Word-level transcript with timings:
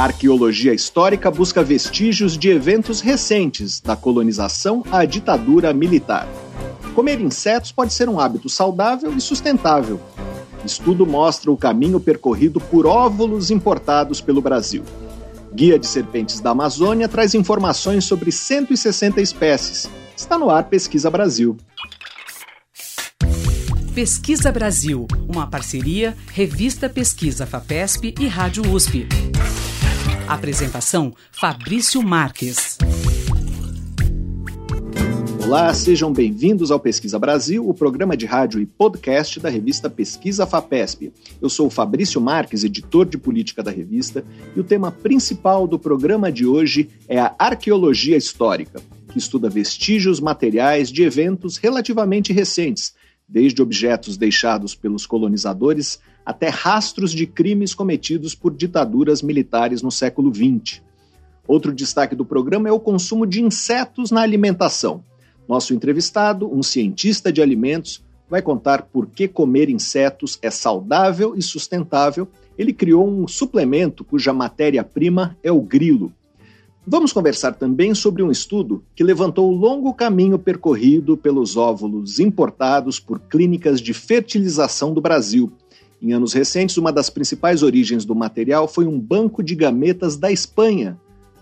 A 0.00 0.04
arqueologia 0.04 0.72
histórica 0.72 1.30
busca 1.30 1.62
vestígios 1.62 2.38
de 2.38 2.48
eventos 2.48 3.02
recentes, 3.02 3.82
da 3.82 3.94
colonização 3.94 4.82
à 4.90 5.04
ditadura 5.04 5.74
militar. 5.74 6.26
Comer 6.94 7.20
insetos 7.20 7.70
pode 7.70 7.92
ser 7.92 8.08
um 8.08 8.18
hábito 8.18 8.48
saudável 8.48 9.14
e 9.14 9.20
sustentável. 9.20 10.00
Estudo 10.64 11.04
mostra 11.04 11.50
o 11.50 11.56
caminho 11.56 12.00
percorrido 12.00 12.58
por 12.58 12.86
óvulos 12.86 13.50
importados 13.50 14.22
pelo 14.22 14.40
Brasil. 14.40 14.84
Guia 15.52 15.78
de 15.78 15.86
Serpentes 15.86 16.40
da 16.40 16.48
Amazônia 16.52 17.06
traz 17.06 17.34
informações 17.34 18.06
sobre 18.06 18.32
160 18.32 19.20
espécies. 19.20 19.86
Está 20.16 20.38
no 20.38 20.48
ar 20.48 20.64
Pesquisa 20.64 21.10
Brasil. 21.10 21.58
Pesquisa 23.94 24.50
Brasil, 24.50 25.06
uma 25.28 25.46
parceria 25.46 26.16
Revista 26.32 26.88
Pesquisa 26.88 27.44
FAPESP 27.44 28.14
e 28.18 28.26
Rádio 28.28 28.62
USP. 28.72 29.06
Apresentação 30.30 31.12
Fabrício 31.32 32.00
Marques. 32.04 32.78
Olá, 35.42 35.74
sejam 35.74 36.12
bem-vindos 36.12 36.70
ao 36.70 36.78
Pesquisa 36.78 37.18
Brasil, 37.18 37.68
o 37.68 37.74
programa 37.74 38.16
de 38.16 38.26
rádio 38.26 38.60
e 38.60 38.64
podcast 38.64 39.40
da 39.40 39.48
revista 39.48 39.90
Pesquisa 39.90 40.46
FAPESP. 40.46 41.12
Eu 41.42 41.48
sou 41.48 41.66
o 41.66 41.70
Fabrício 41.70 42.20
Marques, 42.20 42.62
editor 42.62 43.06
de 43.06 43.18
política 43.18 43.60
da 43.60 43.72
revista, 43.72 44.24
e 44.54 44.60
o 44.60 44.62
tema 44.62 44.92
principal 44.92 45.66
do 45.66 45.80
programa 45.80 46.30
de 46.30 46.46
hoje 46.46 46.88
é 47.08 47.18
a 47.18 47.34
arqueologia 47.36 48.16
histórica, 48.16 48.80
que 49.10 49.18
estuda 49.18 49.50
vestígios 49.50 50.20
materiais 50.20 50.92
de 50.92 51.02
eventos 51.02 51.56
relativamente 51.56 52.32
recentes, 52.32 52.94
desde 53.28 53.60
objetos 53.60 54.16
deixados 54.16 54.76
pelos 54.76 55.06
colonizadores 55.06 55.98
até 56.30 56.48
rastros 56.48 57.10
de 57.10 57.26
crimes 57.26 57.74
cometidos 57.74 58.36
por 58.36 58.54
ditaduras 58.54 59.20
militares 59.20 59.82
no 59.82 59.90
século 59.90 60.32
XX. 60.32 60.80
Outro 61.46 61.72
destaque 61.72 62.14
do 62.14 62.24
programa 62.24 62.68
é 62.68 62.72
o 62.72 62.78
consumo 62.78 63.26
de 63.26 63.42
insetos 63.42 64.12
na 64.12 64.20
alimentação. 64.20 65.02
Nosso 65.48 65.74
entrevistado, 65.74 66.48
um 66.48 66.62
cientista 66.62 67.32
de 67.32 67.42
alimentos, 67.42 68.04
vai 68.28 68.40
contar 68.40 68.82
por 68.82 69.08
que 69.08 69.26
comer 69.26 69.68
insetos 69.68 70.38
é 70.40 70.50
saudável 70.50 71.34
e 71.36 71.42
sustentável. 71.42 72.28
Ele 72.56 72.72
criou 72.72 73.08
um 73.08 73.26
suplemento 73.26 74.04
cuja 74.04 74.32
matéria-prima 74.32 75.36
é 75.42 75.50
o 75.50 75.60
grilo. 75.60 76.12
Vamos 76.86 77.12
conversar 77.12 77.54
também 77.54 77.92
sobre 77.92 78.22
um 78.22 78.30
estudo 78.30 78.84
que 78.94 79.02
levantou 79.02 79.50
o 79.50 79.56
longo 79.56 79.92
caminho 79.92 80.38
percorrido 80.38 81.16
pelos 81.16 81.56
óvulos 81.56 82.20
importados 82.20 83.00
por 83.00 83.18
clínicas 83.18 83.80
de 83.80 83.92
fertilização 83.92 84.94
do 84.94 85.00
Brasil. 85.00 85.52
Em 86.02 86.12
anos 86.12 86.32
recentes, 86.32 86.78
uma 86.78 86.90
das 86.90 87.10
principais 87.10 87.62
origens 87.62 88.06
do 88.06 88.14
material 88.14 88.66
foi 88.66 88.86
um 88.86 88.98
banco 88.98 89.42
de 89.42 89.54
gametas 89.54 90.16
da 90.16 90.32
Espanha, 90.32 90.98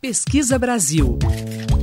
Pesquisa 0.00 0.58
Brasil, 0.58 1.18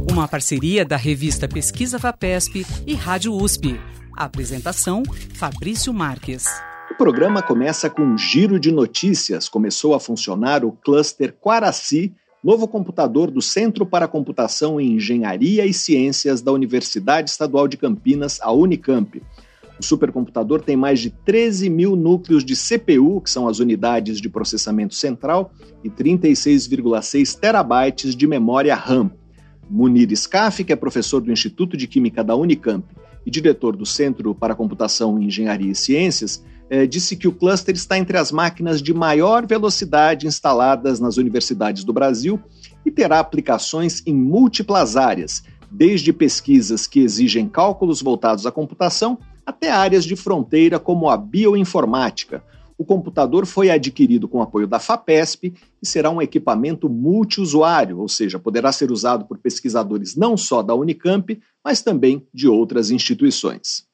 uma 0.10 0.28
parceria 0.28 0.84
da 0.86 0.96
revista 0.96 1.48
Pesquisa 1.48 2.00
Fapesp 2.00 2.66
e 2.88 2.94
Rádio 2.94 3.34
USP. 3.34 3.80
apresentação 4.16 5.04
Fabrício 5.34 5.94
Marques. 5.94 6.46
O 6.92 6.96
programa 6.96 7.42
começa 7.42 7.90
com 7.90 8.04
um 8.04 8.18
giro 8.18 8.60
de 8.60 8.72
notícias. 8.72 9.50
Começou 9.50 9.96
a 9.96 10.00
funcionar 10.00 10.64
o 10.64 10.72
cluster 10.72 11.36
Quaraci, 11.42 12.14
novo 12.44 12.68
computador 12.68 13.32
do 13.32 13.42
Centro 13.42 13.84
para 13.84 14.08
Computação 14.08 14.80
em 14.80 14.94
Engenharia 14.94 15.66
e 15.66 15.74
Ciências 15.74 16.42
da 16.42 16.52
Universidade 16.52 17.32
Estadual 17.32 17.68
de 17.68 17.78
Campinas, 17.78 18.40
a 18.42 18.52
Unicamp. 18.52 19.20
O 19.84 19.86
supercomputador 19.86 20.62
tem 20.62 20.78
mais 20.78 21.02
de 21.02 21.10
13 21.10 21.70
mil 21.70 21.94
núcleos 21.98 22.46
de 22.46 22.56
CPU, 22.56 23.20
que 23.20 23.30
são 23.30 23.50
as 23.50 23.60
unidades 23.60 24.22
de 24.22 24.30
processamento 24.30 24.96
central, 24.96 25.52
e 25.84 25.90
36,6 25.90 27.38
terabytes 27.38 28.16
de 28.16 28.26
memória 28.26 28.74
RAM. 28.76 29.12
Munir 29.70 30.10
Scaff, 30.16 30.64
que 30.64 30.72
é 30.72 30.76
professor 30.78 31.20
do 31.20 31.34
Instituto 31.34 31.76
de 31.76 31.86
Química 31.86 32.24
da 32.24 32.34
Unicamp 32.34 32.86
e 33.26 33.30
diretor 33.30 33.76
do 33.76 33.86
Centro 33.86 34.34
para 34.34 34.56
Computação, 34.56 35.22
Engenharia 35.22 35.74
e 35.74 35.76
Ciências, 35.76 36.42
eh, 36.70 36.88
disse 36.88 37.18
que 37.18 37.28
o 37.28 37.34
cluster 37.34 37.76
está 37.76 37.98
entre 37.98 38.18
as 38.18 38.32
máquinas 38.32 38.82
de 38.82 38.94
maior 38.94 39.46
velocidade 39.46 40.28
instaladas 40.28 41.02
nas 41.02 41.18
universidades 41.18 41.84
do 41.84 41.92
Brasil 41.92 42.40
e 42.86 42.92
terá 42.92 43.20
aplicações 43.20 44.02
em 44.06 44.16
múltiplas 44.16 44.96
áreas, 44.96 45.44
desde 45.70 46.14
pesquisas 46.14 46.88
que 46.88 47.02
exigem 47.02 47.50
cálculos 47.50 48.02
voltados 48.02 48.46
à 48.46 48.52
computação 48.52 49.18
até 49.46 49.70
áreas 49.70 50.06
de 50.06 50.16
fronteira 50.16 50.80
como 50.80 51.10
a 51.10 51.18
bioinformática. 51.18 52.44
O 52.78 52.86
computador 52.86 53.46
foi 53.46 53.70
adquirido 53.70 54.28
com 54.28 54.42
apoio 54.42 54.68
da 54.68 54.80
FAPESP 54.80 55.54
e 55.82 55.88
será 55.88 56.10
um 56.10 56.22
equipamento 56.22 56.90
multiusuário, 56.90 58.00
ou 58.00 58.10
seja, 58.10 58.40
poderá 58.40 58.72
ser 58.72 58.92
usado 58.92 59.26
por 59.26 59.38
pesquisadores 59.38 60.16
não 60.16 60.36
só 60.36 60.64
da 60.64 60.74
Unicamp, 60.74 61.40
mas 61.64 61.82
também 61.82 62.28
de 62.34 62.48
outras 62.48 62.90
instituições. 62.90 63.86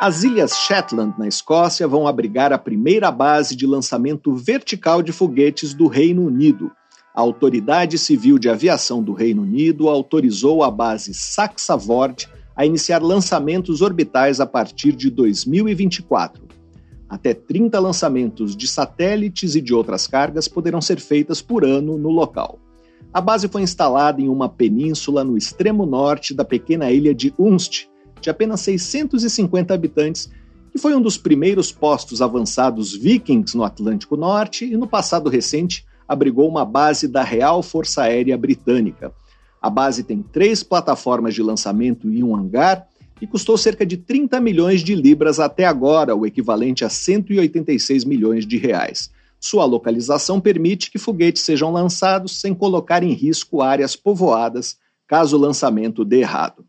As 0.00 0.22
Ilhas 0.22 0.52
Shetland, 0.52 1.18
na 1.18 1.26
Escócia, 1.26 1.88
vão 1.88 2.06
abrigar 2.06 2.52
a 2.52 2.58
primeira 2.58 3.10
base 3.10 3.56
de 3.56 3.66
lançamento 3.66 4.34
vertical 4.34 5.02
de 5.02 5.10
foguetes 5.10 5.72
do 5.72 5.86
Reino 5.86 6.24
Unido. 6.24 6.70
A 7.14 7.22
Autoridade 7.22 7.96
Civil 7.96 8.38
de 8.38 8.48
Aviação 8.48 9.02
do 9.02 9.14
Reino 9.14 9.42
Unido 9.42 9.88
autorizou 9.88 10.62
a 10.62 10.70
base 10.70 11.14
Saxavord 11.14 12.28
a 12.56 12.64
iniciar 12.64 13.02
lançamentos 13.02 13.82
orbitais 13.82 14.40
a 14.40 14.46
partir 14.46 14.92
de 14.92 15.10
2024. 15.10 16.46
Até 17.08 17.34
30 17.34 17.78
lançamentos 17.78 18.56
de 18.56 18.66
satélites 18.66 19.54
e 19.54 19.60
de 19.60 19.74
outras 19.74 20.06
cargas 20.06 20.48
poderão 20.48 20.80
ser 20.80 20.98
feitas 20.98 21.40
por 21.42 21.64
ano 21.64 21.98
no 21.98 22.10
local. 22.10 22.58
A 23.12 23.20
base 23.20 23.48
foi 23.48 23.62
instalada 23.62 24.20
em 24.20 24.28
uma 24.28 24.48
península 24.48 25.22
no 25.22 25.36
extremo 25.36 25.86
norte 25.86 26.34
da 26.34 26.44
pequena 26.44 26.90
ilha 26.90 27.14
de 27.14 27.32
Unst, 27.38 27.88
de 28.20 28.30
apenas 28.30 28.60
650 28.62 29.72
habitantes, 29.72 30.30
que 30.72 30.78
foi 30.78 30.94
um 30.94 31.00
dos 31.00 31.16
primeiros 31.16 31.70
postos 31.70 32.20
avançados 32.20 32.94
vikings 32.94 33.56
no 33.56 33.64
Atlântico 33.64 34.16
Norte 34.16 34.64
e 34.64 34.76
no 34.76 34.86
passado 34.86 35.30
recente 35.30 35.84
abrigou 36.08 36.48
uma 36.48 36.64
base 36.64 37.08
da 37.08 37.22
Real 37.22 37.62
Força 37.62 38.02
Aérea 38.02 38.36
Britânica. 38.36 39.12
A 39.66 39.70
base 39.70 40.04
tem 40.04 40.22
três 40.22 40.62
plataformas 40.62 41.34
de 41.34 41.42
lançamento 41.42 42.08
e 42.08 42.22
um 42.22 42.36
hangar 42.36 42.86
e 43.20 43.26
custou 43.26 43.58
cerca 43.58 43.84
de 43.84 43.96
30 43.96 44.40
milhões 44.40 44.80
de 44.80 44.94
libras 44.94 45.40
até 45.40 45.64
agora, 45.64 46.14
o 46.14 46.24
equivalente 46.24 46.84
a 46.84 46.88
186 46.88 48.04
milhões 48.04 48.46
de 48.46 48.58
reais. 48.58 49.10
Sua 49.40 49.64
localização 49.64 50.40
permite 50.40 50.88
que 50.88 51.00
foguetes 51.00 51.42
sejam 51.42 51.72
lançados 51.72 52.40
sem 52.40 52.54
colocar 52.54 53.02
em 53.02 53.10
risco 53.10 53.60
áreas 53.60 53.96
povoadas, 53.96 54.78
caso 55.04 55.36
o 55.36 55.40
lançamento 55.40 56.04
dê 56.04 56.20
errado. 56.20 56.64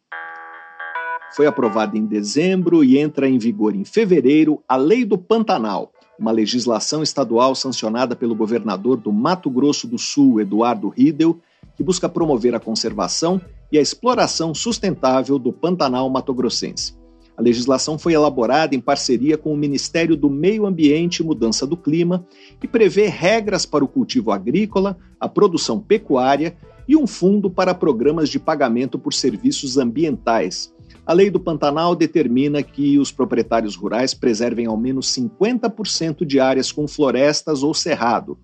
Foi 1.35 1.45
aprovada 1.45 1.95
em 1.95 2.05
dezembro 2.07 2.83
e 2.83 2.97
entra 2.97 3.29
em 3.29 3.37
vigor 3.37 3.75
em 3.75 3.85
fevereiro 3.85 4.63
a 4.67 4.75
Lei 4.75 5.05
do 5.05 5.19
Pantanal, 5.19 5.93
uma 6.17 6.31
legislação 6.31 7.03
estadual 7.03 7.53
sancionada 7.53 8.15
pelo 8.15 8.33
governador 8.33 8.97
do 8.97 9.13
Mato 9.13 9.51
Grosso 9.51 9.87
do 9.87 9.99
Sul, 9.99 10.41
Eduardo 10.41 10.89
Riedel, 10.89 11.39
que 11.77 11.83
busca 11.83 12.09
promover 12.09 12.55
a 12.55 12.59
conservação 12.59 13.39
e 13.71 13.77
a 13.77 13.81
exploração 13.81 14.53
sustentável 14.53 15.37
do 15.37 15.53
Pantanal 15.53 16.09
Mato-Grossense. 16.09 16.97
A 17.37 17.41
legislação 17.41 17.99
foi 17.99 18.13
elaborada 18.13 18.75
em 18.75 18.81
parceria 18.81 19.37
com 19.37 19.53
o 19.53 19.57
Ministério 19.57 20.17
do 20.17 20.27
Meio 20.27 20.65
Ambiente 20.65 21.19
e 21.19 21.23
Mudança 21.23 21.67
do 21.67 21.77
Clima 21.77 22.25
e 22.63 22.67
prevê 22.67 23.05
regras 23.07 23.63
para 23.63 23.85
o 23.85 23.87
cultivo 23.87 24.31
agrícola, 24.31 24.97
a 25.19 25.29
produção 25.29 25.79
pecuária 25.79 26.57
e 26.87 26.97
um 26.97 27.05
fundo 27.05 27.47
para 27.47 27.75
programas 27.75 28.27
de 28.29 28.39
pagamento 28.39 28.97
por 28.97 29.13
serviços 29.13 29.77
ambientais. 29.77 30.73
A 31.05 31.13
lei 31.13 31.29
do 31.29 31.39
Pantanal 31.39 31.95
determina 31.95 32.63
que 32.63 32.97
os 32.97 33.11
proprietários 33.11 33.75
rurais 33.75 34.15
preservem 34.15 34.65
ao 34.65 34.75
menos 34.75 35.13
50% 35.13 36.25
de 36.25 36.39
áreas 36.39 36.71
com 36.71 36.87
florestas 36.87 37.61
ou 37.61 37.71
cerrado. 37.71 38.37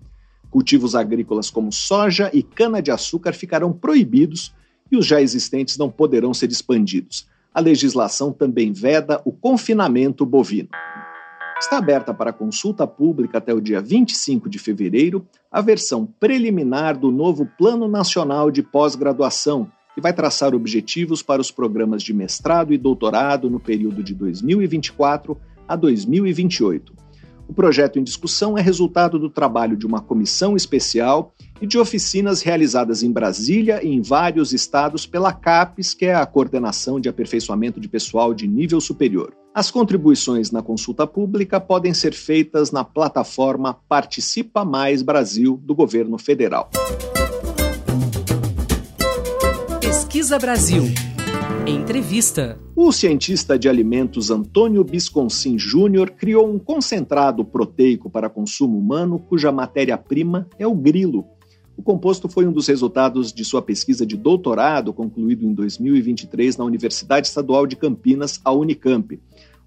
Cultivos 0.54 0.94
agrícolas 0.94 1.50
como 1.50 1.72
soja 1.72 2.30
e 2.32 2.40
cana-de-açúcar 2.40 3.32
ficarão 3.32 3.72
proibidos 3.72 4.54
e 4.88 4.96
os 4.96 5.04
já 5.04 5.20
existentes 5.20 5.76
não 5.76 5.90
poderão 5.90 6.32
ser 6.32 6.48
expandidos. 6.48 7.26
A 7.52 7.58
legislação 7.58 8.32
também 8.32 8.72
veda 8.72 9.20
o 9.24 9.32
confinamento 9.32 10.24
bovino. 10.24 10.68
Está 11.58 11.78
aberta 11.78 12.14
para 12.14 12.32
consulta 12.32 12.86
pública 12.86 13.38
até 13.38 13.52
o 13.52 13.60
dia 13.60 13.80
25 13.80 14.48
de 14.48 14.60
fevereiro 14.60 15.26
a 15.50 15.60
versão 15.60 16.06
preliminar 16.20 16.96
do 16.96 17.10
novo 17.10 17.50
Plano 17.58 17.88
Nacional 17.88 18.48
de 18.48 18.62
Pós-Graduação, 18.62 19.68
que 19.92 20.00
vai 20.00 20.12
traçar 20.12 20.54
objetivos 20.54 21.20
para 21.20 21.40
os 21.40 21.50
programas 21.50 22.00
de 22.00 22.14
mestrado 22.14 22.72
e 22.72 22.78
doutorado 22.78 23.50
no 23.50 23.58
período 23.58 24.04
de 24.04 24.14
2024 24.14 25.36
a 25.66 25.74
2028. 25.74 27.03
O 27.48 27.54
projeto 27.54 27.98
em 27.98 28.02
discussão 28.02 28.56
é 28.56 28.62
resultado 28.62 29.18
do 29.18 29.28
trabalho 29.28 29.76
de 29.76 29.86
uma 29.86 30.00
comissão 30.00 30.56
especial 30.56 31.32
e 31.60 31.66
de 31.66 31.78
oficinas 31.78 32.42
realizadas 32.42 33.02
em 33.02 33.12
Brasília 33.12 33.80
e 33.82 33.88
em 33.88 34.00
vários 34.00 34.52
estados 34.52 35.06
pela 35.06 35.32
CAPES, 35.32 35.94
que 35.94 36.06
é 36.06 36.14
a 36.14 36.26
Coordenação 36.26 36.98
de 36.98 37.08
Aperfeiçoamento 37.08 37.78
de 37.78 37.88
Pessoal 37.88 38.34
de 38.34 38.46
Nível 38.46 38.80
Superior. 38.80 39.32
As 39.54 39.70
contribuições 39.70 40.50
na 40.50 40.62
consulta 40.62 41.06
pública 41.06 41.60
podem 41.60 41.94
ser 41.94 42.12
feitas 42.12 42.72
na 42.72 42.82
plataforma 42.82 43.78
Participa 43.88 44.64
Mais 44.64 45.00
Brasil 45.00 45.60
do 45.62 45.74
governo 45.74 46.18
federal. 46.18 46.70
Pesquisa 49.80 50.38
Brasil. 50.40 51.13
Entrevista. 51.66 52.58
O 52.76 52.92
cientista 52.92 53.58
de 53.58 53.68
alimentos 53.68 54.30
Antônio 54.30 54.84
Bisconcin 54.84 55.58
Júnior 55.58 56.10
criou 56.10 56.46
um 56.46 56.58
concentrado 56.58 57.42
proteico 57.44 58.10
para 58.10 58.28
consumo 58.28 58.76
humano 58.76 59.18
cuja 59.18 59.50
matéria-prima 59.50 60.46
é 60.58 60.66
o 60.66 60.74
grilo. 60.74 61.24
O 61.76 61.82
composto 61.82 62.28
foi 62.28 62.46
um 62.46 62.52
dos 62.52 62.68
resultados 62.68 63.32
de 63.32 63.44
sua 63.44 63.62
pesquisa 63.62 64.04
de 64.04 64.16
doutorado, 64.16 64.92
concluído 64.92 65.46
em 65.46 65.54
2023 65.54 66.58
na 66.58 66.64
Universidade 66.64 67.28
Estadual 67.28 67.66
de 67.66 67.76
Campinas, 67.76 68.40
a 68.44 68.52
Unicamp. 68.52 69.14
O 69.14 69.20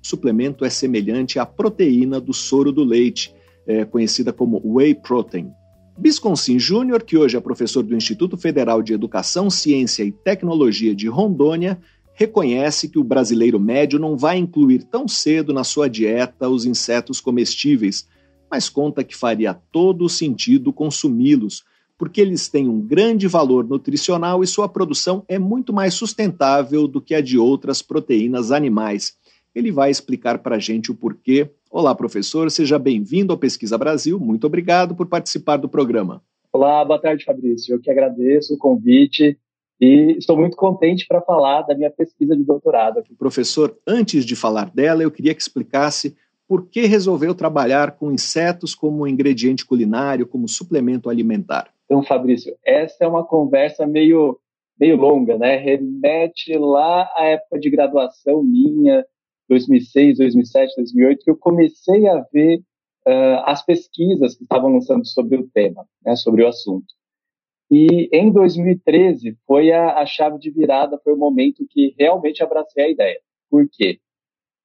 suplemento 0.07 0.63
é 0.63 0.69
semelhante 0.69 1.39
à 1.39 1.45
proteína 1.45 2.21
do 2.21 2.33
soro 2.33 2.71
do 2.71 2.83
leite, 2.83 3.33
é, 3.65 3.83
conhecida 3.85 4.31
como 4.31 4.61
whey 4.63 4.93
protein. 4.93 5.51
Bisconcin 5.97 6.59
Júnior, 6.59 7.01
que 7.01 7.17
hoje 7.17 7.35
é 7.35 7.39
professor 7.39 7.81
do 7.81 7.95
Instituto 7.95 8.37
Federal 8.37 8.83
de 8.83 8.93
Educação, 8.93 9.49
Ciência 9.49 10.03
e 10.03 10.11
Tecnologia 10.11 10.93
de 10.93 11.07
Rondônia, 11.07 11.79
reconhece 12.13 12.87
que 12.87 12.99
o 12.99 13.03
brasileiro 13.03 13.59
médio 13.59 13.97
não 13.97 14.15
vai 14.15 14.37
incluir 14.37 14.83
tão 14.83 15.07
cedo 15.07 15.51
na 15.51 15.63
sua 15.63 15.89
dieta 15.89 16.47
os 16.47 16.65
insetos 16.65 17.19
comestíveis, 17.19 18.07
mas 18.49 18.69
conta 18.69 19.03
que 19.03 19.15
faria 19.15 19.55
todo 19.55 20.05
o 20.05 20.09
sentido 20.09 20.71
consumi-los, 20.71 21.63
porque 21.97 22.21
eles 22.21 22.47
têm 22.47 22.69
um 22.69 22.79
grande 22.79 23.27
valor 23.27 23.67
nutricional 23.67 24.43
e 24.43 24.47
sua 24.47 24.69
produção 24.69 25.25
é 25.27 25.39
muito 25.39 25.73
mais 25.73 25.95
sustentável 25.95 26.87
do 26.87 27.01
que 27.01 27.15
a 27.15 27.21
de 27.21 27.39
outras 27.39 27.81
proteínas 27.81 28.51
animais. 28.51 29.15
Ele 29.53 29.71
vai 29.71 29.89
explicar 29.89 30.37
para 30.37 30.57
a 30.57 30.59
gente 30.59 30.91
o 30.91 30.95
porquê. 30.95 31.49
Olá, 31.79 31.93
professor, 31.93 32.49
seja 32.49 32.79
bem-vindo 32.79 33.31
ao 33.31 33.37
Pesquisa 33.37 33.77
Brasil. 33.77 34.19
Muito 34.19 34.47
obrigado 34.47 34.95
por 34.95 35.05
participar 35.05 35.57
do 35.57 35.69
programa. 35.69 36.23
Olá, 36.51 36.83
boa 36.83 36.99
tarde, 36.99 37.23
Fabrício. 37.23 37.75
Eu 37.75 37.79
que 37.79 37.91
agradeço 37.91 38.55
o 38.55 38.57
convite 38.57 39.37
e 39.79 40.15
estou 40.17 40.35
muito 40.35 40.57
contente 40.57 41.05
para 41.07 41.21
falar 41.21 41.61
da 41.61 41.75
minha 41.75 41.91
pesquisa 41.91 42.35
de 42.35 42.43
doutorado. 42.43 43.03
Professor, 43.19 43.77
antes 43.85 44.25
de 44.25 44.35
falar 44.35 44.71
dela, 44.71 45.03
eu 45.03 45.11
queria 45.11 45.35
que 45.35 45.41
explicasse 45.43 46.17
por 46.47 46.67
que 46.67 46.87
resolveu 46.87 47.35
trabalhar 47.35 47.91
com 47.91 48.11
insetos 48.11 48.73
como 48.73 49.07
ingrediente 49.07 49.63
culinário, 49.63 50.25
como 50.25 50.47
suplemento 50.47 51.11
alimentar. 51.11 51.69
Então, 51.85 52.01
Fabrício, 52.01 52.55
essa 52.65 53.03
é 53.03 53.07
uma 53.07 53.23
conversa 53.23 53.85
meio, 53.85 54.39
meio 54.79 54.97
longa, 54.97 55.37
né? 55.37 55.57
Remete 55.57 56.57
lá 56.57 57.07
à 57.15 57.25
época 57.25 57.59
de 57.59 57.69
graduação 57.69 58.41
minha, 58.41 59.05
2006, 59.49 60.17
2007, 60.17 60.75
2008, 60.75 61.23
que 61.23 61.31
eu 61.31 61.37
comecei 61.37 62.07
a 62.07 62.21
ver 62.31 62.59
uh, 63.07 63.43
as 63.45 63.65
pesquisas 63.65 64.35
que 64.35 64.43
estavam 64.43 64.71
lançando 64.71 65.05
sobre 65.05 65.37
o 65.37 65.47
tema, 65.47 65.85
né, 66.05 66.15
sobre 66.15 66.43
o 66.43 66.47
assunto. 66.47 66.87
E 67.69 68.09
em 68.13 68.31
2013 68.31 69.37
foi 69.45 69.71
a, 69.71 69.99
a 69.99 70.05
chave 70.05 70.39
de 70.39 70.49
virada, 70.49 70.99
foi 71.03 71.13
o 71.13 71.17
momento 71.17 71.65
que 71.69 71.93
realmente 71.97 72.41
abracei 72.41 72.85
a 72.85 72.89
ideia. 72.89 73.19
Por 73.49 73.67
quê? 73.71 73.99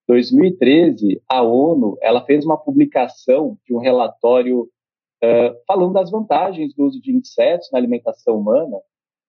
2013, 0.08 1.20
a 1.28 1.43
ONU 1.43 1.96
ela 2.00 2.25
fez 2.25 2.44
uma 2.44 2.56
publicação 2.56 3.56
de 3.64 3.75
um 3.75 3.78
relatório 3.78 4.62
uh, 4.62 5.64
falando 5.67 5.94
das 5.94 6.11
vantagens 6.11 6.75
do 6.75 6.85
uso 6.85 7.00
de 7.00 7.12
insetos 7.12 7.70
na 7.73 7.78
alimentação 7.78 8.38
humana 8.38 8.78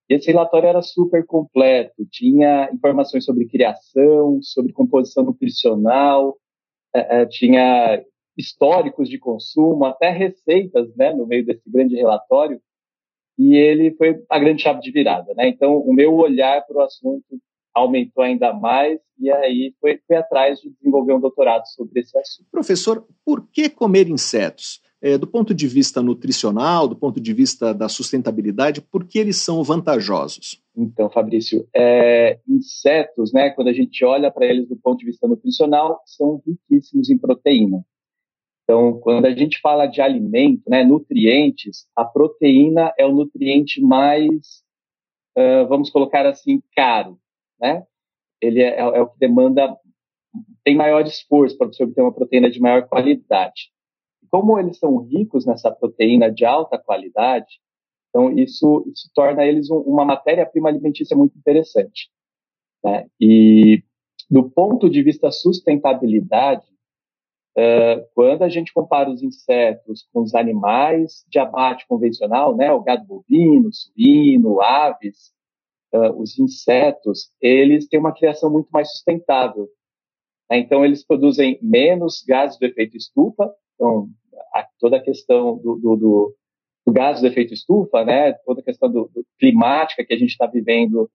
esse 0.10 0.28
relatório 0.28 0.68
era 0.68 0.82
super 0.82 1.26
completo, 1.26 2.06
tinha 2.12 2.70
informações 2.74 3.26
sobre 3.26 3.48
criação, 3.48 4.40
sobre 4.42 4.74
composição 4.74 5.24
nutricional, 5.24 6.38
é, 6.94 7.22
é, 7.22 7.26
tinha 7.26 8.04
históricos 8.38 9.10
de 9.10 9.18
consumo, 9.18 9.86
até 9.86 10.10
receitas, 10.10 10.94
né, 10.96 11.14
no 11.14 11.26
meio 11.26 11.46
desse 11.46 11.70
grande 11.70 11.96
relatório. 11.96 12.60
E 13.38 13.56
ele 13.56 13.92
foi 13.96 14.22
a 14.30 14.38
grande 14.38 14.62
chave 14.62 14.80
de 14.80 14.92
virada, 14.92 15.34
né? 15.34 15.48
Então, 15.48 15.78
o 15.78 15.92
meu 15.92 16.14
olhar 16.14 16.64
para 16.68 16.78
o 16.78 16.82
assunto 16.82 17.40
aumentou 17.74 18.24
ainda 18.24 18.54
mais 18.54 19.00
e 19.20 19.32
aí 19.32 19.74
foi, 19.82 20.00
foi 20.08 20.18
atrás 20.18 20.60
de 20.60 20.70
desenvolver 20.70 21.14
um 21.14 21.20
doutorado 21.20 21.66
sobre 21.66 22.02
esse 22.02 22.16
assunto. 22.16 22.48
Professor, 22.52 23.08
por 23.26 23.48
que 23.50 23.70
comer 23.70 24.08
insetos? 24.08 24.83
É, 25.04 25.18
do 25.18 25.28
ponto 25.28 25.54
de 25.54 25.68
vista 25.68 26.02
nutricional, 26.02 26.88
do 26.88 26.96
ponto 26.96 27.20
de 27.20 27.34
vista 27.34 27.74
da 27.74 27.90
sustentabilidade, 27.90 28.80
por 28.82 29.06
que 29.06 29.20
eles 29.20 29.36
são 29.36 29.62
vantajosos? 29.62 30.64
Então, 30.74 31.10
Fabrício, 31.10 31.68
é, 31.76 32.40
insetos, 32.48 33.34
né, 33.34 33.50
quando 33.50 33.68
a 33.68 33.74
gente 33.74 34.06
olha 34.06 34.32
para 34.32 34.46
eles 34.46 34.66
do 34.70 34.78
ponto 34.78 35.00
de 35.00 35.08
vista 35.08 35.28
nutricional, 35.28 36.00
são 36.06 36.42
riquíssimos 36.48 37.10
em 37.10 37.18
proteína. 37.18 37.84
Então, 38.64 38.98
quando 39.02 39.26
a 39.26 39.36
gente 39.36 39.60
fala 39.60 39.88
de 39.88 40.00
alimento, 40.00 40.64
né, 40.70 40.86
nutrientes, 40.86 41.86
a 41.94 42.06
proteína 42.06 42.94
é 42.98 43.06
o 43.06 43.12
nutriente 43.12 43.82
mais, 43.82 44.64
uh, 45.38 45.68
vamos 45.68 45.90
colocar 45.90 46.26
assim, 46.26 46.64
caro, 46.74 47.20
né? 47.60 47.84
Ele 48.42 48.62
é, 48.62 48.80
é 48.80 49.02
o 49.02 49.10
que 49.10 49.20
demanda, 49.20 49.78
tem 50.64 50.78
maior 50.78 51.06
esforço 51.06 51.58
para 51.58 51.68
você 51.68 51.84
obter 51.84 52.02
uma 52.02 52.14
proteína 52.14 52.50
de 52.50 52.62
maior 52.62 52.88
qualidade 52.88 53.74
como 54.34 54.58
eles 54.58 54.80
são 54.80 54.98
ricos 54.98 55.46
nessa 55.46 55.70
proteína 55.70 56.32
de 56.32 56.44
alta 56.44 56.76
qualidade, 56.76 57.62
então 58.10 58.32
isso, 58.32 58.84
isso 58.92 59.08
torna 59.14 59.46
eles 59.46 59.70
um, 59.70 59.78
uma 59.82 60.04
matéria-prima 60.04 60.70
alimentícia 60.70 61.16
muito 61.16 61.38
interessante. 61.38 62.10
Né? 62.84 63.06
E 63.22 63.84
do 64.32 64.50
ponto 64.50 64.90
de 64.90 65.04
vista 65.04 65.30
sustentabilidade, 65.30 66.66
uh, 67.56 68.04
quando 68.16 68.42
a 68.42 68.50
gente 68.50 68.74
compara 68.74 69.08
os 69.08 69.22
insetos 69.22 70.10
com 70.12 70.24
os 70.24 70.34
animais 70.34 71.24
de 71.28 71.38
abate 71.38 71.86
convencional, 71.88 72.58
né, 72.58 72.72
o 72.72 72.82
gado 72.82 73.06
bovino, 73.06 73.72
suíno, 73.72 74.62
aves, 74.62 75.32
uh, 75.94 76.20
os 76.20 76.40
insetos, 76.40 77.32
eles 77.40 77.88
têm 77.88 78.00
uma 78.00 78.16
criação 78.16 78.52
muito 78.52 78.70
mais 78.72 78.94
sustentável. 78.94 79.70
Né? 80.50 80.58
Então, 80.58 80.84
eles 80.84 81.06
produzem 81.06 81.60
menos 81.62 82.24
gases 82.28 82.58
do 82.58 82.66
efeito 82.66 82.98
estufa, 82.98 83.54
então, 83.76 84.10
a, 84.54 84.68
toda 84.80 84.98
a 84.98 85.02
questão 85.02 85.58
do, 85.58 85.76
do, 85.76 85.96
do, 85.96 86.36
do 86.86 86.94
gás 86.94 87.22
do 87.22 87.28
efeito 87.28 87.54
estufa, 87.54 88.04
né, 88.04 88.34
toda 88.46 88.62
a 88.62 88.64
questão 88.64 88.92
do, 88.92 89.10
climática 89.40 90.04
que 90.04 90.14
a 90.14 90.18
gente 90.18 90.32
está 90.32 90.46
vivendo, 90.46 91.10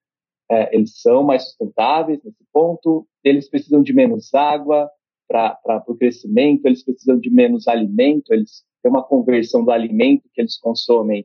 é, 0.51 0.75
eles 0.75 1.01
são 1.01 1.23
mais 1.23 1.45
sustentáveis 1.45 2.23
nesse 2.25 2.45
ponto, 2.53 3.07
eles 3.23 3.49
precisam 3.49 3.83
de 3.83 3.93
menos 3.93 4.33
água 4.33 4.89
para 5.29 5.85
o 5.87 5.95
crescimento, 5.95 6.65
eles 6.65 6.83
precisam 6.83 7.19
de 7.19 7.31
menos 7.31 7.69
alimento, 7.69 8.33
eles 8.33 8.65
têm 8.83 8.91
uma 8.91 9.03
conversão 9.03 9.63
do 9.63 9.71
alimento 9.71 10.29
que 10.33 10.41
eles 10.41 10.59
consomem 10.59 11.25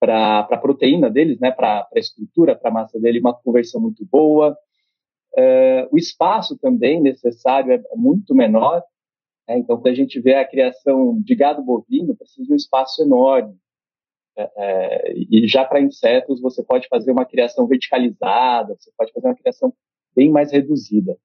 para 0.00 0.40
a 0.40 0.56
proteína 0.56 1.10
deles, 1.10 1.38
né, 1.38 1.50
para 1.50 1.86
a 1.94 1.98
estrutura, 1.98 2.56
para 2.56 2.70
a 2.70 2.72
massa 2.72 2.98
dele, 2.98 3.20
uma 3.20 3.34
conversão 3.34 3.80
muito 3.80 4.04
boa. 4.06 4.56
É, 5.36 5.86
o 5.92 5.98
espaço 5.98 6.58
também 6.58 7.00
necessário 7.00 7.72
é 7.72 7.80
muito 7.94 8.34
menor, 8.34 8.82
é, 9.50 9.58
então, 9.58 9.76
quando 9.76 9.88
a 9.88 9.94
gente 9.94 10.20
vê 10.20 10.34
a 10.34 10.48
criação 10.48 11.20
de 11.20 11.34
gado 11.34 11.60
bovino, 11.60 12.14
precisa 12.14 12.46
de 12.46 12.52
um 12.52 12.56
espaço 12.56 13.02
enorme. 13.02 13.56
É, 14.38 14.50
é, 14.56 15.12
e 15.16 15.48
já 15.48 15.64
para 15.64 15.80
insetos, 15.80 16.40
você 16.40 16.62
pode 16.62 16.86
fazer 16.86 17.10
uma 17.10 17.24
criação 17.24 17.66
verticalizada, 17.66 18.76
você 18.78 18.92
pode 18.96 19.12
fazer 19.12 19.26
uma 19.26 19.34
criação 19.34 19.74
bem 20.14 20.30
mais 20.30 20.52
reduzida. 20.52 21.18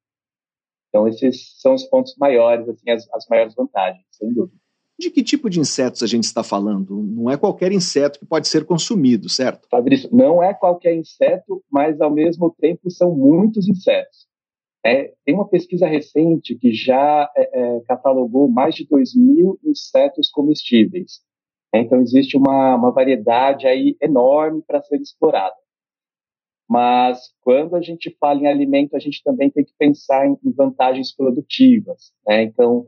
Então, 0.89 1.07
esses 1.07 1.53
são 1.61 1.75
os 1.75 1.83
pontos 1.83 2.15
maiores, 2.17 2.67
assim, 2.67 2.89
as, 2.89 3.07
as 3.13 3.27
maiores 3.29 3.53
vantagens, 3.53 4.03
sem 4.09 4.33
dúvida. 4.33 4.57
De 4.97 5.11
que 5.11 5.21
tipo 5.21 5.47
de 5.47 5.59
insetos 5.59 6.01
a 6.01 6.07
gente 6.07 6.23
está 6.23 6.41
falando? 6.41 7.03
Não 7.03 7.29
é 7.29 7.37
qualquer 7.37 7.71
inseto 7.71 8.17
que 8.17 8.25
pode 8.25 8.47
ser 8.47 8.65
consumido, 8.65 9.29
certo? 9.29 9.67
Fabrício, 9.69 10.09
não 10.11 10.41
é 10.41 10.51
qualquer 10.51 10.95
inseto, 10.95 11.63
mas 11.69 12.01
ao 12.01 12.09
mesmo 12.09 12.49
tempo 12.57 12.89
são 12.89 13.13
muitos 13.13 13.67
insetos. 13.67 14.25
É, 14.85 15.11
tem 15.25 15.33
uma 15.33 15.47
pesquisa 15.47 15.87
recente 15.87 16.53
que 16.55 16.71
já 16.71 17.27
é, 17.35 17.59
é, 17.59 17.79
catalogou 17.87 18.47
mais 18.47 18.75
de 18.75 18.85
2 18.87 19.15
mil 19.15 19.59
insetos 19.63 20.29
comestíveis. 20.29 21.21
Então, 21.73 21.99
existe 22.01 22.37
uma, 22.37 22.75
uma 22.75 22.91
variedade 22.91 23.65
aí 23.65 23.97
enorme 23.99 24.61
para 24.61 24.83
ser 24.83 25.01
explorada. 25.01 25.55
Mas, 26.69 27.33
quando 27.41 27.75
a 27.75 27.81
gente 27.81 28.15
fala 28.19 28.41
em 28.41 28.47
alimento, 28.47 28.95
a 28.95 28.99
gente 28.99 29.23
também 29.23 29.49
tem 29.49 29.65
que 29.65 29.73
pensar 29.77 30.27
em, 30.27 30.37
em 30.43 30.51
vantagens 30.51 31.13
produtivas. 31.13 32.13
Né? 32.25 32.43
Então, 32.43 32.87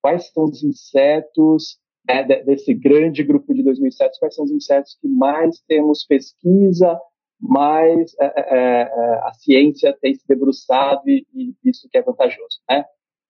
quais 0.00 0.30
são 0.32 0.44
os 0.44 0.64
insetos 0.64 1.78
né, 2.08 2.22
desse 2.22 2.72
grande 2.72 3.22
grupo 3.22 3.52
de 3.54 3.62
2.000 3.62 3.86
insetos, 3.86 4.18
quais 4.18 4.34
são 4.34 4.44
os 4.44 4.50
insetos 4.50 4.96
que 5.00 5.08
mais 5.08 5.60
temos 5.66 6.04
pesquisa, 6.04 6.98
mais 7.46 8.14
é, 8.18 8.24
é, 8.24 8.80
é, 8.82 9.14
a 9.22 9.32
ciência 9.34 9.96
tem 10.00 10.14
se 10.14 10.26
debruçado 10.26 11.02
e, 11.06 11.26
e 11.34 11.54
isso 11.64 11.86
que 11.90 11.98
é 11.98 12.02
vantajoso, 12.02 12.60
né? 12.68 12.84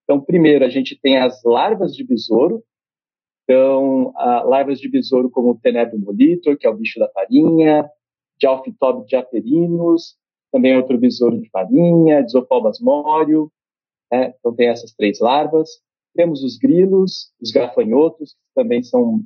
Então, 0.04 0.20
primeiro, 0.20 0.64
a 0.64 0.68
gente 0.68 0.98
tem 1.00 1.16
as 1.16 1.42
larvas 1.42 1.96
de 1.96 2.04
besouro. 2.04 2.62
Então, 3.42 4.12
larvas 4.44 4.78
de 4.78 4.88
besouro 4.88 5.30
como 5.30 5.50
o 5.50 5.58
Tenebro 5.58 5.98
molitor, 5.98 6.56
que 6.56 6.66
é 6.66 6.70
o 6.70 6.76
bicho 6.76 6.98
da 6.98 7.08
farinha, 7.08 7.88
de 8.38 8.46
Alphitob 8.46 9.06
diaperinus, 9.06 10.16
também 10.52 10.76
outro 10.76 10.98
besouro 10.98 11.40
de 11.40 11.48
farinha, 11.48 12.22
Disopobas 12.22 12.80
morio. 12.80 13.50
Né? 14.12 14.34
Então, 14.38 14.54
tem 14.54 14.68
essas 14.68 14.92
três 14.92 15.20
larvas. 15.20 15.70
Temos 16.14 16.44
os 16.44 16.56
grilos, 16.58 17.32
os 17.40 17.50
gafanhotos, 17.50 18.32
que 18.32 18.54
também 18.54 18.82
são 18.82 19.20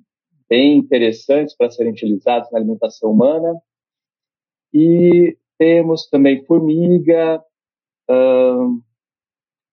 bem 0.48 0.78
interessantes 0.78 1.56
para 1.56 1.70
serem 1.70 1.92
utilizados 1.92 2.50
na 2.50 2.58
alimentação 2.58 3.10
humana. 3.10 3.60
E 4.72 5.36
temos 5.58 6.08
também 6.08 6.44
formiga, 6.44 7.42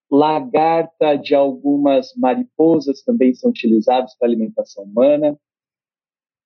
lagarta 0.10 1.16
de 1.16 1.36
algumas 1.36 2.14
mariposas 2.16 3.04
também 3.04 3.34
são 3.34 3.50
utilizados 3.50 4.16
para 4.16 4.28
alimentação 4.28 4.84
humana. 4.84 5.38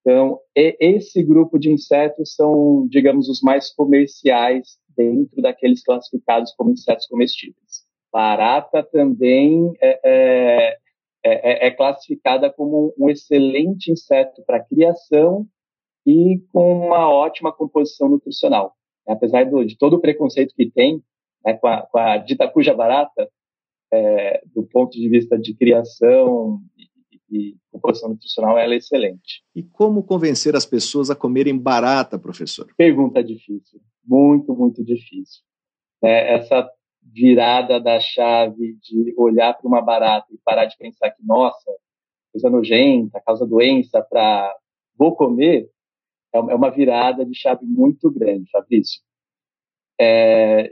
Então, 0.02 0.40
esse 0.56 1.22
grupo 1.22 1.60
de 1.60 1.72
insetos 1.72 2.34
são, 2.34 2.88
digamos, 2.88 3.30
os 3.30 3.42
mais 3.42 3.74
comerciais 3.74 4.78
dentro 4.96 5.42
daqueles 5.42 5.84
classificados 5.84 6.54
como 6.56 6.72
insetos 6.72 7.06
comestíveis. 7.08 7.86
Barata 8.12 8.82
também 8.82 9.72
é, 9.80 10.00
é, 10.04 10.78
é, 11.24 11.68
é 11.68 11.72
classificada 11.72 12.52
como 12.52 12.94
um 12.98 13.10
excelente 13.10 13.92
inseto 13.92 14.42
para 14.46 14.64
criação 14.64 15.48
e 16.10 16.40
com 16.52 16.88
uma 16.88 17.08
ótima 17.08 17.52
composição 17.54 18.10
nutricional. 18.10 18.76
Apesar 19.08 19.46
do, 19.46 19.64
de 19.64 19.78
todo 19.78 19.96
o 19.96 20.02
preconceito 20.02 20.56
que 20.56 20.70
tem 20.70 21.04
né, 21.46 21.54
com, 21.54 21.68
a, 21.68 21.84
com 21.84 21.98
a 22.00 22.18
dita 22.18 22.48
cuja 22.48 22.74
barata, 22.74 23.30
é, 23.94 24.42
do 24.54 24.64
ponto 24.64 24.98
de 24.98 25.08
vista 25.08 25.38
de 25.38 25.54
criação 25.54 26.60
e, 27.32 27.52
e, 27.52 27.58
composição 27.72 28.10
nutricional, 28.10 28.58
ela 28.58 28.74
é 28.74 28.78
excelente. 28.78 29.44
E 29.56 29.62
como 29.62 30.04
convencer 30.04 30.56
as 30.56 30.66
pessoas 30.66 31.12
a 31.12 31.16
comerem 31.16 31.58
barata, 31.58 32.18
professor? 32.18 32.68
Pergunta 32.76 33.24
difícil, 33.24 33.80
muito, 34.04 34.56
muito 34.56 34.84
difícil. 34.84 35.44
É, 36.04 36.36
essa 36.36 36.68
virada 37.04 37.80
da 37.80 38.00
chave 38.00 38.78
de 38.82 39.14
olhar 39.18 39.54
para 39.54 39.68
uma 39.68 39.82
barata 39.82 40.28
e 40.32 40.40
parar 40.44 40.66
de 40.66 40.78
pensar 40.78 41.12
que, 41.12 41.24
nossa, 41.24 41.72
coisa 42.32 42.50
nojenta, 42.50 43.22
causa 43.26 43.46
doença, 43.46 44.02
para 44.02 44.56
vou 44.98 45.16
comer, 45.16 45.70
é, 46.34 46.38
é 46.38 46.56
uma 46.56 46.70
virada 46.70 47.26
de 47.26 47.36
chave 47.36 47.66
muito 47.66 48.12
grande, 48.12 48.50
Fabrício. 48.52 49.02
É, 50.00 50.72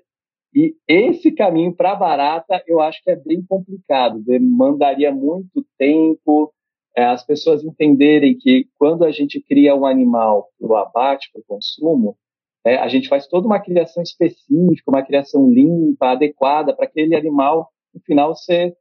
e 0.54 0.76
esse 0.88 1.32
caminho 1.32 1.76
para 1.76 1.96
barata, 1.96 2.64
eu 2.66 2.80
acho 2.80 3.04
que 3.04 3.12
é 3.12 3.16
bem 3.16 3.44
complicado, 3.48 4.24
demandaria 4.24 5.12
muito 5.12 5.66
tempo, 5.78 6.54
é, 6.96 7.06
as 7.06 7.24
pessoas 7.24 7.64
entenderem 7.64 8.36
que 8.36 8.68
quando 8.78 9.06
a 9.06 9.12
gente 9.12 9.40
cria 9.40 9.76
um 9.76 9.86
animal 9.86 10.50
para 10.60 10.68
o 10.68 10.76
abate, 10.76 11.30
para 11.32 11.42
o 11.42 11.46
consumo, 11.46 12.18
é, 12.66 12.76
a 12.78 12.88
gente 12.88 13.08
faz 13.08 13.28
toda 13.28 13.46
uma 13.46 13.60
criação 13.60 14.02
específica, 14.02 14.90
uma 14.90 15.04
criação 15.04 15.48
limpa, 15.48 16.12
adequada, 16.12 16.76
para 16.76 16.86
aquele 16.86 17.16
animal, 17.16 17.70
no 17.94 18.02
final, 18.02 18.36
ser, 18.36 18.76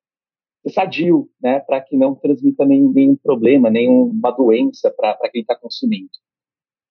ser 0.62 0.71
sadio, 0.71 1.28
né, 1.42 1.61
para 1.61 1.80
que 1.80 1.97
não 1.97 2.14
transmita 2.14 2.64
nenhum, 2.64 2.90
nenhum 2.90 3.16
problema, 3.16 3.68
nenhuma 3.68 4.30
doença 4.30 4.90
para 4.90 5.28
quem 5.30 5.42
está 5.42 5.54
consumindo. 5.54 6.09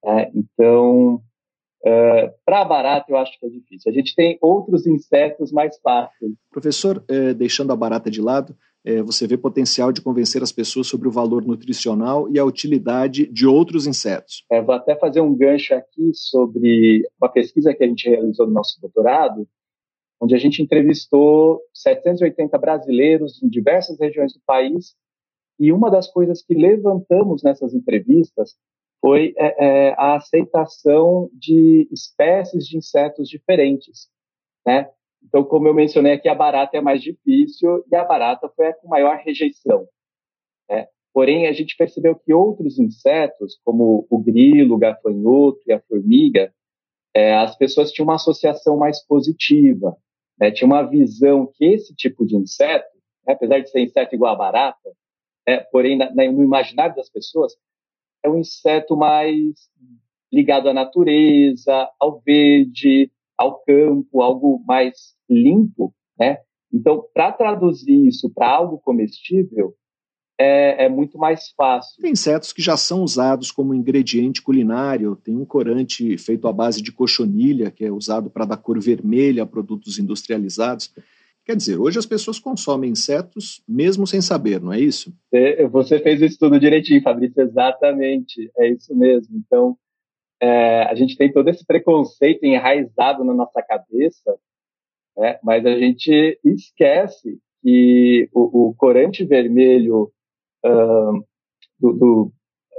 É, 0.04 0.32
então, 0.34 1.22
Uh, 1.86 2.34
para 2.44 2.66
barata, 2.66 3.06
eu 3.12 3.18
acho 3.18 3.40
que 3.40 3.46
é 3.46 3.50
difícil. 3.50 3.92
A 3.92 3.94
gente 3.94 4.16
tem 4.16 4.40
outros 4.42 4.88
insetos 4.88 5.52
mais 5.52 5.78
fáceis. 5.78 6.34
Professor, 6.50 7.04
eh, 7.08 7.32
deixando 7.36 7.72
a 7.72 7.76
barata 7.76 8.10
de 8.10 8.20
lado, 8.20 8.58
eh, 8.84 9.04
você 9.04 9.28
vê 9.28 9.38
potencial 9.38 9.92
de 9.92 10.02
convencer 10.02 10.42
as 10.42 10.52
pessoas 10.52 10.88
sobre 10.88 11.08
o 11.08 11.12
valor 11.12 11.46
nutricional 11.46 12.28
e 12.32 12.40
a 12.40 12.44
utilidade 12.44 13.28
de 13.28 13.46
outros 13.46 13.86
insetos. 13.86 14.44
É, 14.52 14.60
vou 14.64 14.74
até 14.74 14.96
fazer 14.96 15.22
um 15.22 15.36
gancho 15.36 15.76
aqui 15.76 16.10
sobre 16.16 17.08
uma 17.22 17.30
pesquisa 17.30 17.72
que 17.72 17.84
a 17.84 17.88
gente 17.88 18.10
realizou 18.10 18.48
no 18.48 18.54
nosso 18.54 18.82
doutorado, 18.82 19.48
onde 20.20 20.34
a 20.34 20.40
gente 20.40 20.64
entrevistou 20.64 21.62
780 21.72 22.58
brasileiros 22.58 23.44
em 23.44 23.48
diversas 23.48 24.00
regiões 24.00 24.34
do 24.34 24.40
país. 24.44 24.96
E 25.60 25.72
uma 25.72 25.92
das 25.92 26.12
coisas 26.12 26.42
que 26.42 26.56
levantamos 26.56 27.44
nessas 27.44 27.76
entrevistas 27.76 28.56
foi 29.06 29.36
é, 29.38 29.66
é, 29.66 29.96
a 30.00 30.16
aceitação 30.16 31.30
de 31.32 31.88
espécies 31.92 32.66
de 32.66 32.76
insetos 32.76 33.30
diferentes, 33.30 34.10
né? 34.66 34.90
Então, 35.24 35.44
como 35.44 35.68
eu 35.68 35.76
mencionei 35.76 36.14
aqui, 36.14 36.28
a 36.28 36.34
barata 36.34 36.76
é 36.76 36.82
mais 36.82 37.04
difícil 37.04 37.86
e 37.92 37.96
a 37.96 38.04
barata 38.04 38.50
foi 38.56 38.66
a 38.66 38.74
com 38.74 38.88
maior 38.88 39.18
rejeição. 39.18 39.88
Né? 40.68 40.88
Porém, 41.14 41.46
a 41.46 41.54
gente 41.54 41.78
percebeu 41.78 42.16
que 42.16 42.34
outros 42.34 42.80
insetos, 42.80 43.60
como 43.64 44.08
o 44.10 44.18
grilo, 44.18 44.74
o 44.74 44.80
gafanhoto 44.80 45.62
e 45.68 45.72
a 45.74 45.80
formiga, 45.82 46.52
é, 47.14 47.36
as 47.36 47.56
pessoas 47.56 47.92
tinham 47.92 48.08
uma 48.08 48.16
associação 48.16 48.76
mais 48.76 49.06
positiva, 49.06 49.96
né? 50.40 50.50
tinha 50.50 50.66
uma 50.66 50.82
visão 50.82 51.46
que 51.54 51.66
esse 51.66 51.96
tipo 51.96 52.26
de 52.26 52.36
inseto, 52.36 52.90
né, 53.28 53.34
apesar 53.34 53.60
de 53.60 53.70
ser 53.70 53.82
inseto 53.82 54.16
igual 54.16 54.34
a 54.34 54.38
barata, 54.38 54.92
né, 55.48 55.60
porém 55.72 55.96
na, 55.96 56.12
no 56.12 56.44
imaginário 56.44 56.96
das 56.96 57.10
pessoas, 57.10 57.56
é 58.26 58.30
um 58.30 58.40
inseto 58.40 58.98
mais 58.98 59.54
ligado 60.34 60.68
à 60.68 60.74
natureza, 60.74 61.90
ao 62.00 62.20
verde, 62.20 63.12
ao 63.38 63.60
campo, 63.60 64.22
algo 64.22 64.64
mais 64.66 65.14
limpo, 65.30 65.94
né? 66.20 66.40
Então, 66.74 67.06
para 67.14 67.32
traduzir 67.32 68.08
isso 68.08 68.30
para 68.30 68.50
algo 68.50 68.80
comestível, 68.80 69.74
é, 70.38 70.86
é, 70.86 70.90
muito 70.90 71.18
mais 71.18 71.54
fácil. 71.56 72.02
Tem 72.02 72.12
insetos 72.12 72.52
que 72.52 72.62
já 72.62 72.76
são 72.76 73.02
usados 73.04 73.52
como 73.52 73.74
ingrediente 73.74 74.42
culinário. 74.42 75.16
Tem 75.16 75.38
um 75.38 75.46
corante 75.46 76.18
feito 76.18 76.48
à 76.48 76.52
base 76.52 76.82
de 76.82 76.92
cochonilha, 76.92 77.72
que 77.72 77.86
é 77.86 77.92
usado 77.92 78.30
para 78.30 78.44
dar 78.44 78.58
cor 78.58 78.78
vermelha 78.82 79.44
a 79.44 79.48
produtos 79.48 79.98
industrializados. 79.98 80.92
Quer 81.46 81.56
dizer, 81.56 81.78
hoje 81.78 82.00
as 82.00 82.08
pessoas 82.08 82.40
consomem 82.40 82.90
insetos 82.90 83.62
mesmo 83.68 84.08
sem 84.08 84.20
saber, 84.20 84.60
não 84.60 84.74
é 84.74 84.80
isso? 84.80 85.14
Você 85.70 86.00
fez 86.00 86.20
isso 86.20 86.40
tudo 86.40 86.60
direitinho, 86.60 87.04
Fabrício, 87.04 87.40
exatamente. 87.42 88.52
É 88.58 88.68
isso 88.70 88.96
mesmo. 88.96 89.38
Então, 89.38 89.78
é, 90.42 90.84
a 90.84 90.96
gente 90.96 91.16
tem 91.16 91.32
todo 91.32 91.48
esse 91.48 91.64
preconceito 91.64 92.44
enraizado 92.44 93.24
na 93.24 93.34
nossa 93.34 93.62
cabeça, 93.62 94.36
né? 95.16 95.40
mas 95.44 95.66
a 95.66 95.78
gente 95.78 96.40
esquece 96.44 97.38
que 97.62 98.28
o, 98.34 98.70
o 98.70 98.76
corante 98.76 99.24
vermelho 99.24 100.12
uh, 100.66 101.26
do, 101.80 101.94
do, 101.94 102.32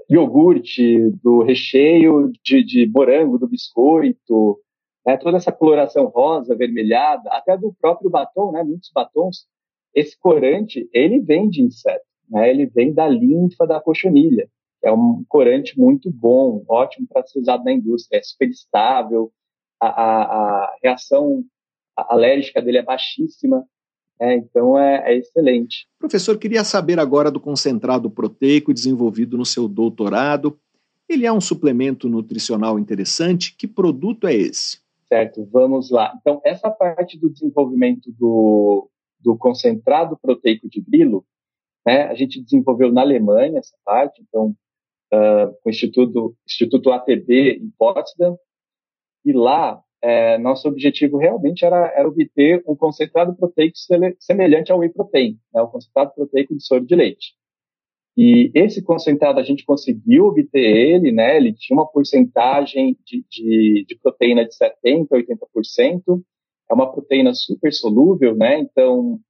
iogurte, 0.09 1.11
do 1.23 1.43
recheio 1.43 2.31
de, 2.45 2.65
de 2.65 2.89
morango, 2.89 3.39
do 3.39 3.49
biscoito, 3.49 4.59
né, 5.07 5.17
toda 5.17 5.37
essa 5.37 5.53
coloração 5.53 6.07
rosa, 6.07 6.53
avermelhada, 6.53 7.31
até 7.31 7.57
do 7.57 7.73
próprio 7.81 8.11
batom, 8.11 8.51
né, 8.51 8.65
muitos 8.65 8.91
batons, 8.93 9.47
esse 9.95 10.19
corante, 10.19 10.89
ele 10.93 11.21
vem 11.21 11.49
de 11.49 11.63
inseto, 11.63 12.05
né, 12.29 12.51
ele 12.51 12.67
vem 12.67 12.93
da 12.93 13.07
linfa 13.09 13.67
da 13.67 13.81
cochonilha. 13.81 14.49
É 14.83 14.91
um 14.91 15.25
corante 15.29 15.79
muito 15.79 16.11
bom, 16.11 16.65
ótimo 16.69 17.07
para 17.09 17.25
ser 17.25 17.39
usado 17.39 17.65
na 17.65 17.73
indústria, 17.73 18.19
é 18.19 18.23
super 18.23 18.49
estável, 18.49 19.31
a, 19.81 19.87
a, 19.87 20.23
a 20.23 20.77
reação 20.83 21.45
alérgica 21.97 22.61
dele 22.61 22.79
é 22.79 22.83
baixíssima, 22.83 23.65
é, 24.21 24.35
então 24.35 24.79
é, 24.79 25.13
é, 25.13 25.19
excelente. 25.19 25.87
Professor, 25.99 26.37
queria 26.39 26.65
saber 26.65 26.99
agora 26.99 27.31
do 27.31 27.39
concentrado 27.39 28.11
proteico 28.11 28.73
desenvolvido 28.73 29.37
no 29.37 29.45
seu 29.45 29.69
doutorado. 29.69 30.59
Ele 31.09 31.27
é 31.27 31.33
um 31.33 31.41
suplemento 31.41 32.09
nutricional 32.09 32.79
interessante? 32.79 33.55
Que 33.55 33.69
produto 33.69 34.27
é 34.27 34.35
esse? 34.35 34.86
Certo, 35.09 35.47
vamos 35.53 35.91
lá. 35.91 36.13
Então, 36.21 36.41
essa 36.45 36.71
parte 36.71 37.19
do 37.19 37.31
desenvolvimento 37.31 38.11
do, 38.19 38.91
do 39.21 39.37
concentrado 39.37 40.19
proteico 40.21 40.69
de 40.69 40.81
grilo, 40.81 41.25
Né? 41.87 42.03
A 42.05 42.15
gente 42.15 42.43
desenvolveu 42.43 42.93
na 42.93 43.03
Alemanha 43.03 43.61
essa 43.61 43.77
parte, 43.85 44.21
então, 44.21 44.57
uh, 45.15 45.57
o 45.65 45.71
Instituto, 45.71 46.37
Instituto 46.45 46.91
ATB 46.91 47.61
em 47.63 47.71
Potsdam, 47.79 48.37
e 49.25 49.33
lá, 49.33 49.81
é, 50.03 50.39
nosso 50.39 50.69
objetivo 50.69 51.17
realmente 51.17 51.65
era, 51.65 51.93
era, 51.97 52.09
obter 52.09 52.63
um 52.67 52.77
concentrado 52.77 53.35
proteico 53.35 53.77
semelhante 54.19 54.71
ao 54.71 54.79
whey 54.79 54.89
protein, 54.89 55.39
né, 55.53 55.63
o 55.63 55.69
concentrado 55.69 56.13
proteico 56.15 56.55
de 56.55 56.65
soro 56.65 56.85
de 56.85 56.95
leite. 56.95 57.35
E 58.17 58.51
esse 58.55 58.83
concentrado 58.83 59.39
a 59.39 59.43
gente 59.43 59.65
conseguiu 59.65 60.27
obter 60.27 60.59
ele, 60.59 61.13
né? 61.13 61.37
Ele 61.37 61.53
tinha 61.53 61.77
uma 61.77 61.87
porcentagem 61.87 62.97
de, 63.05 63.25
de, 63.29 63.85
de 63.87 63.99
proteína 64.03 64.45
de 64.45 64.55
70%, 64.57 65.09
80%. 65.11 66.23
É 66.71 66.75
uma 66.75 66.91
proteína 66.91 67.35
super 67.35 67.73
solúvel, 67.73 68.35
né? 68.35 68.59
Então, 68.59 69.21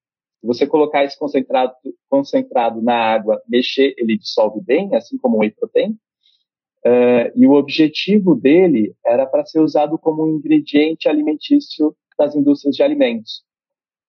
se 0.40 0.46
você 0.46 0.66
colocar 0.66 1.04
esse 1.04 1.18
concentrado, 1.18 1.74
concentrado 2.08 2.80
na 2.80 2.94
água, 2.94 3.42
mexer, 3.48 3.92
ele 3.98 4.16
dissolve 4.16 4.60
bem, 4.60 4.94
assim 4.94 5.18
como 5.18 5.36
o 5.36 5.40
whey 5.40 5.50
protein. 5.50 5.90
Uh, 6.86 7.34
e 7.34 7.44
o 7.44 7.54
objetivo 7.54 8.36
dele 8.36 8.94
era 9.04 9.26
para 9.26 9.44
ser 9.44 9.58
usado 9.58 9.98
como 9.98 10.24
um 10.24 10.36
ingrediente 10.36 11.08
alimentício 11.08 11.96
das 12.16 12.36
indústrias 12.36 12.76
de 12.76 12.82
alimentos. 12.84 13.42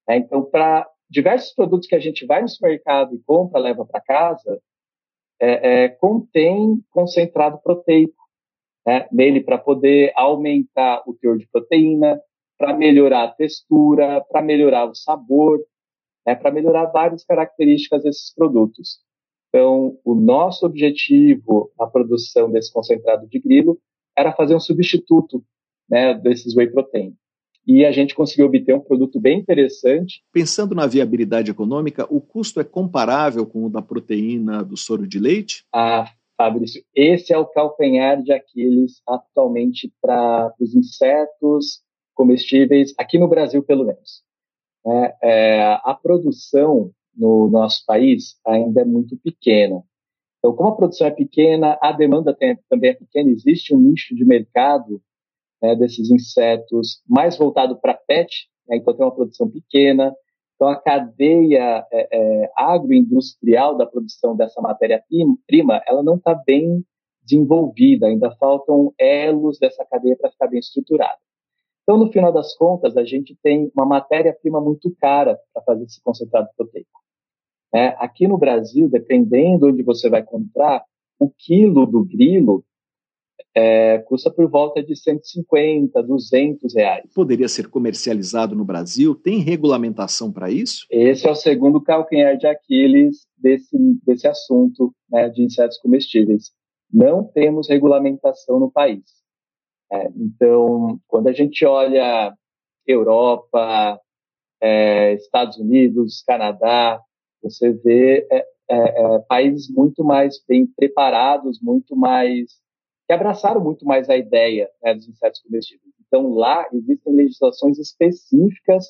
É, 0.08 0.16
então, 0.16 0.44
para 0.44 0.88
diversos 1.10 1.54
produtos 1.54 1.88
que 1.88 1.96
a 1.96 2.00
gente 2.00 2.26
vai 2.26 2.42
no 2.42 2.50
supermercado 2.50 3.16
e 3.16 3.20
compra, 3.20 3.60
leva 3.60 3.86
para 3.86 4.02
casa, 4.02 4.62
é, 5.40 5.84
é, 5.84 5.90
contém 5.90 6.84
concentrado 6.92 7.60
proteico 7.60 8.16
né, 8.86 9.08
nele 9.12 9.42
para 9.42 9.58
poder 9.58 10.12
aumentar 10.16 11.04
o 11.06 11.14
teor 11.14 11.38
de 11.38 11.48
proteína, 11.48 12.20
para 12.58 12.76
melhorar 12.76 13.24
a 13.24 13.32
textura, 13.32 14.22
para 14.30 14.42
melhorar 14.42 14.90
o 14.90 14.96
sabor, 14.96 15.60
né, 16.26 16.36
para 16.36 16.52
melhorar 16.52 16.86
várias 16.88 17.24
características 17.24 18.04
desses 18.04 18.34
produtos. 18.34 19.00
Então, 19.50 19.98
o 20.04 20.16
nosso 20.16 20.66
objetivo 20.66 21.72
na 21.78 21.88
produção 21.88 22.50
desse 22.52 22.72
concentrado 22.72 23.28
de 23.28 23.40
grilo 23.40 23.80
era 24.16 24.34
fazer 24.34 24.56
um 24.56 24.60
substituto 24.60 25.44
né, 25.90 26.14
desses 26.16 26.56
whey 26.56 26.70
protein 26.70 27.16
e 27.68 27.86
a 27.86 27.92
gente 27.92 28.16
conseguiu 28.16 28.46
obter 28.46 28.74
um 28.74 28.80
produto 28.80 29.20
bem 29.20 29.38
interessante. 29.38 30.24
Pensando 30.32 30.74
na 30.74 30.88
viabilidade 30.88 31.52
econômica, 31.52 32.08
o 32.10 32.22
custo 32.22 32.62
é 32.62 32.64
comparável 32.64 33.46
com 33.46 33.66
o 33.66 33.70
da 33.70 33.82
proteína 33.82 34.64
do 34.64 34.78
soro 34.78 35.06
de 35.06 35.20
leite? 35.20 35.66
Ah, 35.74 36.10
Fabrício, 36.38 36.82
esse 36.96 37.34
é 37.34 37.38
o 37.38 37.46
calcanhar 37.46 38.24
de 38.24 38.32
Aquiles 38.32 39.02
atualmente 39.06 39.92
para 40.02 40.54
os 40.60 40.74
insetos 40.74 41.82
comestíveis, 42.14 42.94
aqui 42.98 43.20
no 43.20 43.28
Brasil 43.28 43.62
pelo 43.62 43.86
menos. 43.86 44.24
É, 44.86 45.16
é, 45.22 45.80
a 45.84 45.94
produção 45.94 46.92
no 47.16 47.50
nosso 47.50 47.84
país 47.86 48.36
ainda 48.46 48.82
é 48.82 48.86
muito 48.86 49.18
pequena. 49.18 49.84
Então, 50.38 50.56
como 50.56 50.70
a 50.70 50.76
produção 50.76 51.08
é 51.08 51.12
pequena, 51.12 51.78
a 51.82 51.92
demanda 51.92 52.34
tem, 52.34 52.58
também 52.70 52.92
é 52.92 52.94
pequena, 52.94 53.30
existe 53.30 53.76
um 53.76 53.80
nicho 53.80 54.16
de 54.16 54.24
mercado 54.24 55.02
né, 55.62 55.76
desses 55.76 56.10
insetos 56.12 57.02
mais 57.08 57.38
voltado 57.38 57.80
para 57.80 57.94
pet, 57.94 58.48
né, 58.68 58.78
então 58.78 58.96
tem 58.96 59.06
uma 59.06 59.16
produção 59.16 59.50
pequena. 59.50 60.14
Então 60.56 60.68
a 60.68 60.76
cadeia 60.76 61.86
é, 61.92 62.08
é, 62.12 62.52
agroindustrial 62.56 63.78
da 63.78 63.86
produção 63.86 64.36
dessa 64.36 64.60
matéria-prima, 64.62 65.82
ela 65.88 66.02
não 66.04 66.16
está 66.16 66.34
bem 66.34 66.84
desenvolvida, 67.24 68.08
ainda 68.08 68.32
faltam 68.38 68.94
elos 68.98 69.60
dessa 69.60 69.86
cadeia 69.86 70.16
para 70.16 70.32
ficar 70.32 70.48
bem 70.48 70.60
estruturada. 70.60 71.18
Então, 71.84 71.98
no 71.98 72.12
final 72.12 72.34
das 72.34 72.54
contas, 72.56 72.98
a 72.98 73.06
gente 73.06 73.38
tem 73.42 73.72
uma 73.74 73.86
matéria-prima 73.86 74.60
muito 74.60 74.94
cara 75.00 75.40
para 75.54 75.64
fazer 75.64 75.86
esse 75.86 76.02
concentrado 76.02 76.50
proteico. 76.58 76.90
É, 77.74 77.96
aqui 77.98 78.28
no 78.28 78.38
Brasil, 78.38 78.90
dependendo 78.90 79.68
onde 79.68 79.84
você 79.84 80.10
vai 80.10 80.22
comprar, 80.22 80.84
o 81.20 81.30
quilo 81.30 81.86
do 81.86 82.04
grilo 82.04 82.64
é, 83.58 83.98
custa 83.98 84.30
por 84.30 84.48
volta 84.48 84.84
de 84.84 84.96
150, 84.96 86.04
200 86.04 86.76
reais. 86.76 87.12
Poderia 87.16 87.48
ser 87.48 87.68
comercializado 87.68 88.56
no 88.56 88.64
Brasil? 88.64 89.16
Tem 89.16 89.40
regulamentação 89.40 90.32
para 90.32 90.52
isso? 90.52 90.86
Esse 90.92 91.28
é 91.28 91.32
o 91.32 91.36
segundo 91.36 91.82
calcanhar 91.82 92.38
de 92.38 92.46
Aquiles 92.46 93.26
desse, 93.36 93.76
desse 94.06 94.28
assunto 94.28 94.94
né, 95.10 95.28
de 95.30 95.44
insetos 95.44 95.80
comestíveis. 95.80 96.52
Não 96.94 97.24
temos 97.24 97.68
regulamentação 97.68 98.60
no 98.60 98.70
país. 98.70 99.02
É, 99.92 100.08
então, 100.16 101.00
quando 101.08 101.28
a 101.28 101.34
gente 101.34 101.66
olha 101.66 102.32
Europa, 102.86 104.00
é, 104.62 105.14
Estados 105.16 105.58
Unidos, 105.58 106.24
Canadá, 106.28 107.02
você 107.42 107.74
vê 107.74 108.28
é, 108.32 108.46
é, 108.70 109.16
é 109.16 109.20
países 109.28 109.68
muito 109.68 110.04
mais 110.04 110.36
bem 110.48 110.68
preparados, 110.68 111.60
muito 111.60 111.96
mais 111.96 112.67
que 113.08 113.14
abraçaram 113.14 113.64
muito 113.64 113.86
mais 113.86 114.10
a 114.10 114.18
ideia 114.18 114.70
né, 114.84 114.94
dos 114.94 115.08
insetos 115.08 115.42
comestíveis. 115.42 115.94
Então, 116.06 116.34
lá 116.34 116.68
existem 116.74 117.14
legislações 117.14 117.80
específicas 117.80 118.88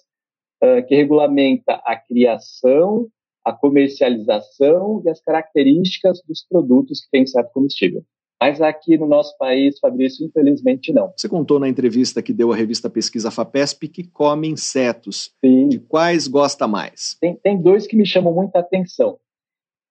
uh, 0.64 0.86
que 0.88 0.96
regulamenta 0.96 1.74
a 1.86 1.96
criação, 1.96 3.08
a 3.46 3.54
comercialização 3.54 5.04
e 5.06 5.10
as 5.10 5.22
características 5.22 6.22
dos 6.28 6.44
produtos 6.44 7.02
que 7.02 7.12
têm 7.12 7.24
inseto 7.24 7.52
comestível. 7.54 8.04
Mas 8.42 8.62
aqui 8.62 8.98
no 8.98 9.08
nosso 9.08 9.36
país, 9.38 9.80
Fabrício, 9.80 10.26
infelizmente 10.26 10.94
não. 10.94 11.12
Você 11.16 11.28
contou 11.28 11.60
na 11.60 11.68
entrevista 11.68 12.22
que 12.22 12.34
deu 12.34 12.52
à 12.52 12.56
revista 12.56 12.90
Pesquisa 12.90 13.32
FAPESP 13.32 13.88
que 13.88 14.04
come 14.04 14.48
insetos. 14.48 15.34
Sim. 15.44 15.68
De 15.70 15.80
quais 15.80 16.28
gosta 16.28 16.68
mais? 16.68 17.18
Tem, 17.20 17.36
tem 17.36 17.60
dois 17.60 17.88
que 17.88 17.96
me 17.96 18.06
chamam 18.06 18.34
muita 18.34 18.60
atenção. 18.60 19.18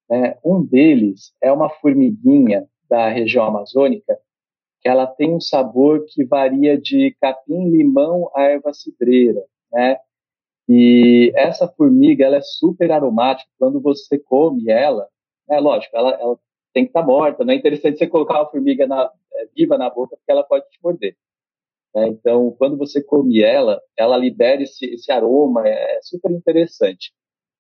É, 0.08 0.38
um 0.44 0.62
deles 0.64 1.32
é 1.42 1.50
uma 1.50 1.68
formiguinha 1.68 2.68
da 2.88 3.08
região 3.08 3.44
amazônica, 3.44 4.18
ela 4.84 5.06
tem 5.06 5.34
um 5.34 5.40
sabor 5.40 6.04
que 6.08 6.24
varia 6.24 6.78
de 6.78 7.16
capim-limão 7.20 8.30
a 8.34 8.42
erva 8.42 8.72
cidreira, 8.72 9.42
né? 9.72 9.98
E 10.68 11.32
essa 11.36 11.68
formiga, 11.68 12.24
ela 12.24 12.36
é 12.36 12.42
super 12.42 12.90
aromática. 12.90 13.50
Quando 13.58 13.80
você 13.80 14.18
come 14.18 14.68
ela, 14.68 15.08
é 15.48 15.60
lógico, 15.60 15.96
ela, 15.96 16.10
ela 16.20 16.38
tem 16.72 16.84
que 16.84 16.90
estar 16.90 17.02
tá 17.02 17.06
morta. 17.06 17.44
Não 17.44 17.52
é 17.52 17.56
interessante 17.56 17.98
você 17.98 18.06
colocar 18.06 18.40
uma 18.40 18.50
formiga 18.50 18.86
na, 18.86 19.10
é, 19.34 19.46
viva 19.56 19.78
na 19.78 19.88
boca, 19.88 20.16
porque 20.16 20.30
ela 20.30 20.42
pode 20.44 20.68
te 20.68 20.78
morder. 20.82 21.16
É, 21.94 22.08
então, 22.08 22.50
quando 22.58 22.76
você 22.76 23.02
come 23.02 23.42
ela, 23.42 23.80
ela 23.96 24.16
libera 24.16 24.62
esse, 24.62 24.86
esse 24.86 25.10
aroma, 25.10 25.66
é, 25.66 25.96
é 25.96 26.00
super 26.02 26.30
interessante. 26.30 27.12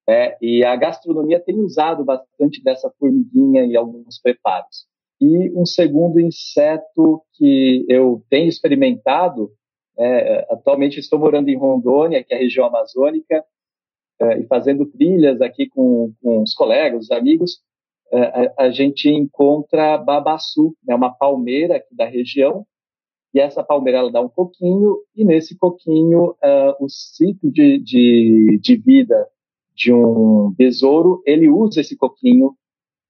É, 0.08 0.36
e 0.40 0.64
a 0.64 0.76
gastronomia 0.76 1.40
tem 1.40 1.58
usado 1.58 2.04
bastante 2.04 2.62
dessa 2.62 2.92
formiguinha 2.98 3.64
em 3.64 3.76
alguns 3.76 4.20
preparos. 4.20 4.86
E 5.20 5.50
um 5.52 5.64
segundo 5.64 6.20
inseto 6.20 7.22
que 7.34 7.84
eu 7.88 8.22
tenho 8.28 8.48
experimentado, 8.48 9.50
é, 9.98 10.46
atualmente 10.50 11.00
estou 11.00 11.18
morando 11.18 11.48
em 11.48 11.56
Rondônia, 11.56 12.22
que 12.22 12.34
é 12.34 12.36
a 12.36 12.40
região 12.40 12.66
amazônica, 12.66 13.42
é, 14.20 14.40
e 14.40 14.46
fazendo 14.46 14.86
trilhas 14.86 15.40
aqui 15.40 15.68
com, 15.68 16.12
com 16.22 16.42
os 16.42 16.54
colegas, 16.54 17.04
os 17.04 17.10
amigos, 17.10 17.60
é, 18.12 18.20
a, 18.20 18.54
a, 18.64 18.70
gente 18.70 19.08
encontra 19.08 19.98
babaçu, 19.98 20.76
né, 20.86 20.94
uma 20.94 21.10
palmeira 21.10 21.76
aqui 21.76 21.94
da 21.94 22.06
região, 22.06 22.66
e 23.34 23.40
essa 23.40 23.62
palmeira 23.62 23.98
ela 23.98 24.12
dá 24.12 24.20
um 24.20 24.28
coquinho, 24.28 24.98
e 25.14 25.24
nesse 25.24 25.56
coquinho 25.58 26.34
o 26.80 26.88
ciclo 26.88 27.50
de, 27.50 27.78
de, 27.78 28.58
de 28.62 28.76
vida 28.76 29.28
de 29.74 29.92
um 29.92 30.54
besouro, 30.56 31.22
ele 31.26 31.50
usa 31.50 31.82
esse 31.82 31.96
coquinho 31.96 32.56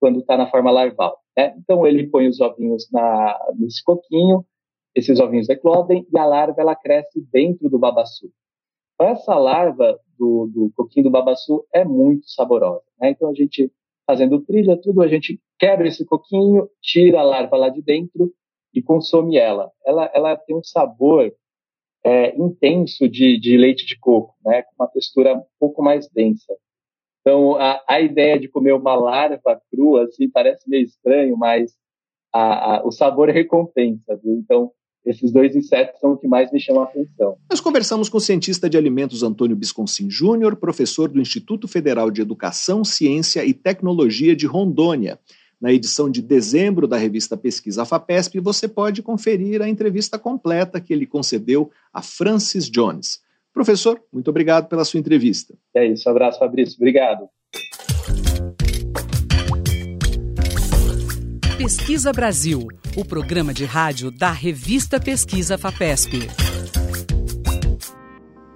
quando 0.00 0.18
está 0.18 0.36
na 0.36 0.50
forma 0.50 0.70
larval. 0.72 1.16
Né? 1.36 1.54
Então 1.58 1.86
ele 1.86 2.08
põe 2.08 2.28
os 2.28 2.40
ovinhos 2.40 2.90
na, 2.90 3.38
nesse 3.58 3.82
coquinho, 3.84 4.44
esses 4.94 5.20
ovinhos 5.20 5.48
eclodem 5.48 6.06
e 6.12 6.18
a 6.18 6.24
larva 6.24 6.60
ela 6.60 6.74
cresce 6.74 7.20
dentro 7.30 7.68
do 7.68 7.78
babaçu. 7.78 8.30
Então, 8.94 9.08
essa 9.08 9.34
larva 9.34 10.00
do, 10.18 10.46
do 10.46 10.72
coquinho 10.74 11.04
do 11.04 11.10
babaçu 11.10 11.66
é 11.72 11.84
muito 11.84 12.28
saborosa. 12.30 12.82
Né? 12.98 13.10
Então 13.10 13.28
a 13.28 13.34
gente 13.34 13.70
fazendo 14.06 14.40
trilha, 14.40 14.80
tudo, 14.80 15.02
a 15.02 15.08
gente 15.08 15.40
quebra 15.58 15.88
esse 15.88 16.04
coquinho, 16.04 16.68
tira 16.80 17.20
a 17.20 17.24
larva 17.24 17.56
lá 17.56 17.68
de 17.68 17.82
dentro 17.82 18.32
e 18.72 18.80
consome 18.80 19.36
ela. 19.36 19.70
Ela, 19.84 20.10
ela 20.14 20.36
tem 20.36 20.56
um 20.56 20.62
sabor 20.62 21.32
é, 22.04 22.36
intenso 22.36 23.08
de, 23.08 23.38
de 23.38 23.56
leite 23.56 23.84
de 23.84 23.98
coco, 23.98 24.34
né? 24.44 24.62
com 24.62 24.74
uma 24.78 24.88
textura 24.88 25.34
um 25.34 25.42
pouco 25.58 25.82
mais 25.82 26.08
densa. 26.08 26.56
Então, 27.26 27.56
a, 27.56 27.82
a 27.88 28.00
ideia 28.00 28.38
de 28.38 28.46
comer 28.46 28.72
uma 28.72 28.94
larva 28.94 29.60
crua, 29.68 30.04
assim, 30.04 30.30
parece 30.30 30.70
meio 30.70 30.84
estranho, 30.84 31.36
mas 31.36 31.72
a, 32.32 32.76
a, 32.76 32.86
o 32.86 32.92
sabor 32.92 33.28
recompensa, 33.30 34.16
viu? 34.22 34.34
Então, 34.34 34.70
esses 35.04 35.32
dois 35.32 35.56
insetos 35.56 35.98
são 35.98 36.12
o 36.12 36.16
que 36.16 36.28
mais 36.28 36.52
me 36.52 36.60
chamam 36.60 36.82
a 36.82 36.84
atenção. 36.84 37.36
Nós 37.50 37.60
conversamos 37.60 38.08
com 38.08 38.18
o 38.18 38.20
cientista 38.20 38.70
de 38.70 38.78
alimentos 38.78 39.24
Antônio 39.24 39.56
Bisconcin 39.56 40.08
Júnior, 40.08 40.54
professor 40.54 41.08
do 41.08 41.20
Instituto 41.20 41.66
Federal 41.66 42.12
de 42.12 42.22
Educação, 42.22 42.84
Ciência 42.84 43.44
e 43.44 43.52
Tecnologia 43.52 44.36
de 44.36 44.46
Rondônia. 44.46 45.18
Na 45.60 45.72
edição 45.72 46.08
de 46.08 46.22
dezembro 46.22 46.86
da 46.86 46.96
revista 46.96 47.36
Pesquisa 47.36 47.84
FAPESP, 47.84 48.38
você 48.38 48.68
pode 48.68 49.02
conferir 49.02 49.60
a 49.60 49.68
entrevista 49.68 50.16
completa 50.16 50.80
que 50.80 50.92
ele 50.92 51.06
concedeu 51.06 51.72
a 51.92 52.02
Francis 52.02 52.70
Jones. 52.70 53.25
Professor, 53.56 53.98
muito 54.12 54.28
obrigado 54.28 54.68
pela 54.68 54.84
sua 54.84 55.00
entrevista. 55.00 55.54
É 55.74 55.86
isso, 55.86 56.06
um 56.06 56.12
abraço, 56.12 56.38
Fabrício. 56.38 56.76
Obrigado. 56.76 57.26
Pesquisa 61.56 62.12
Brasil, 62.12 62.68
o 62.94 63.02
programa 63.02 63.54
de 63.54 63.64
rádio 63.64 64.10
da 64.10 64.30
revista 64.30 65.00
Pesquisa 65.00 65.56
FAPESP. 65.56 66.28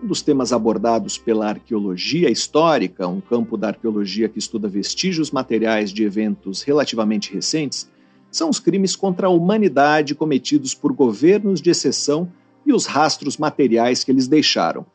Um 0.04 0.06
dos 0.06 0.20
temas 0.20 0.52
abordados 0.52 1.16
pela 1.16 1.48
arqueologia 1.48 2.28
histórica, 2.28 3.08
um 3.08 3.22
campo 3.22 3.56
da 3.56 3.68
arqueologia 3.68 4.28
que 4.28 4.38
estuda 4.38 4.68
vestígios 4.68 5.30
materiais 5.30 5.94
de 5.94 6.04
eventos 6.04 6.60
relativamente 6.60 7.32
recentes, 7.32 7.90
são 8.30 8.50
os 8.50 8.60
crimes 8.60 8.94
contra 8.94 9.28
a 9.28 9.30
humanidade 9.30 10.14
cometidos 10.14 10.74
por 10.74 10.92
governos 10.92 11.62
de 11.62 11.70
exceção 11.70 12.30
e 12.70 12.72
os 12.72 12.86
rastros 12.86 13.36
materiais 13.36 14.02
que 14.02 14.10
eles 14.10 14.26
deixaram. 14.26 14.86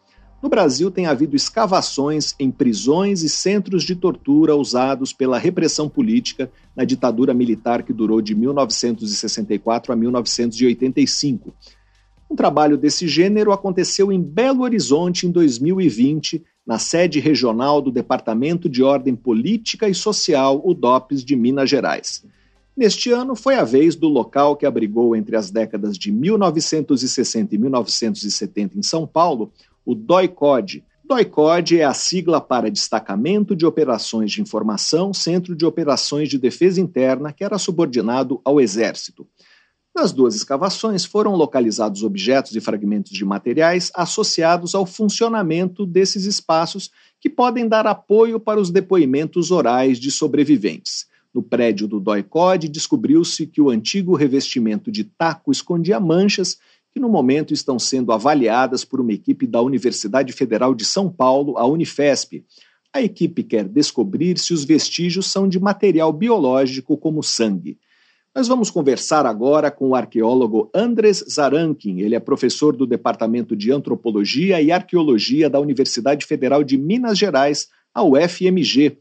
No 0.42 0.50
Brasil, 0.50 0.92
tem 0.92 1.08
havido 1.08 1.36
escavações 1.36 2.36
em 2.40 2.52
prisões 2.52 3.24
e 3.24 3.30
centros 3.30 3.84
de 3.84 3.96
tortura 3.96 4.56
usados 4.56 5.12
pela 5.12 5.40
repressão 5.40 5.90
política 5.90 6.52
na 6.76 6.84
ditadura 6.84 7.34
militar 7.34 7.84
que 7.84 7.94
durou 7.94 8.22
de 8.22 8.36
1964 8.36 9.92
a 9.92 9.96
1985. 9.96 11.54
Um 12.30 12.36
trabalho 12.36 12.78
desse 12.78 13.08
gênero 13.08 13.52
aconteceu 13.52 14.12
em 14.12 14.22
Belo 14.22 14.64
Horizonte 14.64 15.26
em 15.26 15.32
2020, 15.32 16.44
na 16.66 16.80
sede 16.80 17.20
regional 17.20 17.82
do 17.82 17.92
Departamento 17.92 18.68
de 18.68 18.84
Ordem 18.84 19.16
Política 19.16 19.88
e 19.88 19.94
Social, 19.94 20.62
o 20.64 20.74
DOPS 20.74 21.24
de 21.24 21.36
Minas 21.36 21.70
Gerais. 21.70 22.24
Neste 22.76 23.10
ano, 23.10 23.38
foi 23.38 23.56
a 23.56 23.64
vez 23.64 23.96
do 23.96 24.10
local 24.10 24.58
que 24.58 24.66
abrigou 24.66 25.16
entre 25.16 25.38
as 25.38 25.50
décadas 25.50 25.98
de 25.98 26.12
1960 26.12 27.56
e 27.56 27.58
1970 27.58 28.78
em 28.78 28.84
São 28.84 29.08
Paulo 29.08 29.52
o 29.86 29.96
DOI-CODE. 29.96 30.84
DOI-CODE 31.06 31.80
é 31.80 31.86
a 31.86 31.94
sigla 31.94 32.42
para 32.42 32.70
Destacamento 32.70 33.56
de 33.56 33.66
Operações 33.66 34.32
de 34.32 34.42
Informação, 34.42 35.14
Centro 35.14 35.56
de 35.56 35.66
Operações 35.66 36.28
de 36.28 36.38
Defesa 36.38 36.82
Interna, 36.82 37.32
que 37.32 37.46
era 37.46 37.58
subordinado 37.58 38.42
ao 38.44 38.60
Exército. 38.60 39.26
Nas 39.96 40.12
duas 40.12 40.36
escavações 40.36 41.06
foram 41.06 41.34
localizados 41.36 42.04
objetos 42.04 42.54
e 42.54 42.60
fragmentos 42.60 43.14
de 43.14 43.24
materiais 43.24 43.90
associados 43.96 44.76
ao 44.76 44.86
funcionamento 44.86 45.86
desses 45.86 46.26
espaços 46.26 46.92
que 47.22 47.30
podem 47.30 47.70
dar 47.70 47.88
apoio 47.88 48.38
para 48.38 48.60
os 48.60 48.70
depoimentos 48.70 49.50
orais 49.52 49.98
de 49.98 50.12
sobreviventes. 50.12 51.08
No 51.36 51.43
prédio 51.43 51.86
do 51.86 52.00
DOI-CODE, 52.00 52.69
descobriu-se 52.69 53.45
que 53.45 53.60
o 53.60 53.69
antigo 53.69 54.15
revestimento 54.15 54.89
de 54.89 55.04
taco 55.04 55.52
escondia 55.52 56.00
manchas 56.00 56.58
que 56.93 56.98
no 56.98 57.10
momento 57.10 57.54
estão 57.54 57.78
sendo 57.78 58.13
avaliadas 58.13 58.86
por 58.86 59.02
uma 59.02 59.12
equipe 59.12 59.45
da 59.45 59.62
Universidade 59.62 60.32
Federal 60.32 60.74
de 60.74 60.86
São 60.86 61.12
Paulo, 61.12 61.58
a 61.58 61.65
Unifesp. 61.65 62.45
A 62.93 63.02
equipe 63.02 63.43
quer 63.43 63.67
descobrir 63.67 64.39
se 64.39 64.54
os 64.54 64.63
vestígios 64.63 65.30
são 65.30 65.45
de 65.45 65.60
material 65.60 66.13
biológico 66.13 66.95
como 66.95 67.21
sangue. 67.21 67.78
Nós 68.34 68.48
vamos 68.48 68.71
conversar 68.71 69.26
agora 69.26 69.69
com 69.69 69.89
o 69.89 69.95
arqueólogo 69.95 70.71
Andres 70.74 71.21
Zarankin. 71.30 72.00
Ele 72.00 72.15
é 72.15 72.19
professor 72.21 72.74
do 72.74 72.88
Departamento 72.88 73.58
de 73.58 73.74
Antropologia 73.74 74.62
e 74.62 74.71
Arqueologia 74.71 75.50
da 75.50 75.60
Universidade 75.60 76.26
Federal 76.26 76.63
de 76.63 76.78
Minas 76.78 77.17
Gerais, 77.17 77.67
a 77.93 78.02
UFMG. 78.04 78.98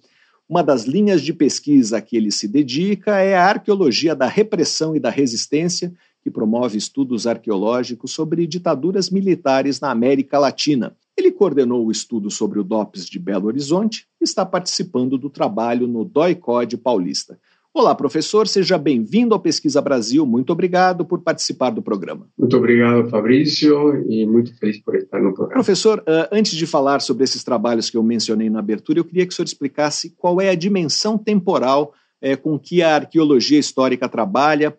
Uma 0.47 0.63
das 0.63 0.85
linhas 0.85 1.23
de 1.23 1.33
pesquisa 1.33 1.97
a 1.97 2.01
que 2.03 2.17
ele 2.17 2.31
se 2.31 2.47
dedica 2.47 3.19
é 3.19 3.35
a 3.35 3.47
arqueologia 3.47 4.15
da 4.15 4.27
repressão 4.27 4.95
e 4.95 5.01
da 5.01 5.09
resistência, 5.09 5.93
que 6.23 6.31
promove 6.31 6.77
estudos 6.77 7.27
arqueológicos 7.27 8.13
sobre 8.13 8.47
ditaduras 8.47 9.11
militares 9.11 9.81
na 9.81 9.91
América 9.91 10.39
Latina. 10.39 10.95
Ele 11.17 11.31
coordenou 11.31 11.87
o 11.87 11.91
estudo 11.91 12.31
sobre 12.31 12.59
o 12.59 12.65
DOPS 12.65 13.07
de 13.07 13.19
Belo 13.19 13.47
Horizonte 13.47 14.07
e 14.21 14.25
está 14.25 14.45
participando 14.45 15.17
do 15.17 15.31
trabalho 15.31 15.87
no 15.87 16.05
DOI-CODE 16.05 16.77
paulista. 16.77 17.39
Olá, 17.77 17.93
professor, 17.93 18.47
seja 18.47 18.79
bem-vindo 18.79 19.35
ao 19.35 19.41
Pesquisa 19.41 19.83
Brasil. 19.83 20.25
Muito 20.25 20.53
obrigado 20.53 21.05
por 21.05 21.21
participar 21.23 21.71
do 21.71 21.83
programa. 21.83 22.29
Muito 22.39 22.57
obrigado, 22.57 23.11
Fabrício, 23.11 24.09
e 24.09 24.25
muito 24.25 24.57
feliz 24.57 24.79
por 24.79 24.95
estar 24.95 25.21
no 25.21 25.35
programa. 25.35 25.55
Professor, 25.55 26.01
eh, 26.07 26.29
antes 26.31 26.57
de 26.57 26.69
falar 26.69 27.01
sobre 27.01 27.25
esses 27.25 27.43
trabalhos 27.43 27.91
que 27.91 27.97
eu 27.97 28.03
mencionei 28.05 28.49
na 28.49 28.61
abertura, 28.61 29.01
eu 29.01 29.05
queria 29.05 29.27
que 29.27 29.33
o 29.33 29.35
senhor 29.35 29.47
explicasse 29.47 30.15
qual 30.17 30.41
é 30.41 30.51
a 30.51 30.55
dimensão 30.55 31.19
temporal 31.19 31.93
eh, 32.23 32.37
com 32.37 32.57
que 32.57 32.81
a 32.81 32.95
arqueologia 32.95 33.59
histórica 33.59 34.09
trabalha 34.09 34.73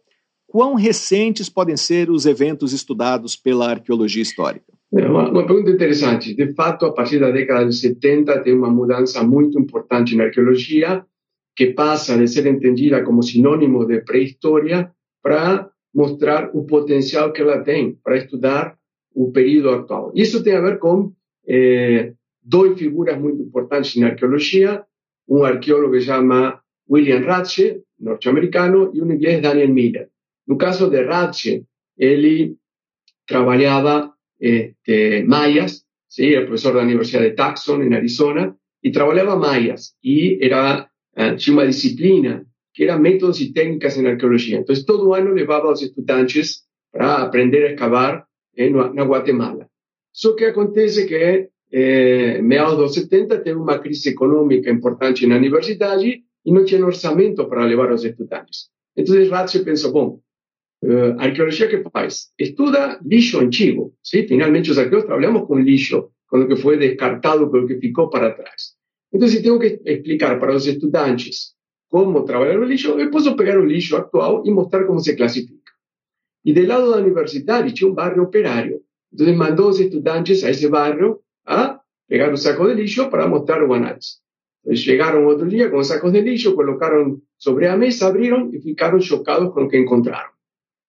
quão 0.48 0.76
recentes 0.76 1.50
podem 1.50 1.76
ser 1.76 2.10
os 2.10 2.26
eventos 2.26 2.72
estudados 2.72 3.36
pela 3.36 3.72
arqueologia 3.72 4.22
histórica? 4.22 4.72
É 4.94 5.06
uma, 5.06 5.30
uma, 5.30 5.46
pergunta 5.46 5.70
interessante. 5.70 6.34
De 6.34 6.54
fato, 6.54 6.86
a 6.86 6.94
partir 6.94 7.20
da 7.20 7.30
década 7.30 7.66
de 7.66 7.76
70, 7.76 8.40
tem 8.40 8.54
uma 8.54 8.70
mudança 8.70 9.22
muito 9.22 9.60
importante 9.60 10.16
na 10.16 10.24
arqueologia, 10.24 11.06
que 11.56 11.68
passa 11.68 12.18
de 12.18 12.28
ser 12.28 12.48
entendida 12.48 13.04
como 13.04 13.24
sinônimo 13.24 13.86
de 13.86 14.02
pré-história 14.02 14.92
para 15.22 15.72
mostrar 15.94 16.52
o 16.54 16.66
potencial 16.66 17.32
que 17.32 17.42
ela 17.42 17.64
tem 17.64 17.98
para 18.04 18.18
estudar 18.18 18.78
o 19.14 19.32
período 19.32 19.70
atual. 19.70 20.12
Isso 20.14 20.44
tem 20.44 20.56
a 20.56 20.62
ver 20.62 20.78
com 20.78 21.14
eh, 21.48 22.14
duas 22.42 22.78
figuras 22.78 23.18
muito 23.18 23.42
importantes 23.42 23.96
na 23.96 24.08
arqueologia, 24.08 24.84
um 25.28 25.44
arqueólogo 25.44 25.94
que 25.94 26.02
se 26.02 26.08
chama 26.08 26.62
William 26.90 27.22
Ratche, 27.22 27.82
norte-americano, 27.98 28.92
e 28.94 29.02
um 29.02 29.12
inglês, 29.12 29.42
Daniel 29.42 29.70
Miller. 29.70 30.10
No 30.46 30.58
caso 30.58 30.90
de 30.90 31.04
Ratche, 31.04 31.66
él 31.98 32.58
trabajaba 33.26 34.16
este, 34.38 35.24
mayas, 35.24 35.88
¿sí? 36.08 36.34
el 36.34 36.46
profesor 36.46 36.74
de 36.74 36.80
la 36.80 36.86
Universidad 36.86 37.22
de 37.22 37.32
Tucson 37.32 37.82
en 37.82 37.94
Arizona, 37.94 38.56
y 38.82 38.92
trabajaba 38.92 39.36
mayas, 39.38 39.98
y 40.02 40.46
era 40.46 40.92
uh, 41.18 41.52
una 41.52 41.64
disciplina 41.64 42.46
que 42.74 42.84
era 42.84 42.98
métodos 42.98 43.40
y 43.42 43.54
técnicas 43.54 43.98
en 43.98 44.08
arqueología. 44.08 44.58
Entonces, 44.58 44.86
todo 44.86 45.16
año 45.16 45.34
llevaba 45.34 45.70
a 45.70 45.72
los 45.72 45.84
estudiantes 45.84 46.68
para 46.92 47.22
aprender 47.24 47.64
a 47.64 47.70
excavar 47.70 48.26
en, 48.54 48.76
en 48.76 49.08
Guatemala. 49.08 49.70
Eso 50.14 50.36
que 50.36 50.48
acontece 50.48 51.06
que 51.06 51.50
eh, 51.72 52.40
meados 52.42 52.78
los 52.78 52.94
70 52.94 53.44
teve 53.44 53.58
una 53.58 53.82
crisis 53.82 54.08
económica 54.08 54.70
importante 54.70 55.24
en 55.24 55.32
la 55.32 55.38
universidad 55.38 56.00
y 56.02 56.52
no 56.52 56.64
tenía 56.64 56.86
orçamento 56.86 57.50
para 57.50 57.68
llevar 57.68 57.88
a 57.88 57.92
los 57.92 58.06
estudiantes. 58.06 58.72
Entonces 58.96 59.30
Ratche 59.30 59.60
pensó, 59.60 59.92
bueno, 59.92 60.22
Uh, 60.86 61.18
arqueologia 61.18 61.68
que 61.68 61.82
faz? 61.90 62.32
Estuda 62.38 63.00
lixo 63.04 63.40
antigo. 63.40 63.94
¿sí? 64.04 64.28
Finalmente, 64.28 64.70
os 64.70 64.78
arqueólogos 64.78 65.08
trabalhamos 65.08 65.48
com 65.48 65.58
lixo, 65.58 66.12
com 66.28 66.42
o 66.42 66.48
que 66.48 66.56
foi 66.58 66.78
descartado, 66.78 67.50
com 67.50 67.60
o 67.60 67.66
que 67.66 67.80
ficou 67.80 68.10
para 68.10 68.36
trás. 68.36 68.75
Então, 69.14 69.28
se 69.28 69.42
tenho 69.42 69.60
que 69.60 69.80
explicar 69.86 70.40
para 70.40 70.54
os 70.54 70.66
estudantes 70.68 71.56
como 71.90 72.24
trabalhar 72.24 72.60
o 72.60 72.64
lixo, 72.64 73.00
eu 73.00 73.10
posso 73.10 73.36
pegar 73.36 73.58
o 73.58 73.66
lixo 73.66 73.96
atual 73.96 74.44
e 74.46 74.52
mostrar 74.52 74.86
como 74.86 75.00
se 75.00 75.16
classifica. 75.16 75.72
E 76.44 76.54
do 76.54 76.66
lado 76.66 76.92
da 76.92 76.98
universidade 76.98 77.74
tinha 77.74 77.90
um 77.90 77.94
barrio 77.94 78.24
operário. 78.24 78.82
Então, 79.14 79.34
mandou 79.36 79.70
os 79.70 79.80
estudantes 79.80 80.44
a 80.44 80.50
esse 80.50 80.68
barrio 80.68 81.20
a 81.46 81.80
pegar 82.08 82.32
o 82.34 82.38
saco 82.38 82.68
de 82.68 82.74
lixo 82.74 83.10
para 83.10 83.28
mostrar 83.28 83.64
o 83.64 83.74
análise. 83.74 84.18
Então, 84.62 84.76
chegaram 84.76 85.26
outro 85.26 85.48
dia 85.48 85.70
com 85.70 85.84
sacos 85.84 86.12
de 86.12 86.22
lixo, 86.22 86.56
colocaram 86.56 87.22
sobre 87.38 87.68
a 87.68 87.78
mesa, 87.78 88.08
abriram 88.08 88.50
e 88.54 88.60
ficaram 88.60 89.00
chocados 89.00 89.54
com 89.54 89.64
o 89.64 89.70
que 89.70 89.78
encontraram. 89.78 90.36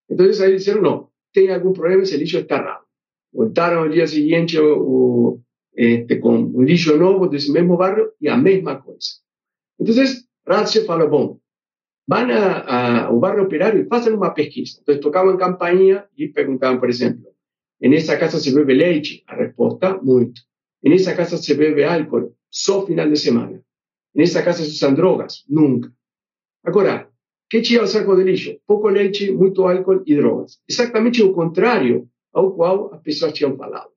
Entonces 0.08 0.40
ahí 0.40 0.52
dijeron, 0.52 0.82
no, 0.82 1.12
tiene 1.32 1.52
algún 1.52 1.72
problema, 1.72 2.02
ese 2.02 2.18
lixo 2.18 2.38
está 2.38 2.62
raro. 2.62 2.86
Voltaron 3.32 3.84
al 3.84 3.90
día 3.90 4.06
siguiente 4.06 4.58
o, 4.60 5.42
este, 5.76 6.18
con 6.18 6.54
un 6.54 6.64
lixo 6.64 6.96
nuevo 6.96 7.28
de 7.28 7.36
ese 7.36 7.52
mismo 7.52 7.76
barrio 7.76 8.14
y 8.18 8.28
a 8.28 8.36
misma 8.36 8.82
cosa. 8.82 9.22
Entonces 9.78 10.26
Ratche 10.44 10.84
falou, 10.84 11.08
bom, 11.08 11.40
van 12.06 12.30
a, 12.30 13.06
a, 13.06 13.10
barrio 13.10 13.44
operario 13.44 13.82
y 13.82 13.86
hacen 13.90 14.14
una 14.14 14.32
pesquisa. 14.32 14.78
Entonces 14.78 15.02
tocaban 15.02 15.36
campaña 15.36 16.08
y 16.16 16.28
preguntaban, 16.28 16.80
por 16.80 16.88
ejemplo, 16.88 17.30
¿en 17.80 17.92
esa 17.92 18.18
casa 18.18 18.38
se 18.38 18.54
bebe 18.54 18.74
leche? 18.74 19.22
La 19.28 19.34
respuesta, 19.34 19.98
mucho. 20.00 20.42
¿En 20.82 20.92
esa 20.92 21.14
casa 21.14 21.36
se 21.36 21.54
bebe 21.54 21.84
alcohol? 21.84 22.34
Só 22.48 22.86
final 22.86 23.10
de 23.10 23.16
semana. 23.16 23.60
¿En 24.14 24.22
esa 24.22 24.42
casa 24.42 24.62
se 24.62 24.70
usan 24.70 24.94
drogas? 24.94 25.44
Nunca. 25.48 25.92
Ahora, 26.64 27.10
que 27.48 27.60
tinha 27.60 27.82
o 27.82 27.86
saco 27.86 28.16
de 28.16 28.24
lixo? 28.24 28.58
Pouco 28.66 28.88
leite, 28.88 29.30
muito 29.30 29.66
álcool 29.68 30.02
e 30.06 30.14
drogas. 30.14 30.60
Exatamente 30.68 31.22
o 31.22 31.32
contrário 31.32 32.08
ao 32.32 32.54
qual 32.54 32.94
as 32.94 33.02
pessoas 33.02 33.32
tinham 33.32 33.56
falado. 33.56 33.95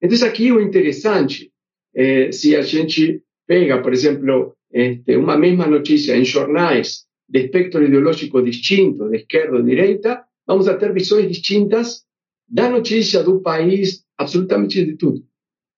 Então, 0.00 0.28
aqui 0.28 0.52
o 0.52 0.60
interessante, 0.60 1.52
é, 1.94 2.30
se 2.30 2.54
a 2.54 2.62
gente 2.62 3.22
pega, 3.46 3.82
por 3.82 3.92
exemplo, 3.92 4.56
este, 4.72 5.16
uma 5.16 5.36
mesma 5.36 5.66
notícia 5.66 6.16
em 6.16 6.24
jornais 6.24 7.06
de 7.28 7.40
espectro 7.40 7.84
ideológico 7.84 8.42
distinto, 8.42 9.08
de 9.08 9.16
esquerda 9.16 9.56
ou 9.56 9.62
direita, 9.62 10.24
vamos 10.46 10.68
a 10.68 10.76
ter 10.76 10.92
visões 10.92 11.28
distintas 11.28 12.04
da 12.48 12.70
notícia 12.70 13.22
do 13.22 13.40
país, 13.40 14.04
absolutamente 14.16 14.84
de 14.84 14.96
tudo. 14.96 15.22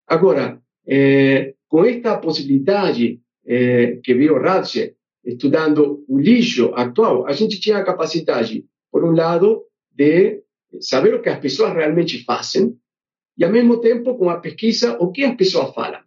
Agora, 0.06 0.60
é, 0.86 1.54
com 1.68 1.84
esta 1.84 2.18
possibilidade 2.18 3.20
é, 3.46 3.98
que 4.02 4.14
viu 4.14 4.38
Ratche 4.38 4.94
estudando 5.24 6.04
o 6.08 6.18
lixo 6.18 6.72
atual, 6.74 7.26
a 7.26 7.32
gente 7.32 7.60
tinha 7.60 7.78
a 7.78 7.84
capacidade, 7.84 8.64
por 8.90 9.04
um 9.04 9.12
lado, 9.12 9.64
de 9.90 10.42
saber 10.80 11.14
o 11.14 11.22
que 11.22 11.28
as 11.28 11.38
pessoas 11.38 11.74
realmente 11.74 12.24
fazem 12.24 12.76
e, 13.40 13.44
ao 13.44 13.50
mesmo 13.50 13.80
tempo, 13.80 14.18
com 14.18 14.28
a 14.28 14.38
pesquisa, 14.38 14.98
o 15.00 15.10
que 15.10 15.24
as 15.24 15.34
pessoas 15.34 15.72
falam. 15.74 16.00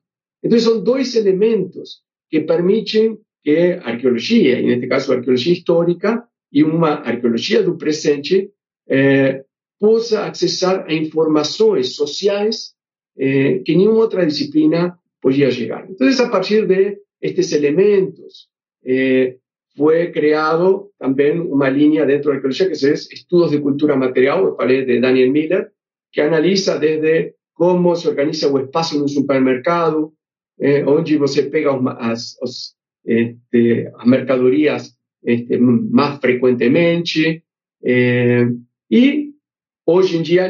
Então, 0.44 0.60
são 0.60 0.84
dois 0.84 1.16
elementos 1.16 2.04
que 2.30 2.42
permitem 2.42 3.18
que 3.44 3.80
a 3.82 3.90
arqueologia, 3.90 4.60
e 4.60 4.68
neste 4.68 4.88
caso 4.88 5.12
a 5.12 5.16
arqueologia 5.16 5.54
histórica, 5.54 6.24
e 6.52 6.64
uma 6.64 6.92
arqueologia 6.92 7.64
do 7.64 7.76
presente 7.76 8.52
eh, 8.88 9.44
possa 9.80 10.28
acessar 10.28 10.86
a 10.88 10.94
informações 10.94 11.96
sociais 11.96 12.76
eh, 13.18 13.60
que 13.66 13.76
nenhuma 13.76 13.98
outra 13.98 14.26
disciplina 14.28 14.96
podia 15.20 15.50
chegar. 15.50 15.90
Então, 15.90 16.08
a 16.08 16.30
partir 16.30 16.68
de 16.68 17.00
estes 17.20 17.52
elementos, 17.52 18.48
eh, 18.86 19.38
foi 19.76 20.12
criado 20.12 20.92
também 21.00 21.40
uma 21.40 21.68
linha 21.68 22.06
dentro 22.06 22.30
da 22.30 22.36
arqueologia 22.36 22.70
que 22.70 22.76
se 22.76 22.94
estudos 22.94 23.50
de 23.50 23.60
cultura 23.60 23.96
material, 23.96 24.46
eu 24.46 24.56
falei 24.56 24.86
de 24.86 25.00
Daniel 25.00 25.32
Miller, 25.32 25.73
que 26.14 26.22
analisa 26.22 26.78
desde 26.78 27.34
como 27.54 27.96
se 27.96 28.08
organiza 28.08 28.52
o 28.52 28.60
espaço 28.60 29.00
no 29.00 29.08
supermercado, 29.10 30.14
eh, 30.60 30.86
onde 30.86 31.18
você 31.18 31.44
pega 31.44 31.72
as, 31.98 32.38
os, 32.42 32.76
este, 33.06 33.92
as 33.98 34.08
mercadorias 34.08 34.96
este, 35.24 35.58
mais 35.58 36.20
frequentemente. 36.20 37.44
Eh, 37.84 38.48
e 38.90 39.34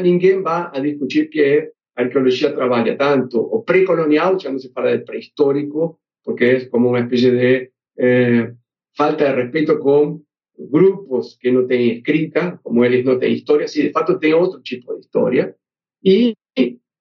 ninguém 0.02 0.42
vai 0.42 0.70
a 0.72 0.78
discutir 0.80 1.28
que 1.28 1.72
a 1.96 2.02
arqueologia 2.02 2.52
trabalha 2.52 2.96
tanto 2.96 3.40
o 3.40 3.62
pré-colonial, 3.62 4.38
já 4.38 4.56
se 4.58 4.70
fala 4.72 4.98
de 4.98 5.04
pré-histórico, 5.04 5.98
porque 6.24 6.44
é 6.44 6.64
como 6.66 6.88
uma 6.88 7.00
espécie 7.00 7.30
de 7.30 7.70
eh, 7.98 8.52
falta 8.96 9.24
de 9.24 9.42
respeito 9.42 9.78
com 9.78 10.20
grupos 10.58 11.36
que 11.40 11.50
não 11.50 11.66
têm 11.66 11.96
escrita, 11.96 12.58
como 12.62 12.84
eles 12.84 13.04
não 13.04 13.18
têm 13.18 13.34
história, 13.34 13.68
se 13.68 13.82
de 13.82 13.92
fato 13.92 14.18
tem 14.18 14.34
outro 14.34 14.60
tipo 14.60 14.92
de 14.94 15.00
história, 15.00 15.54
e 16.04 16.34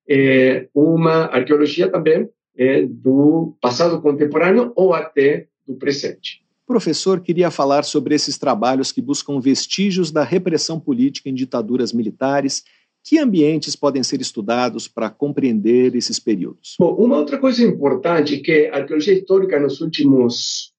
eh, 0.08 0.68
uma 0.74 1.26
arqueologia 1.26 1.90
também 1.90 2.30
eh, 2.58 2.86
do 2.88 3.56
passado 3.62 4.02
contemporâneo 4.02 4.74
ou 4.76 4.94
até 4.94 5.48
do 5.66 5.76
presente. 5.76 6.44
Professor, 6.66 7.20
queria 7.20 7.52
falar 7.52 7.84
sobre 7.84 8.16
esses 8.16 8.38
trabalhos 8.38 8.92
que 8.92 9.02
buscam 9.02 9.40
vestígios 9.40 10.12
da 10.12 10.24
repressão 10.24 10.80
política 10.80 11.30
em 11.30 11.34
ditaduras 11.34 11.92
militares. 11.92 12.64
Que 13.04 13.20
ambientes 13.20 13.76
podem 13.76 14.02
ser 14.02 14.22
estudados 14.22 14.88
para 14.88 15.10
compreender 15.10 15.94
esses 15.94 16.20
períodos? 16.20 16.76
Bom, 16.80 16.96
uma 16.96 17.18
outra 17.18 17.38
coisa 17.38 17.62
importante 17.62 18.36
é 18.36 18.40
que 18.40 18.68
a 18.68 18.78
arqueologia 18.78 19.14
histórica 19.14 19.60
nos 19.60 19.82
últimos 19.82 20.74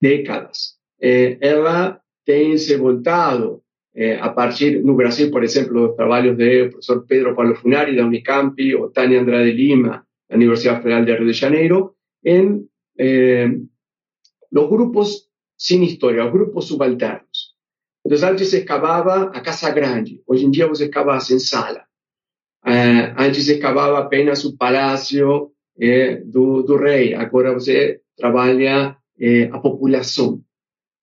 décadas, 0.00 0.75
eh, 1.00 1.38
ela 1.40 2.00
tem 2.24 2.56
se 2.58 2.76
voltado 2.76 3.62
eh, 3.94 4.18
a 4.20 4.30
partir, 4.30 4.82
no 4.82 4.94
Brasil, 4.94 5.30
por 5.30 5.42
exemplo, 5.42 5.88
dos 5.88 5.96
trabalhos 5.96 6.36
do 6.36 6.70
professor 6.70 7.06
Pedro 7.06 7.34
Paulo 7.34 7.54
Funari, 7.54 7.96
da 7.96 8.04
Unicamp, 8.04 8.56
ou 8.74 8.90
Tânia 8.90 9.20
Andrade 9.20 9.52
Lima, 9.52 10.06
da 10.28 10.36
Universidade 10.36 10.82
Federal 10.82 11.04
de 11.04 11.14
Rio 11.14 11.26
de 11.26 11.32
Janeiro, 11.32 11.94
em 12.24 12.66
eh, 12.98 13.48
los 14.50 14.68
grupos 14.68 15.30
sin 15.56 15.82
historia, 15.82 16.24
los 16.24 16.32
grupos 16.32 16.66
subalternos. 16.66 17.56
Entonces 18.04 18.28
antes 18.28 18.50
se 18.50 18.58
excavaba 18.58 19.32
a 19.34 19.40
casa 19.40 19.70
grande, 19.70 20.22
hoje 20.26 20.44
em 20.44 20.50
dia 20.50 20.68
você 20.68 20.84
escava 20.84 21.18
sem 21.18 21.38
sala. 21.38 21.84
Uh, 22.64 23.14
antes 23.16 23.44
se 23.44 23.54
escavava 23.54 23.98
apenas 23.98 24.44
o 24.44 24.56
palácio 24.56 25.52
eh, 25.78 26.22
do, 26.24 26.62
do 26.62 26.76
rei, 26.76 27.14
agora 27.14 27.52
você 27.52 28.00
trabalha 28.16 28.96
eh, 29.18 29.48
a 29.52 29.58
população. 29.58 30.40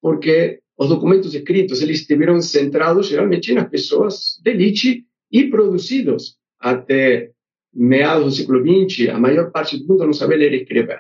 Porque 0.03 0.59
os 0.75 0.89
documentos 0.89 1.33
escritos, 1.33 1.81
eles 1.81 2.01
estiveram 2.01 2.41
centrados 2.41 3.07
geralmente 3.07 3.53
nas 3.53 3.69
pessoas 3.69 4.37
de 4.43 4.51
elite 4.51 5.05
e 5.31 5.49
produzidos 5.49 6.37
até 6.59 7.31
meados 7.73 8.25
do 8.25 8.31
século 8.37 8.59
XX, 8.59 9.09
a 9.09 9.19
maior 9.19 9.49
parte 9.55 9.77
do 9.77 9.87
mundo 9.87 10.05
não 10.05 10.13
sabia 10.13 10.37
ler 10.37 10.53
e 10.53 10.61
escrever. 10.63 10.99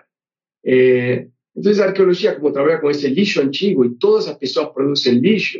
Eh, 0.65 1.27
Entonces, 1.55 1.77
la 1.77 1.85
arqueología, 1.85 2.35
como 2.35 2.51
trabaja 2.51 2.81
con 2.81 2.91
ese 2.91 3.09
lixo 3.09 3.41
antiguo 3.41 3.85
y 3.85 3.95
todas 3.95 4.27
las 4.27 4.37
personas 4.37 4.71
producen 4.73 5.21
lixo, 5.21 5.59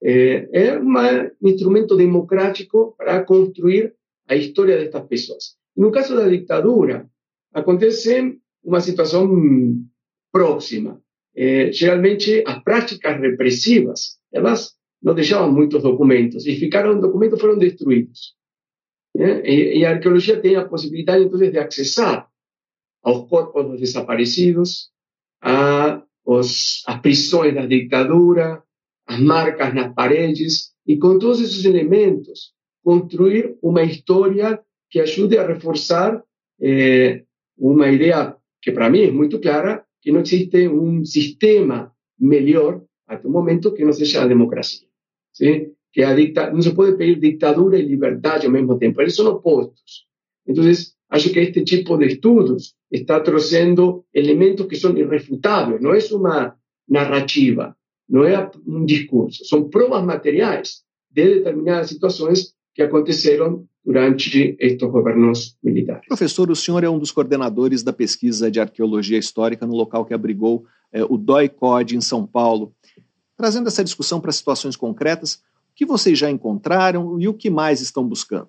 eh, 0.00 0.48
es 0.52 0.76
un 0.76 0.96
instrumento 1.40 1.94
democrático 1.94 2.96
para 2.96 3.24
construir 3.24 3.94
la 4.26 4.36
historia 4.36 4.76
de 4.76 4.84
estas 4.84 5.06
personas. 5.06 5.58
En 5.76 5.84
un 5.84 5.92
caso 5.92 6.16
de 6.16 6.24
la 6.24 6.28
dictadura, 6.28 7.08
acontece 7.52 8.38
una 8.62 8.80
situación 8.80 9.92
próxima. 10.32 11.00
Eh, 11.34 11.70
generalmente, 11.72 12.42
las 12.46 12.62
prácticas 12.62 13.20
represivas, 13.20 14.20
además, 14.32 14.78
no 15.00 15.14
dejaban 15.14 15.54
muchos 15.54 15.82
documentos 15.82 16.46
y 16.46 16.56
ficaron, 16.56 17.00
documentos 17.00 17.40
fueron 17.40 17.58
destruidos. 17.58 18.36
¿eh? 19.14 19.42
Y, 19.44 19.52
y, 19.78 19.80
la 19.80 19.90
arqueología 19.90 20.40
tiene 20.40 20.58
la 20.58 20.68
posibilidad 20.68 21.20
entonces 21.20 21.52
de 21.52 21.60
accesar 21.60 22.28
a 23.02 23.10
los 23.10 23.26
cuerpos 23.28 23.80
desaparecidos, 23.80 24.92
a, 25.40 26.04
os, 26.24 26.82
as 26.86 27.00
prisões 27.00 27.54
da 27.54 27.66
ditadura, 27.66 28.62
as 29.06 29.20
marcas 29.20 29.74
nas 29.74 29.94
paredes, 29.94 30.74
e 30.86 30.98
com 30.98 31.18
todos 31.18 31.40
esses 31.40 31.64
elementos, 31.64 32.52
construir 32.84 33.56
uma 33.62 33.82
história 33.82 34.60
que 34.90 35.00
ajude 35.00 35.38
a 35.38 35.46
reforçar 35.46 36.22
eh, 36.60 37.24
uma 37.56 37.88
ideia 37.88 38.36
que 38.60 38.72
para 38.72 38.90
mim 38.90 39.02
é 39.02 39.10
muito 39.10 39.40
clara, 39.40 39.84
que 40.00 40.12
não 40.12 40.20
existe 40.20 40.68
um 40.68 41.04
sistema 41.04 41.92
melhor 42.18 42.82
até 43.06 43.26
o 43.26 43.30
momento 43.30 43.72
que 43.72 43.84
não 43.84 43.92
seja 43.92 44.22
a 44.22 44.26
democracia. 44.26 44.86
¿sí? 45.32 45.72
Que 45.92 46.04
a 46.04 46.14
dicta 46.14 46.50
não 46.50 46.62
se 46.62 46.72
pode 46.74 46.96
pedir 46.96 47.18
ditadura 47.18 47.78
e 47.78 47.82
liberdade 47.82 48.46
ao 48.46 48.52
mesmo 48.52 48.78
tempo, 48.78 49.00
eles 49.00 49.16
são 49.16 49.26
opostos. 49.26 50.06
Então, 50.46 50.64
acho 51.10 51.32
que 51.32 51.40
este 51.40 51.64
tipo 51.64 51.96
de 51.96 52.06
estudos 52.06 52.74
está 52.90 53.20
trazendo 53.20 54.04
elementos 54.14 54.66
que 54.66 54.76
são 54.76 54.96
irrefutáveis, 54.96 55.80
não 55.80 55.94
é 55.94 55.98
uma 56.12 56.56
narrativa, 56.88 57.76
não 58.08 58.24
é 58.24 58.50
um 58.66 58.84
discurso, 58.84 59.44
são 59.44 59.68
provas 59.68 60.04
materiais 60.04 60.82
de 61.10 61.36
determinadas 61.36 61.88
situações 61.88 62.54
que 62.74 62.82
aconteceram 62.82 63.66
durante 63.84 64.56
estes 64.58 64.88
governos 64.88 65.56
militares. 65.62 66.06
Professor, 66.06 66.50
o 66.50 66.56
senhor 66.56 66.84
é 66.84 66.88
um 66.88 66.98
dos 66.98 67.10
coordenadores 67.10 67.82
da 67.82 67.92
pesquisa 67.92 68.50
de 68.50 68.60
arqueologia 68.60 69.18
histórica 69.18 69.66
no 69.66 69.74
local 69.74 70.04
que 70.04 70.14
abrigou 70.14 70.64
é, 70.92 71.02
o 71.04 71.16
DOI-COD 71.16 71.96
em 71.96 72.00
São 72.00 72.26
Paulo. 72.26 72.74
Trazendo 73.36 73.68
essa 73.68 73.82
discussão 73.82 74.20
para 74.20 74.32
situações 74.32 74.76
concretas, 74.76 75.36
o 75.36 75.74
que 75.74 75.86
vocês 75.86 76.18
já 76.18 76.30
encontraram 76.30 77.18
e 77.18 77.26
o 77.26 77.34
que 77.34 77.48
mais 77.48 77.80
estão 77.80 78.06
buscando? 78.06 78.48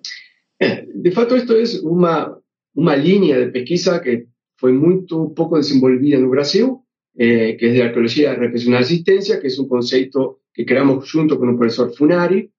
É, 0.60 0.84
de 0.84 1.10
fato, 1.10 1.34
isto 1.34 1.52
é 1.54 1.88
uma, 1.88 2.38
uma 2.76 2.94
linha 2.94 3.46
de 3.46 3.50
pesquisa 3.50 3.98
que 4.00 4.26
foi 4.60 4.72
muito 4.72 5.30
pouco 5.30 5.58
desenvolvida 5.58 6.20
no 6.20 6.30
Brasil, 6.30 6.82
eh, 7.18 7.54
que 7.54 7.66
é 7.66 7.72
de 7.72 7.82
arqueologia 7.82 8.38
de 8.38 8.70
e 8.70 8.74
assistência, 8.76 9.40
que 9.40 9.48
é 9.48 9.60
um 9.60 9.66
conceito 9.66 10.38
que 10.54 10.64
criamos 10.64 11.08
junto 11.08 11.36
com 11.36 11.50
o 11.50 11.56
professor 11.58 11.92
Funari. 11.96 12.51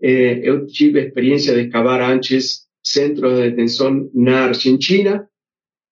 Eh, 0.00 0.40
eu 0.42 0.66
tive 0.66 1.00
experiência 1.00 1.54
de 1.54 1.66
escavar 1.66 2.00
antes 2.00 2.68
centros 2.82 3.34
de 3.34 3.50
detenção 3.50 4.10
na 4.14 4.44
Argentina. 4.46 5.28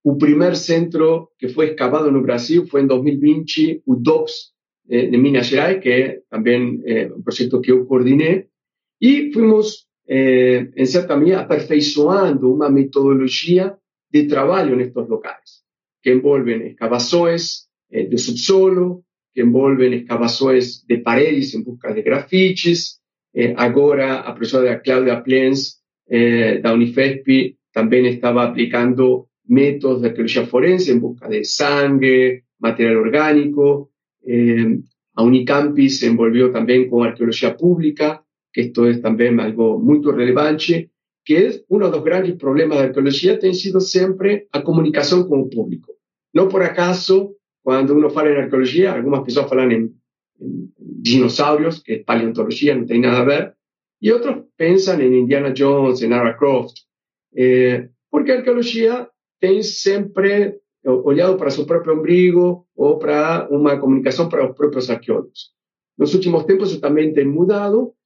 O 0.04 0.16
primeiro 0.16 0.54
centro 0.54 1.30
que 1.38 1.48
foi 1.48 1.70
escavado 1.70 2.10
no 2.10 2.22
Brasil 2.22 2.66
foi 2.66 2.82
em 2.82 2.86
2020, 2.86 3.82
o 3.84 3.96
DOPS 3.96 4.52
eh, 4.88 5.06
de 5.06 5.18
Minas 5.18 5.46
Gerais, 5.46 5.80
que 5.82 5.88
é 5.90 6.20
também 6.30 6.80
eh, 6.84 7.12
um 7.12 7.22
projeto 7.22 7.60
que 7.60 7.72
eu 7.72 7.84
coordenei. 7.86 8.46
E 9.00 9.32
fomos, 9.32 9.86
eh, 10.08 10.70
em 10.76 10.86
certa 10.86 11.16
medida, 11.16 11.40
aperfeiçoando 11.40 12.52
uma 12.52 12.70
metodologia 12.70 13.76
de 14.10 14.26
trabajo 14.26 14.72
en 14.72 14.80
estos 14.80 15.08
locales, 15.08 15.64
que 16.02 16.12
envuelven 16.12 16.62
excavaciones 16.62 17.68
eh, 17.90 18.06
de 18.06 18.18
subsuelo, 18.18 19.04
que 19.34 19.42
envuelven 19.42 19.92
excavaciones 19.92 20.86
de 20.86 20.98
paredes 20.98 21.54
en 21.54 21.64
busca 21.64 21.92
de 21.92 22.02
grafitis. 22.02 23.02
Eh, 23.38 23.52
ahora, 23.54 24.22
a 24.22 24.34
profesora 24.34 24.80
Claudia 24.80 25.22
Plens, 25.22 25.84
eh, 26.08 26.58
da 26.62 26.72
Unifespi, 26.72 27.54
también 27.70 28.06
estaba 28.06 28.44
aplicando 28.44 29.28
métodos 29.44 30.00
de 30.00 30.08
arqueología 30.08 30.46
forense 30.46 30.90
en 30.90 31.00
busca 31.00 31.28
de 31.28 31.44
sangre, 31.44 32.46
material 32.58 32.96
orgánico. 32.96 33.90
Eh, 34.26 34.78
a 35.16 35.22
Unicampi 35.22 35.90
se 35.90 36.06
envolvió 36.06 36.50
también 36.50 36.88
con 36.88 37.06
arqueología 37.06 37.54
pública, 37.54 38.24
que 38.50 38.62
esto 38.62 38.88
es 38.88 39.02
también 39.02 39.38
algo 39.38 39.78
muy 39.78 40.00
relevante 40.02 40.92
que 41.22 41.64
uno 41.68 41.90
de 41.90 41.96
los 41.96 42.04
grandes 42.04 42.36
problemas 42.36 42.78
de 42.78 42.84
arqueología 42.84 43.38
ha 43.42 43.52
sido 43.52 43.80
siempre 43.80 44.48
a 44.52 44.62
comunicación 44.62 45.28
con 45.28 45.40
el 45.40 45.48
público. 45.50 45.92
No 46.32 46.48
por 46.48 46.62
acaso, 46.62 47.34
cuando 47.60 47.94
uno 47.94 48.08
fala 48.08 48.30
en 48.30 48.44
arqueología, 48.44 48.94
algunas 48.94 49.24
personas 49.24 49.52
hablan 49.52 49.72
en, 49.72 50.00
dinosaurios, 50.38 51.82
que 51.82 51.94
es 51.96 52.04
paleontología, 52.04 52.74
no 52.74 52.86
tiene 52.86 53.06
nada 53.06 53.20
a 53.20 53.24
ver, 53.24 53.56
y 54.00 54.10
otros 54.10 54.44
piensan 54.56 55.00
en 55.00 55.14
Indiana 55.14 55.54
Jones, 55.56 56.02
en 56.02 56.12
Ara 56.12 56.36
Croft, 56.36 56.76
eh, 57.34 57.90
porque 58.10 58.32
arqueología 58.32 59.10
tiene 59.38 59.62
siempre 59.62 60.60
olhado 60.84 61.36
para 61.36 61.50
su 61.50 61.66
propio 61.66 61.92
ombligo 61.92 62.68
o 62.74 62.98
para 62.98 63.48
una 63.50 63.78
comunicación 63.80 64.28
para 64.28 64.44
los 64.44 64.56
propios 64.56 64.88
arqueólogos. 64.88 65.54
En 65.98 66.02
los 66.02 66.14
últimos 66.14 66.46
tiempos 66.46 66.70
eso 66.70 66.80
también 66.80 67.14
ha 67.18 67.24
mudado 67.24 67.96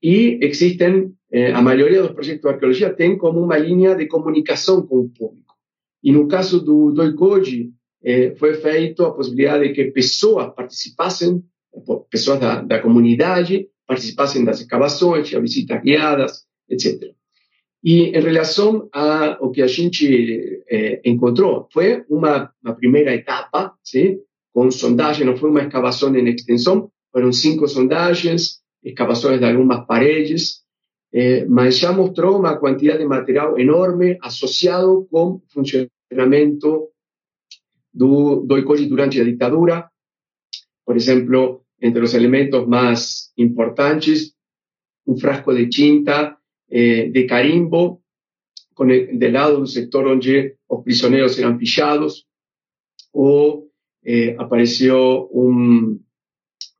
y 0.00 0.44
existen 0.44 1.18
eh, 1.30 1.52
a 1.52 1.60
maioria 1.62 2.00
dos 2.00 2.12
projetos 2.12 2.42
de 2.42 2.50
arqueologia 2.50 2.94
tem 2.94 3.16
como 3.16 3.40
uma 3.40 3.58
linha 3.58 3.94
de 3.94 4.06
comunicação 4.06 4.86
com 4.86 5.00
o 5.00 5.08
público. 5.08 5.54
E 6.02 6.12
no 6.12 6.28
caso 6.28 6.60
do, 6.60 6.92
do 6.92 7.02
eh, 8.04 8.34
foi 8.36 8.54
feito 8.54 9.04
a 9.04 9.12
possibilidade 9.12 9.68
de 9.68 9.74
que 9.74 9.90
pessoas 9.90 10.54
participassem 10.54 11.42
pessoas 12.10 12.38
da, 12.38 12.62
da 12.62 12.78
comunidade 12.80 13.68
participassem 13.86 14.44
das 14.44 14.60
escavações, 14.60 15.28
tinha 15.28 15.40
visitas 15.40 15.82
guiadas, 15.82 16.44
etc. 16.68 17.12
E 17.82 18.16
em 18.16 18.20
relação 18.20 18.88
a 18.92 19.38
o 19.40 19.50
que 19.50 19.60
a 19.60 19.66
gente 19.66 20.62
eh, 20.70 21.00
encontrou, 21.04 21.68
foi 21.70 22.02
uma, 22.08 22.50
uma 22.62 22.74
primeira 22.74 23.14
etapa, 23.14 23.74
sim, 23.82 24.20
com 24.54 24.70
sondagem, 24.70 25.26
não 25.26 25.36
foi 25.36 25.50
uma 25.50 25.62
escavação 25.62 26.14
em 26.16 26.26
extensão, 26.28 26.90
foram 27.12 27.30
cinco 27.30 27.68
sondagens, 27.68 28.60
escavações 28.82 29.38
de 29.38 29.44
algumas 29.44 29.86
paredes, 29.86 30.62
eh, 31.12 31.44
mas 31.46 31.78
já 31.78 31.92
mostrou 31.92 32.38
uma 32.38 32.56
quantidade 32.56 33.00
de 33.00 33.04
material 33.04 33.58
enorme 33.58 34.16
associado 34.22 35.06
com 35.10 35.42
funcionamento 35.52 36.88
do, 37.94 38.44
do 38.44 38.62
durante 38.88 39.20
a 39.20 39.24
ditadura. 39.24 39.88
Por 40.84 40.96
exemplo, 40.96 41.64
entre 41.80 42.02
os 42.02 42.14
elementos 42.14 42.66
mais 42.66 43.32
importantes, 43.38 44.34
um 45.06 45.16
frasco 45.16 45.54
de 45.54 45.68
tinta, 45.68 46.36
eh, 46.68 47.10
de 47.10 47.26
carimbo, 47.26 48.02
con 48.74 48.90
el, 48.90 49.18
del 49.18 49.32
lado 49.32 49.58
del 49.58 49.68
sector 49.68 50.04
donde 50.04 50.58
los 50.68 50.82
prisioneros 50.82 51.38
eran 51.38 51.56
pillados, 51.56 52.26
o 53.12 53.68
eh, 54.02 54.34
apareció 54.38 55.28
un, 55.28 56.04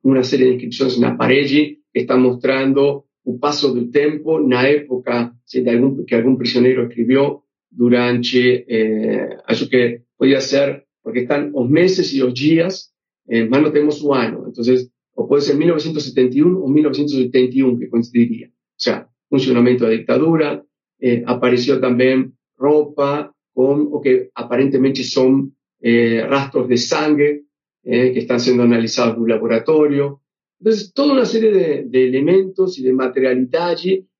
una 0.03 0.24
serie 0.24 0.46
de 0.46 0.53
inscripciones 0.55 0.96
en 0.96 1.03
la 1.03 1.16
pared 1.16 1.46
que 1.46 1.81
están 1.92 2.22
mostrando 2.22 3.07
un 3.24 3.38
paso 3.38 3.72
del 3.72 3.90
tiempo 3.90 4.40
en 4.40 4.50
la 4.50 4.68
época 4.68 5.35
¿sí? 5.44 5.62
de 5.62 5.70
algún, 5.70 6.05
que 6.05 6.16
algún 6.16 6.37
prisionero 6.37 6.83
escribió 6.83 7.44
durante, 7.70 8.64
eh, 8.68 9.37
eso 9.48 9.68
que 9.68 10.05
podía 10.16 10.40
ser, 10.40 10.84
porque 11.05 11.21
están 11.21 11.53
los 11.53 11.71
meses 11.71 12.12
y 12.12 12.19
los 12.19 12.35
días, 12.35 12.93
eh, 13.29 13.47
más 13.47 13.62
no 13.62 13.71
tenemos 13.71 14.03
un 14.03 14.17
año, 14.17 14.43
entonces, 14.47 14.90
o 15.14 15.29
puede 15.29 15.43
ser 15.43 15.57
1971 15.57 16.59
o 16.59 16.67
1971 16.69 17.79
que 17.79 17.88
coincidiría. 17.88 18.49
O 18.49 18.81
sea, 18.81 19.09
funcionamiento 19.29 19.87
de 19.87 19.99
dictadura, 19.99 20.64
eh, 20.99 21.23
apareció 21.27 21.81
también 21.81 22.37
ropa 22.57 23.33
con, 23.53 23.88
o 23.93 24.01
que 24.01 24.31
aparentemente 24.35 25.05
son 25.05 25.55
eh, 25.81 26.25
rastros 26.29 26.69
de 26.69 26.77
sangre 26.77 27.45
eh, 27.83 28.12
que 28.12 28.21
están 28.21 28.40
siendo 28.40 28.62
analizados 28.62 29.17
en 29.17 29.23
un 29.23 29.29
laboratorio. 29.29 30.23
Entonces, 30.59 30.93
toda 30.93 31.12
una 31.12 31.27
serie 31.27 31.53
de, 31.53 31.85
de 31.87 32.09
elementos 32.09 32.79
y 32.79 32.83
de 32.83 32.93
materialidad 32.93 33.77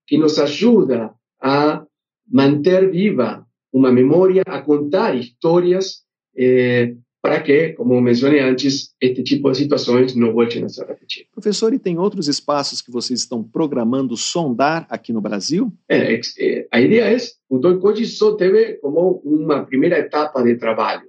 que 0.07 0.19
nos 0.19 0.39
ayuda 0.39 1.17
a 1.41 1.87
mantener 2.27 2.91
viva 2.91 3.49
una 3.73 3.91
memoria, 3.91 4.43
a 4.47 4.65
contar 4.65 5.17
historias 5.17 6.07
eh, 6.37 6.95
para 7.25 7.41
que, 7.41 7.73
como 7.73 7.99
mencionei 8.03 8.41
antes, 8.41 8.95
este 9.01 9.23
tipo 9.23 9.51
de 9.51 9.57
situações 9.57 10.15
não 10.15 10.35
voltem 10.35 10.63
a 10.63 10.69
se 10.69 10.85
repetir. 10.85 11.27
Professor, 11.33 11.73
e 11.73 11.79
tem 11.79 11.97
outros 11.97 12.29
espaços 12.29 12.83
que 12.83 12.91
vocês 12.91 13.21
estão 13.21 13.43
programando 13.43 14.15
sondar 14.15 14.87
aqui 14.91 15.11
no 15.11 15.23
Brasil? 15.23 15.73
É, 15.89 16.21
é, 16.39 16.67
a 16.71 16.81
ideia 16.83 17.17
é, 17.17 17.17
o 17.49 17.59
Doicoji 17.59 18.05
só 18.05 18.35
teve 18.35 18.75
como 18.75 19.23
uma 19.25 19.65
primeira 19.65 19.99
etapa 19.99 20.43
de 20.43 20.57
trabalho. 20.57 21.09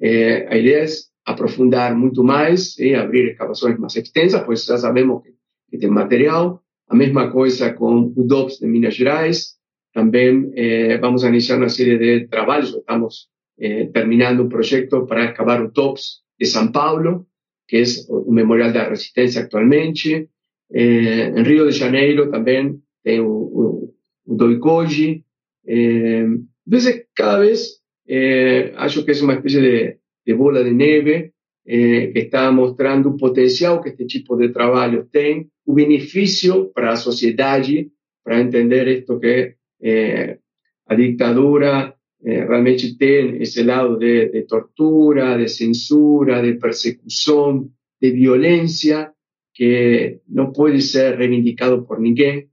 É, 0.00 0.46
a 0.48 0.56
ideia 0.56 0.84
é 0.84 0.86
aprofundar 1.24 1.96
muito 1.96 2.22
mais 2.22 2.78
e 2.78 2.94
abrir 2.94 3.32
escavações 3.32 3.76
mais 3.76 3.96
extensas, 3.96 4.44
pois 4.44 4.64
já 4.64 4.78
sabemos 4.78 5.24
que, 5.24 5.34
que 5.68 5.78
tem 5.78 5.90
material. 5.90 6.62
A 6.88 6.94
mesma 6.94 7.32
coisa 7.32 7.72
com 7.72 8.12
o 8.16 8.22
DOPS 8.22 8.60
de 8.60 8.68
Minas 8.68 8.94
Gerais. 8.94 9.56
Também 9.92 10.52
é, 10.54 10.96
vamos 10.98 11.24
iniciar 11.24 11.56
uma 11.56 11.68
série 11.68 11.98
de 11.98 12.28
trabalhos, 12.28 12.72
estamos 12.72 13.28
eh, 13.58 13.90
terminando 13.92 14.42
un 14.42 14.48
proyecto 14.48 15.06
para 15.06 15.24
excavar 15.24 15.62
o 15.62 15.70
TOPS 15.70 16.24
de 16.38 16.46
San 16.46 16.72
Paulo, 16.72 17.26
que 17.66 17.80
es 17.80 18.06
un 18.08 18.34
memorial 18.34 18.72
de 18.72 18.78
la 18.78 18.88
resistencia 18.88 19.42
actualmente. 19.42 20.30
Eh, 20.70 21.32
en 21.34 21.44
Río 21.44 21.64
de 21.64 21.72
Janeiro 21.72 22.28
también 22.30 22.82
tem 23.02 23.20
o, 23.20 23.30
o, 23.30 23.94
o 24.26 24.34
Doicoji. 24.34 25.24
Eh, 25.64 26.26
entonces, 26.66 27.06
cada 27.14 27.38
vez 27.38 27.82
eh, 28.06 28.72
acho 28.76 29.04
que 29.04 29.12
es 29.12 29.22
una 29.22 29.34
especie 29.34 29.60
de, 29.60 30.00
de 30.24 30.32
bola 30.34 30.62
de 30.62 30.72
neve 30.72 31.32
eh, 31.64 32.12
que 32.12 32.20
está 32.20 32.50
mostrando 32.52 33.10
o 33.10 33.16
potencial 33.16 33.80
que 33.80 33.90
este 33.90 34.06
tipo 34.06 34.36
de 34.36 34.50
trabalho 34.50 35.08
tem, 35.10 35.50
o 35.64 35.74
benefício 35.74 36.70
para 36.72 36.92
a 36.92 36.96
sociedade, 36.96 37.90
para 38.22 38.40
entender 38.40 38.86
isto 38.88 39.18
que 39.18 39.56
eh, 39.80 40.38
a 40.86 40.94
ditadura 40.94 41.95
eh, 42.26 42.44
realmente 42.44 42.98
tem 42.98 43.40
esse 43.40 43.62
lado 43.62 43.96
de, 43.98 44.30
de, 44.30 44.42
tortura, 44.42 45.38
de 45.38 45.48
censura, 45.48 46.42
de 46.42 46.58
persecução, 46.58 47.70
de 48.02 48.10
violência, 48.10 49.12
que 49.54 50.18
não 50.28 50.52
pode 50.52 50.82
ser 50.82 51.16
reivindicado 51.16 51.86
por 51.86 52.00
ninguém, 52.00 52.48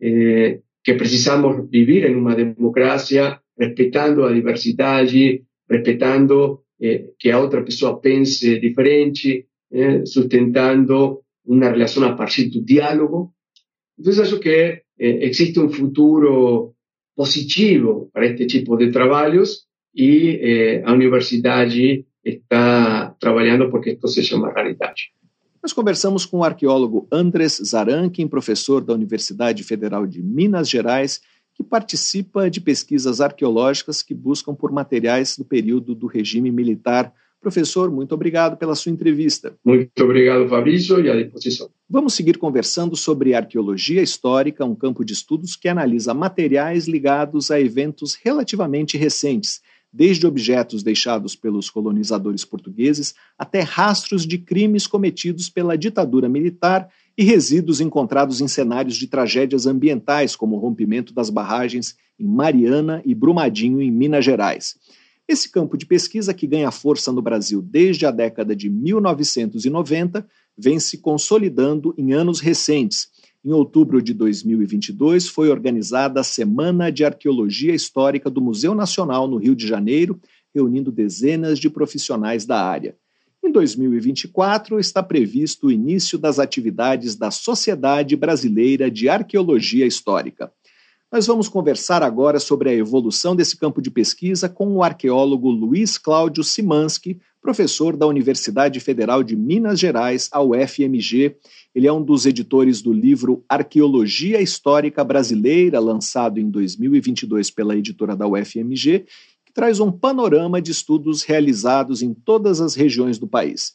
eh, 0.00 0.60
que 0.84 0.94
precisamos 0.94 1.68
viver 1.68 2.08
em 2.08 2.14
uma 2.14 2.34
democracia 2.34 3.40
respeitando 3.58 4.24
a 4.24 4.32
diversidade, 4.32 5.44
respeitando 5.68 6.62
eh, 6.80 7.10
que 7.18 7.30
a 7.30 7.40
outra 7.40 7.62
pessoa 7.64 8.00
pense 8.00 8.60
diferente, 8.60 9.46
eh, 9.72 10.06
sustentando 10.06 11.22
uma 11.44 11.70
relação 11.70 12.04
a 12.04 12.14
partir 12.14 12.50
do 12.50 12.64
diálogo. 12.64 13.34
Então, 13.98 14.22
acho 14.22 14.38
que 14.38 14.48
eh, 14.48 14.84
existe 14.98 15.58
um 15.58 15.68
futuro 15.68 16.74
positivo 17.18 18.08
para 18.12 18.26
este 18.26 18.46
tipo 18.46 18.76
de 18.76 18.92
trabalhos 18.92 19.66
e 19.92 20.38
eh, 20.40 20.82
a 20.86 20.92
universidade 20.92 22.06
está 22.24 23.12
trabalhando 23.18 23.68
porque 23.68 23.90
isto 23.90 24.06
seja 24.06 24.36
uma 24.36 24.52
realidade. 24.52 25.10
Nós 25.60 25.72
conversamos 25.72 26.24
com 26.24 26.38
o 26.38 26.44
arqueólogo 26.44 27.08
Andres 27.10 27.60
Zarankin, 27.60 28.28
professor 28.28 28.84
da 28.84 28.94
Universidade 28.94 29.64
Federal 29.64 30.06
de 30.06 30.22
Minas 30.22 30.70
Gerais, 30.70 31.20
que 31.56 31.64
participa 31.64 32.48
de 32.48 32.60
pesquisas 32.60 33.20
arqueológicas 33.20 34.00
que 34.00 34.14
buscam 34.14 34.54
por 34.54 34.70
materiais 34.70 35.36
do 35.36 35.44
período 35.44 35.96
do 35.96 36.06
regime 36.06 36.52
militar 36.52 37.12
Professor, 37.40 37.90
muito 37.90 38.14
obrigado 38.14 38.56
pela 38.56 38.74
sua 38.74 38.90
entrevista. 38.90 39.54
Muito 39.64 39.90
obrigado, 40.02 40.48
Fabrício, 40.48 41.00
e 41.00 41.08
à 41.08 41.22
disposição. 41.22 41.70
Vamos 41.88 42.14
seguir 42.14 42.36
conversando 42.36 42.96
sobre 42.96 43.32
arqueologia 43.32 44.02
histórica, 44.02 44.64
um 44.64 44.74
campo 44.74 45.04
de 45.04 45.12
estudos 45.12 45.54
que 45.54 45.68
analisa 45.68 46.12
materiais 46.12 46.88
ligados 46.88 47.50
a 47.50 47.60
eventos 47.60 48.14
relativamente 48.14 48.98
recentes, 48.98 49.60
desde 49.92 50.26
objetos 50.26 50.82
deixados 50.82 51.34
pelos 51.34 51.70
colonizadores 51.70 52.44
portugueses 52.44 53.14
até 53.38 53.60
rastros 53.60 54.26
de 54.26 54.38
crimes 54.38 54.86
cometidos 54.86 55.48
pela 55.48 55.78
ditadura 55.78 56.28
militar 56.28 56.88
e 57.16 57.24
resíduos 57.24 57.80
encontrados 57.80 58.40
em 58.40 58.48
cenários 58.48 58.96
de 58.96 59.06
tragédias 59.06 59.66
ambientais, 59.66 60.36
como 60.36 60.56
o 60.56 60.58
rompimento 60.58 61.14
das 61.14 61.30
barragens 61.30 61.96
em 62.18 62.26
Mariana 62.26 63.02
e 63.04 63.14
Brumadinho, 63.14 63.80
em 63.80 63.90
Minas 63.90 64.24
Gerais. 64.24 64.76
Esse 65.28 65.50
campo 65.50 65.76
de 65.76 65.84
pesquisa, 65.84 66.32
que 66.32 66.46
ganha 66.46 66.70
força 66.70 67.12
no 67.12 67.20
Brasil 67.20 67.60
desde 67.60 68.06
a 68.06 68.10
década 68.10 68.56
de 68.56 68.70
1990, 68.70 70.26
vem 70.56 70.80
se 70.80 70.96
consolidando 70.96 71.94
em 71.98 72.14
anos 72.14 72.40
recentes. 72.40 73.10
Em 73.44 73.52
outubro 73.52 74.00
de 74.00 74.14
2022, 74.14 75.28
foi 75.28 75.50
organizada 75.50 76.20
a 76.20 76.24
Semana 76.24 76.90
de 76.90 77.04
Arqueologia 77.04 77.74
Histórica 77.74 78.30
do 78.30 78.40
Museu 78.40 78.74
Nacional, 78.74 79.28
no 79.28 79.36
Rio 79.36 79.54
de 79.54 79.66
Janeiro, 79.66 80.18
reunindo 80.54 80.90
dezenas 80.90 81.58
de 81.58 81.68
profissionais 81.68 82.46
da 82.46 82.64
área. 82.64 82.96
Em 83.44 83.52
2024, 83.52 84.80
está 84.80 85.02
previsto 85.02 85.66
o 85.66 85.70
início 85.70 86.18
das 86.18 86.38
atividades 86.38 87.14
da 87.14 87.30
Sociedade 87.30 88.16
Brasileira 88.16 88.90
de 88.90 89.10
Arqueologia 89.10 89.86
Histórica. 89.86 90.50
Nós 91.10 91.26
vamos 91.26 91.48
conversar 91.48 92.02
agora 92.02 92.38
sobre 92.38 92.68
a 92.68 92.74
evolução 92.74 93.34
desse 93.34 93.56
campo 93.56 93.80
de 93.80 93.90
pesquisa 93.90 94.46
com 94.46 94.74
o 94.74 94.82
arqueólogo 94.82 95.48
Luiz 95.48 95.96
Cláudio 95.96 96.44
Simansky, 96.44 97.18
professor 97.40 97.96
da 97.96 98.06
Universidade 98.06 98.78
Federal 98.78 99.22
de 99.22 99.34
Minas 99.34 99.80
Gerais, 99.80 100.28
a 100.30 100.42
UFMG. 100.42 101.34
Ele 101.74 101.86
é 101.86 101.92
um 101.92 102.02
dos 102.02 102.26
editores 102.26 102.82
do 102.82 102.92
livro 102.92 103.42
Arqueologia 103.48 104.42
Histórica 104.42 105.02
Brasileira, 105.02 105.80
lançado 105.80 106.38
em 106.38 106.50
2022 106.50 107.50
pela 107.52 107.74
editora 107.74 108.14
da 108.14 108.28
UFMG, 108.28 109.06
que 109.46 109.52
traz 109.54 109.80
um 109.80 109.90
panorama 109.90 110.60
de 110.60 110.72
estudos 110.72 111.22
realizados 111.22 112.02
em 112.02 112.12
todas 112.12 112.60
as 112.60 112.74
regiões 112.74 113.18
do 113.18 113.26
país. 113.26 113.74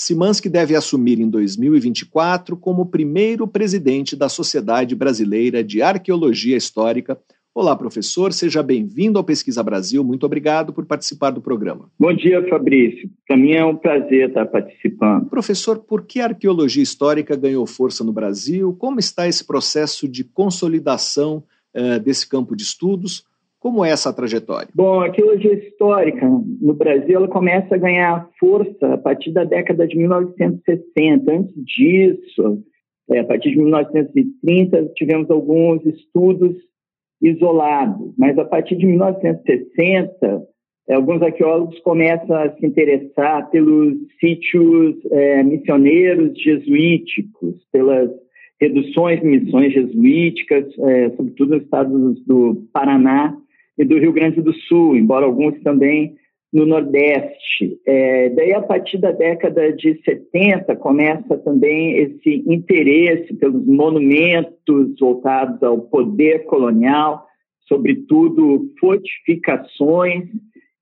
Simansky 0.00 0.48
deve 0.48 0.76
assumir 0.76 1.18
em 1.18 1.28
2024 1.28 2.56
como 2.56 2.86
primeiro 2.86 3.48
presidente 3.48 4.14
da 4.14 4.28
Sociedade 4.28 4.94
Brasileira 4.94 5.62
de 5.62 5.82
Arqueologia 5.82 6.56
Histórica. 6.56 7.18
Olá, 7.52 7.74
professor, 7.74 8.32
seja 8.32 8.62
bem-vindo 8.62 9.18
ao 9.18 9.24
Pesquisa 9.24 9.60
Brasil. 9.60 10.04
Muito 10.04 10.24
obrigado 10.24 10.72
por 10.72 10.86
participar 10.86 11.30
do 11.30 11.40
programa. 11.40 11.90
Bom 11.98 12.14
dia, 12.14 12.48
Fabrício. 12.48 13.10
Para 13.26 13.36
mim 13.36 13.50
é 13.50 13.64
um 13.64 13.74
prazer 13.74 14.28
estar 14.28 14.46
participando. 14.46 15.28
Professor, 15.28 15.80
por 15.80 16.06
que 16.06 16.20
a 16.20 16.26
arqueologia 16.26 16.82
histórica 16.82 17.34
ganhou 17.34 17.66
força 17.66 18.04
no 18.04 18.12
Brasil? 18.12 18.76
Como 18.78 19.00
está 19.00 19.26
esse 19.26 19.44
processo 19.44 20.06
de 20.06 20.22
consolidação 20.22 21.42
uh, 21.74 21.98
desse 21.98 22.28
campo 22.28 22.54
de 22.54 22.62
estudos? 22.62 23.24
Como 23.60 23.84
é 23.84 23.90
essa 23.90 24.12
trajetória? 24.12 24.68
Bom, 24.72 25.00
a 25.00 25.06
arqueologia 25.06 25.52
histórica 25.54 26.26
no 26.26 26.74
Brasil 26.74 27.16
ela 27.16 27.28
começa 27.28 27.74
a 27.74 27.78
ganhar 27.78 28.28
força 28.38 28.94
a 28.94 28.98
partir 28.98 29.32
da 29.32 29.44
década 29.44 29.86
de 29.86 29.96
1960. 29.96 31.32
Antes 31.32 31.54
disso, 31.64 32.62
é, 33.10 33.18
a 33.20 33.24
partir 33.24 33.50
de 33.50 33.56
1930, 33.56 34.92
tivemos 34.94 35.28
alguns 35.28 35.84
estudos 35.84 36.56
isolados, 37.20 38.14
mas 38.16 38.38
a 38.38 38.44
partir 38.44 38.76
de 38.76 38.86
1960, 38.86 40.42
é, 40.88 40.94
alguns 40.94 41.20
arqueólogos 41.20 41.80
começam 41.80 42.36
a 42.36 42.50
se 42.52 42.64
interessar 42.64 43.50
pelos 43.50 43.94
sítios 44.20 44.94
é, 45.10 45.42
missioneiros 45.42 46.40
jesuíticos, 46.40 47.56
pelas 47.72 48.08
reduções 48.60 49.20
de 49.20 49.26
missões 49.26 49.72
jesuíticas, 49.72 50.64
é, 50.78 51.10
sobretudo 51.10 51.54
nos 51.54 51.62
estados 51.64 52.24
do 52.24 52.68
Paraná 52.72 53.36
e 53.78 53.84
do 53.84 53.98
Rio 53.98 54.12
Grande 54.12 54.42
do 54.42 54.52
Sul, 54.52 54.96
embora 54.96 55.24
alguns 55.24 55.58
também 55.62 56.16
no 56.52 56.66
Nordeste. 56.66 57.78
É, 57.86 58.30
daí, 58.30 58.52
a 58.52 58.62
partir 58.62 58.98
da 58.98 59.12
década 59.12 59.72
de 59.72 60.00
70, 60.02 60.74
começa 60.76 61.36
também 61.38 61.98
esse 61.98 62.42
interesse 62.46 63.34
pelos 63.34 63.64
monumentos 63.66 64.98
voltados 64.98 65.62
ao 65.62 65.78
poder 65.78 66.44
colonial, 66.46 67.26
sobretudo 67.68 68.72
fortificações 68.80 70.24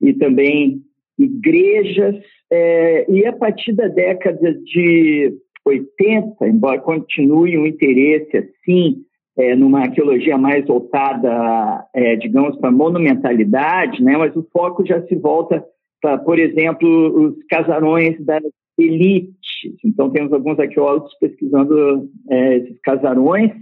e 0.01 0.13
também 0.15 0.81
igrejas. 1.19 2.17
É, 2.51 3.11
e 3.11 3.27
a 3.27 3.33
partir 3.33 3.73
da 3.73 3.89
década 3.89 4.55
de 4.55 5.35
80, 5.65 6.47
embora 6.47 6.81
continue 6.81 7.59
um 7.59 7.67
interesse 7.67 8.37
assim 8.37 9.06
é, 9.37 9.55
numa 9.55 9.81
arqueologia 9.81 10.39
mais 10.39 10.67
voltada, 10.67 11.87
é, 11.95 12.17
digamos, 12.17 12.57
para 12.59 12.71
monumentalidade, 12.71 14.03
né? 14.03 14.17
mas 14.17 14.35
o 14.35 14.47
foco 14.51 14.85
já 14.87 15.03
se 15.07 15.15
volta 15.17 15.63
para, 16.01 16.19
por 16.19 16.39
exemplo, 16.39 16.89
os 16.89 17.37
casarões 17.49 18.19
das 18.25 18.43
elites. 18.79 19.37
Então, 19.85 20.11
temos 20.11 20.33
alguns 20.33 20.59
arqueólogos 20.59 21.13
pesquisando 21.19 22.09
é, 22.31 22.57
esses 22.57 22.81
casarões, 22.81 23.53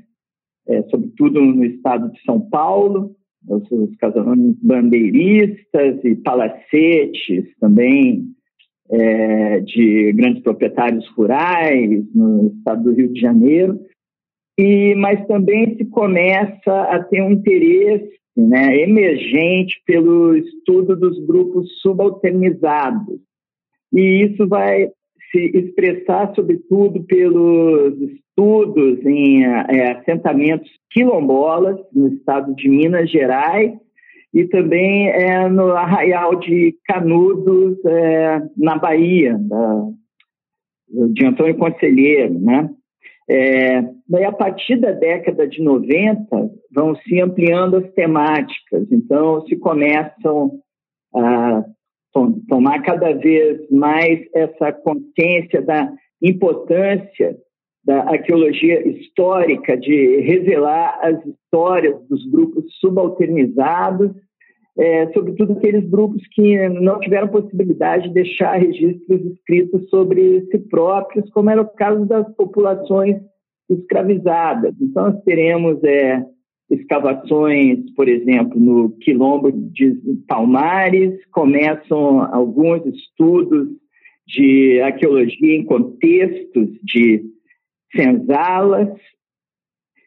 é, 0.68 0.82
sobretudo 0.84 1.40
no 1.40 1.64
estado 1.64 2.10
de 2.12 2.22
São 2.22 2.40
Paulo, 2.40 3.12
os, 3.48 3.70
os 3.70 3.94
casarões 3.96 4.56
bandeiristas 4.62 6.02
e 6.04 6.14
palacetes 6.16 7.46
também 7.60 8.24
é, 8.90 9.60
de 9.60 10.12
grandes 10.12 10.42
proprietários 10.42 11.06
rurais 11.10 12.04
no 12.14 12.52
estado 12.56 12.84
do 12.84 12.92
Rio 12.92 13.12
de 13.12 13.20
Janeiro 13.20 13.78
e 14.58 14.94
mas 14.96 15.26
também 15.26 15.76
se 15.76 15.84
começa 15.86 16.82
a 16.82 17.02
ter 17.02 17.22
um 17.22 17.32
interesse 17.32 18.14
né, 18.36 18.76
emergente 18.78 19.80
pelo 19.86 20.36
estudo 20.36 20.96
dos 20.96 21.24
grupos 21.26 21.68
subalternizados. 21.80 23.18
E 23.92 24.24
isso 24.24 24.46
vai 24.48 24.88
se 25.30 25.50
expressar, 25.54 26.32
sobretudo, 26.34 27.02
pelos 27.04 28.00
estudos 28.00 29.04
em 29.04 29.44
é, 29.44 29.92
assentamentos 29.92 30.70
quilombolas 30.90 31.78
no 31.92 32.08
estado 32.08 32.54
de 32.54 32.68
Minas 32.68 33.10
Gerais 33.10 33.72
e 34.32 34.44
também 34.46 35.08
é, 35.10 35.48
no 35.48 35.70
Arraial 35.72 36.36
de 36.36 36.76
Canudos, 36.86 37.78
é, 37.84 38.42
na 38.56 38.76
Bahia, 38.76 39.36
da, 39.38 39.88
de 40.88 41.24
Antônio 41.24 41.56
Conselheiro, 41.56 42.38
né? 42.40 42.68
É, 43.28 43.80
daí, 44.08 44.24
a 44.24 44.32
partir 44.32 44.76
da 44.76 44.92
década 44.92 45.46
de 45.48 45.62
90, 45.62 46.50
vão 46.74 46.94
se 46.96 47.20
ampliando 47.20 47.76
as 47.76 47.90
temáticas, 47.92 48.86
então 48.92 49.46
se 49.46 49.56
começam 49.56 50.60
a 51.14 51.64
tomar 52.48 52.82
cada 52.82 53.12
vez 53.12 53.68
mais 53.70 54.20
essa 54.34 54.72
consciência 54.72 55.62
da 55.62 55.92
importância 56.22 57.36
da 57.84 58.02
arqueologia 58.10 58.86
histórica, 58.88 59.76
de 59.76 60.20
revelar 60.20 60.98
as 61.02 61.24
histórias 61.26 61.96
dos 62.08 62.24
grupos 62.30 62.64
subalternizados, 62.80 64.10
é, 64.76 65.12
sobretudo 65.12 65.52
aqueles 65.52 65.88
grupos 65.88 66.22
que 66.32 66.68
não 66.68 66.98
tiveram 66.98 67.28
possibilidade 67.28 68.08
de 68.08 68.14
deixar 68.14 68.56
registros 68.56 69.20
escritos 69.32 69.88
sobre 69.88 70.44
si 70.50 70.58
próprios, 70.58 71.30
como 71.30 71.50
era 71.50 71.62
o 71.62 71.68
caso 71.68 72.04
das 72.06 72.26
populações 72.34 73.16
escravizadas. 73.70 74.74
Então, 74.80 75.10
nós 75.10 75.22
teremos 75.22 75.82
é, 75.84 76.24
escavações, 76.70 77.78
por 77.94 78.08
exemplo, 78.08 78.58
no 78.58 78.90
quilombo 78.98 79.52
de 79.52 79.94
Palmares, 80.26 81.24
começam 81.30 82.22
alguns 82.34 82.84
estudos 82.86 83.68
de 84.26 84.80
arqueologia 84.80 85.54
em 85.54 85.64
contextos 85.64 86.68
de 86.82 87.22
senzalas, 87.94 88.88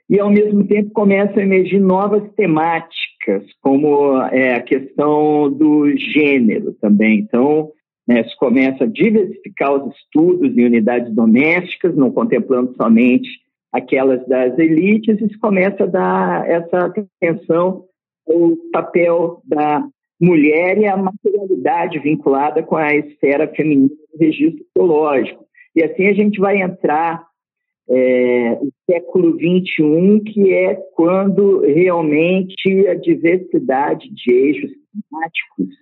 e, 0.10 0.20
ao 0.20 0.30
mesmo 0.30 0.66
tempo, 0.66 0.92
começam 0.92 1.38
a 1.38 1.44
emergir 1.44 1.80
novas 1.80 2.24
temáticas, 2.34 3.17
como 3.62 4.22
é, 4.32 4.56
a 4.56 4.62
questão 4.62 5.52
do 5.52 5.90
gênero 5.98 6.74
também. 6.82 7.20
Então, 7.20 7.72
né, 8.08 8.24
se 8.24 8.36
começa 8.38 8.86
a 8.86 8.88
diversificar 8.88 9.74
os 9.74 9.94
estudos 9.96 10.58
em 10.58 10.66
unidades 10.66 11.14
domésticas, 11.14 11.96
não 11.96 12.12
contemplando 12.12 12.74
somente 12.76 13.28
aquelas 13.72 14.26
das 14.28 14.58
elites, 14.58 15.20
e 15.22 15.28
se 15.28 15.38
começa 15.40 15.84
a 15.84 15.88
dar 15.88 16.50
essa 16.50 16.86
atenção 16.86 17.84
ao 18.28 18.56
papel 18.72 19.42
da 19.46 19.86
mulher 20.20 20.78
e 20.80 20.86
a 20.86 20.98
materialidade 20.98 22.00
vinculada 22.00 22.64
com 22.64 22.76
a 22.76 22.96
esfera 22.96 23.48
feminina 23.48 23.90
do 23.90 24.20
registro 24.20 24.66
teológico. 24.74 25.46
E 25.76 25.84
assim 25.84 26.08
a 26.08 26.14
gente 26.14 26.40
vai 26.40 26.62
entrar 26.62 27.27
é, 27.90 28.54
o 28.62 28.70
século 28.90 29.34
XXI, 29.34 30.20
que 30.26 30.54
é 30.54 30.76
quando 30.94 31.62
realmente 31.62 32.88
a 32.88 32.96
diversidade 32.96 34.10
de 34.14 34.34
eixos 34.34 34.72
temáticos 35.10 35.76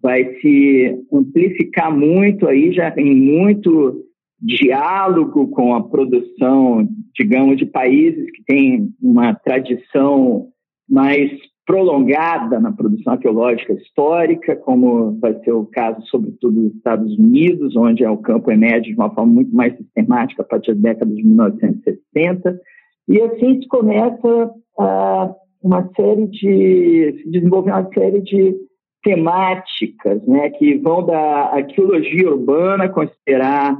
vai 0.00 0.34
se 0.40 0.98
amplificar 1.12 1.96
muito 1.96 2.46
aí, 2.46 2.72
já 2.72 2.90
tem 2.90 3.14
muito 3.14 4.04
diálogo 4.40 5.48
com 5.48 5.74
a 5.74 5.88
produção, 5.88 6.88
digamos, 7.14 7.56
de 7.56 7.66
países 7.66 8.30
que 8.32 8.42
têm 8.44 8.88
uma 9.00 9.34
tradição 9.34 10.48
mais 10.88 11.30
prolongada 11.64 12.58
na 12.58 12.72
produção 12.72 13.12
arqueológica 13.12 13.72
histórica, 13.74 14.56
como 14.56 15.18
vai 15.20 15.34
ser 15.40 15.52
o 15.52 15.66
caso, 15.66 16.04
sobretudo, 16.06 16.62
dos 16.62 16.74
Estados 16.74 17.16
Unidos, 17.16 17.76
onde 17.76 18.04
o 18.04 18.16
campo 18.16 18.50
emerge 18.50 18.90
de 18.90 18.94
uma 18.94 19.14
forma 19.14 19.32
muito 19.32 19.54
mais 19.54 19.76
sistemática 19.76 20.42
a 20.42 20.44
partir 20.44 20.74
da 20.74 20.90
década 20.90 21.14
de 21.14 21.22
1960. 21.22 22.60
E 23.08 23.20
assim 23.20 23.60
se 23.60 23.68
começa 23.68 24.46
uh, 24.78 25.34
uma 25.62 25.88
série 25.94 26.26
de. 26.26 27.22
se 27.22 27.30
desenvolver 27.30 27.70
uma 27.70 27.88
série 27.92 28.20
de 28.20 28.56
temáticas 29.02 30.24
né, 30.26 30.50
que 30.50 30.76
vão 30.78 31.04
da 31.04 31.54
arqueologia 31.54 32.30
urbana, 32.30 32.88
considerar 32.88 33.76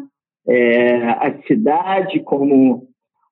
é, 0.48 0.96
a 1.10 1.40
cidade 1.46 2.20
como 2.20 2.88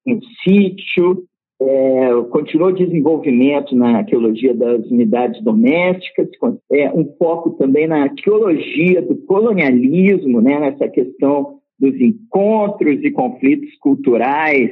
um 0.06 0.20
sítio, 0.42 1.24
é, 1.60 2.22
continuou 2.30 2.72
desenvolvimento 2.72 3.76
na 3.76 3.98
arqueologia 3.98 4.54
das 4.54 4.86
unidades 4.86 5.42
domésticas, 5.42 6.28
é, 6.72 6.90
um 6.90 7.04
foco 7.18 7.50
também 7.50 7.86
na 7.86 8.04
arqueologia 8.04 9.02
do 9.02 9.16
colonialismo, 9.26 10.40
né, 10.40 10.58
nessa 10.58 10.88
questão 10.88 11.58
dos 11.78 11.94
encontros 12.00 13.02
e 13.02 13.10
conflitos 13.10 13.76
culturais 13.78 14.70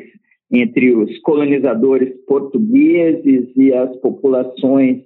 entre 0.50 0.94
os 0.94 1.18
colonizadores 1.20 2.14
portugueses 2.26 3.50
e 3.54 3.72
as 3.72 3.94
populações 3.96 5.02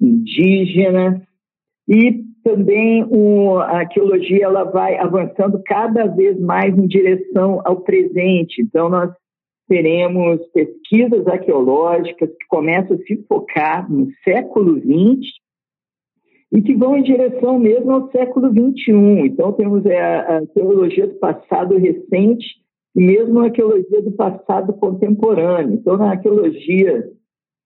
indígenas. 0.00 1.22
E 1.88 2.24
também 2.42 3.04
a 3.62 3.78
arqueologia 3.78 4.44
ela 4.44 4.64
vai 4.64 4.96
avançando 4.98 5.62
cada 5.64 6.06
vez 6.06 6.38
mais 6.40 6.76
em 6.76 6.86
direção 6.86 7.60
ao 7.64 7.80
presente. 7.80 8.60
Então, 8.60 8.88
nós 8.88 9.10
teremos 9.68 10.40
pesquisas 10.52 11.26
arqueológicas 11.26 12.28
que 12.30 12.46
começam 12.48 12.96
a 12.96 12.98
se 13.00 13.24
focar 13.28 13.90
no 13.90 14.08
século 14.22 14.78
XX 14.78 15.44
e 16.52 16.62
que 16.62 16.74
vão 16.74 16.96
em 16.96 17.02
direção 17.02 17.58
mesmo 17.58 17.90
ao 17.90 18.10
século 18.10 18.48
XXI. 18.48 19.26
Então, 19.26 19.52
temos 19.52 19.84
é, 19.86 20.00
a 20.00 20.36
arqueologia 20.36 21.06
do 21.06 21.14
passado 21.14 21.76
recente 21.76 22.46
e 22.94 23.04
mesmo 23.04 23.40
a 23.40 23.44
arqueologia 23.44 24.02
do 24.02 24.12
passado 24.12 24.72
contemporâneo. 24.74 25.74
Então, 25.74 25.96
na 25.96 26.10
arqueologia 26.10 27.10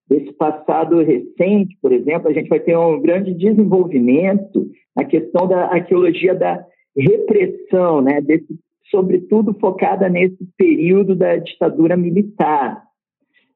desse 0.09 0.33
passado 0.33 0.97
recente, 1.03 1.77
por 1.81 1.91
exemplo, 1.91 2.29
a 2.29 2.33
gente 2.33 2.49
vai 2.49 2.59
ter 2.59 2.75
um 2.75 2.99
grande 2.99 3.33
desenvolvimento 3.35 4.67
na 4.95 5.05
questão 5.05 5.47
da 5.47 5.65
arqueologia 5.65 6.33
da 6.33 6.65
repressão, 6.97 8.01
né, 8.01 8.19
desse 8.21 8.57
sobretudo 8.89 9.53
focada 9.59 10.09
nesse 10.09 10.37
período 10.57 11.15
da 11.15 11.37
ditadura 11.37 11.95
militar. 11.95 12.83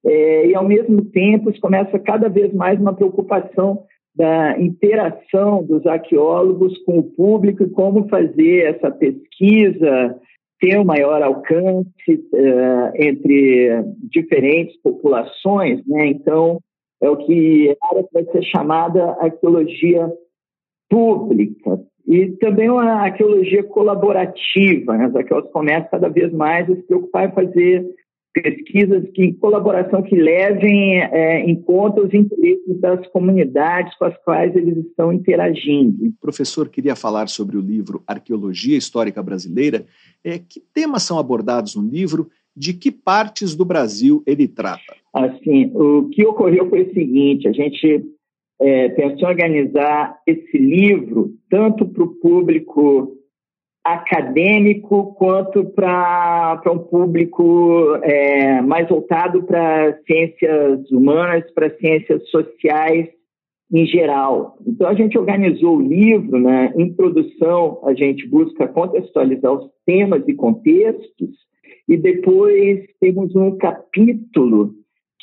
é, 0.06 0.48
e, 0.48 0.56
ao 0.56 0.68
mesmo 0.68 1.04
tempo, 1.06 1.52
começa 1.60 1.98
cada 2.00 2.28
vez 2.30 2.54
mais 2.54 2.80
uma 2.80 2.94
preocupação 2.94 3.84
da 4.16 4.60
interação 4.60 5.64
dos 5.64 5.86
arqueólogos 5.88 6.78
com 6.84 7.00
o 7.00 7.04
público 7.04 7.64
e 7.64 7.70
como 7.70 8.08
fazer 8.10 8.76
essa 8.76 8.92
pesquisa 8.92 10.20
ter 10.60 10.80
um 10.80 10.86
maior 10.86 11.22
alcance 11.22 11.90
uh, 12.10 12.92
entre 12.96 13.84
diferentes 14.10 14.80
populações, 14.82 15.86
né? 15.86 16.08
Então, 16.08 16.60
é 17.02 17.10
o 17.10 17.18
que 17.18 17.76
vai 18.14 18.24
ser 18.32 18.44
chamada 18.44 19.12
arqueologia 19.20 20.10
pública 20.90 21.82
e 22.06 22.28
também 22.32 22.70
uma 22.70 22.84
arqueologia 22.84 23.64
colaborativa. 23.64 24.98
Né? 24.98 25.06
As 25.06 25.16
arqueólogos 25.16 25.52
começam 25.52 25.90
cada 25.90 26.10
vez 26.10 26.32
mais 26.34 26.70
a 26.70 26.76
se 26.76 26.84
preocupar 26.84 27.30
em 27.30 27.34
fazer 27.34 27.86
pesquisas 28.34 29.08
que, 29.14 29.24
em 29.24 29.34
colaboração 29.34 30.02
que 30.02 30.16
levem 30.16 31.00
é, 31.00 31.42
em 31.42 31.56
conta 31.56 32.02
os 32.02 32.14
interesses 32.14 32.80
das 32.82 33.06
comunidades 33.08 33.96
com 33.96 34.06
as 34.06 34.18
quais 34.24 34.56
eles 34.56 34.78
estão 34.78 35.14
interagindo. 35.14 36.08
O 36.08 36.14
professor 36.20 36.68
queria 36.68 36.96
falar 36.96 37.30
sobre 37.30 37.58
o 37.58 37.62
livro 37.62 38.02
Arqueologia 38.08 38.76
Histórica 38.76 39.22
Brasileira. 39.22 39.86
É, 40.24 40.40
que 40.40 40.60
temas 40.74 41.04
são 41.04 41.20
abordados 41.20 41.76
no 41.76 41.88
livro? 41.88 42.30
De 42.56 42.74
que 42.74 42.92
partes 42.92 43.56
do 43.56 43.66
Brasil 43.66 44.22
ele 44.28 44.48
trata? 44.48 44.96
Assim, 45.14 45.72
o 45.74 46.08
que 46.10 46.24
ocorreu 46.26 46.70
foi 46.70 46.84
o 46.84 46.94
seguinte: 46.94 47.48
a 47.48 47.52
gente 47.52 48.04
é, 48.64 48.90
pensou 48.90 49.28
em 49.28 49.32
organizar 49.32 50.18
esse 50.26 50.58
livro 50.58 51.32
tanto 51.50 51.86
para 51.86 52.04
o 52.04 52.16
público 52.16 53.18
acadêmico 53.84 55.14
quanto 55.16 55.66
para 55.66 56.62
um 56.72 56.80
público 56.80 57.98
é, 58.02 58.62
mais 58.62 58.88
voltado 58.88 59.44
para 59.44 60.00
ciências 60.08 60.90
humanas, 60.90 61.44
para 61.52 61.76
ciências 61.78 62.26
sociais 62.30 63.10
em 63.70 63.86
geral. 63.86 64.58
Então 64.66 64.88
a 64.88 64.94
gente 64.94 65.18
organizou 65.18 65.78
o 65.78 65.82
livro, 65.82 66.40
né? 66.40 66.72
introdução 66.78 67.82
a 67.84 67.94
gente 67.94 68.26
busca 68.30 68.66
contextualizar 68.70 69.52
os 69.52 69.70
temas 69.86 70.24
e 70.26 70.34
contextos 70.34 71.32
e 71.90 71.98
depois 71.98 72.86
temos 73.02 73.36
um 73.36 73.58
capítulo 73.58 74.74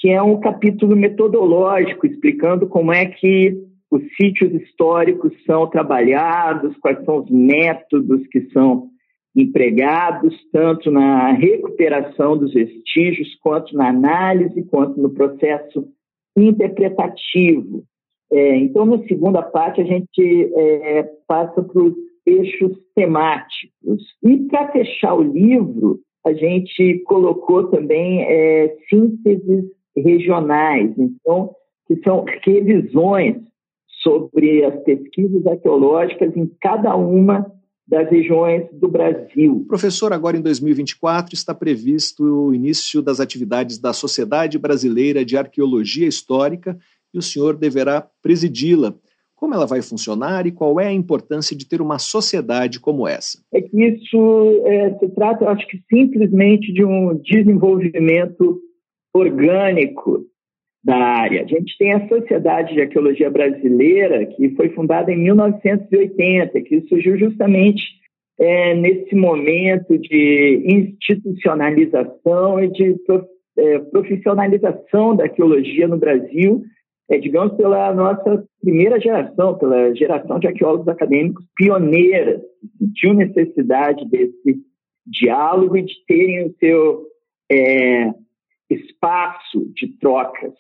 que 0.01 0.09
é 0.09 0.23
um 0.23 0.41
capítulo 0.41 0.97
metodológico 0.97 2.07
explicando 2.07 2.67
como 2.67 2.91
é 2.91 3.05
que 3.05 3.55
os 3.91 4.03
sítios 4.17 4.51
históricos 4.55 5.33
são 5.45 5.67
trabalhados, 5.67 6.75
quais 6.79 7.05
são 7.05 7.19
os 7.19 7.31
métodos 7.31 8.27
que 8.29 8.49
são 8.51 8.89
empregados, 9.37 10.35
tanto 10.51 10.91
na 10.91 11.33
recuperação 11.33 12.37
dos 12.37 12.55
vestígios, 12.55 13.35
quanto 13.43 13.77
na 13.77 13.89
análise, 13.91 14.63
quanto 14.65 14.99
no 15.01 15.11
processo 15.11 15.87
interpretativo. 16.35 17.85
É, 18.33 18.57
então, 18.57 18.87
na 18.87 18.99
segunda 19.07 19.43
parte, 19.43 19.83
a 19.83 19.85
gente 19.85 20.53
é, 20.57 21.03
passa 21.27 21.63
para 21.63 21.83
os 21.83 21.95
eixos 22.25 22.73
temáticos. 22.95 24.03
E, 24.23 24.39
para 24.49 24.73
fechar 24.73 25.15
o 25.15 25.23
livro, 25.23 26.01
a 26.25 26.33
gente 26.33 27.03
colocou 27.07 27.65
também 27.69 28.23
é, 28.23 28.77
sínteses 28.89 29.65
regionais, 29.97 30.93
então, 30.99 31.55
que 31.87 31.97
são 32.03 32.25
revisões 32.43 33.37
sobre 34.03 34.65
as 34.65 34.83
pesquisas 34.83 35.47
arqueológicas 35.47 36.37
em 36.37 36.51
cada 36.61 36.97
uma 36.97 37.47
das 37.87 38.09
regiões 38.09 38.69
do 38.73 38.89
Brasil. 38.89 39.65
Professor, 39.67 40.13
agora 40.13 40.37
em 40.37 40.41
2024 40.41 41.35
está 41.35 41.53
previsto 41.53 42.23
o 42.23 42.55
início 42.55 43.03
das 43.03 43.19
atividades 43.19 43.79
da 43.79 43.93
Sociedade 43.93 44.59
Brasileira 44.59 45.25
de 45.25 45.37
Arqueologia 45.37 46.07
Histórica 46.07 46.79
e 47.13 47.19
o 47.19 47.23
senhor 47.23 47.57
deverá 47.57 48.07
presidi-la. 48.23 48.95
Como 49.35 49.55
ela 49.55 49.67
vai 49.67 49.83
funcionar 49.83 50.47
e 50.47 50.53
qual 50.53 50.79
é 50.79 50.87
a 50.87 50.93
importância 50.93 51.57
de 51.57 51.67
ter 51.67 51.81
uma 51.81 51.99
sociedade 51.99 52.79
como 52.79 53.09
essa? 53.09 53.43
É 53.53 53.61
que 53.61 53.85
isso 53.85 54.63
é, 54.67 54.97
se 54.99 55.09
trata, 55.09 55.49
acho 55.49 55.67
que 55.67 55.83
simplesmente 55.89 56.73
de 56.73 56.85
um 56.85 57.17
desenvolvimento 57.17 58.61
orgânico 59.15 60.25
da 60.83 60.97
área. 60.97 61.43
A 61.43 61.47
gente 61.47 61.77
tem 61.79 61.93
a 61.93 62.09
Sociedade 62.09 62.75
de 62.75 62.81
Arqueologia 62.81 63.31
Brasileira, 63.31 64.25
que 64.27 64.51
foi 64.51 64.71
fundada 64.71 65.13
em 65.13 65.19
1980, 65.19 66.61
que 66.63 66.81
surgiu 66.83 67.19
justamente 67.19 67.83
é, 68.39 68.75
nesse 68.75 69.15
momento 69.15 69.99
de 69.99 70.63
institucionalização 70.65 72.59
e 72.65 72.69
de 72.69 72.97
é, 73.59 73.79
profissionalização 73.79 75.15
da 75.15 75.25
arqueologia 75.25 75.87
no 75.87 75.99
Brasil, 75.99 76.63
é, 77.11 77.19
digamos, 77.19 77.55
pela 77.57 77.93
nossa 77.93 78.43
primeira 78.63 78.99
geração, 78.99 79.59
pela 79.59 79.95
geração 79.95 80.39
de 80.39 80.47
arqueólogos 80.47 80.89
acadêmicos 80.89 81.45
pioneiras, 81.55 82.41
que 82.41 82.87
sentiu 82.87 83.13
necessidade 83.13 84.09
desse 84.09 84.59
diálogo 85.07 85.77
e 85.77 85.83
de 85.83 85.95
terem 86.07 86.47
o 86.47 86.55
seu 86.59 87.03
é, 87.51 88.15
espaço 88.71 89.67
de 89.75 89.89
trocas. 89.99 90.55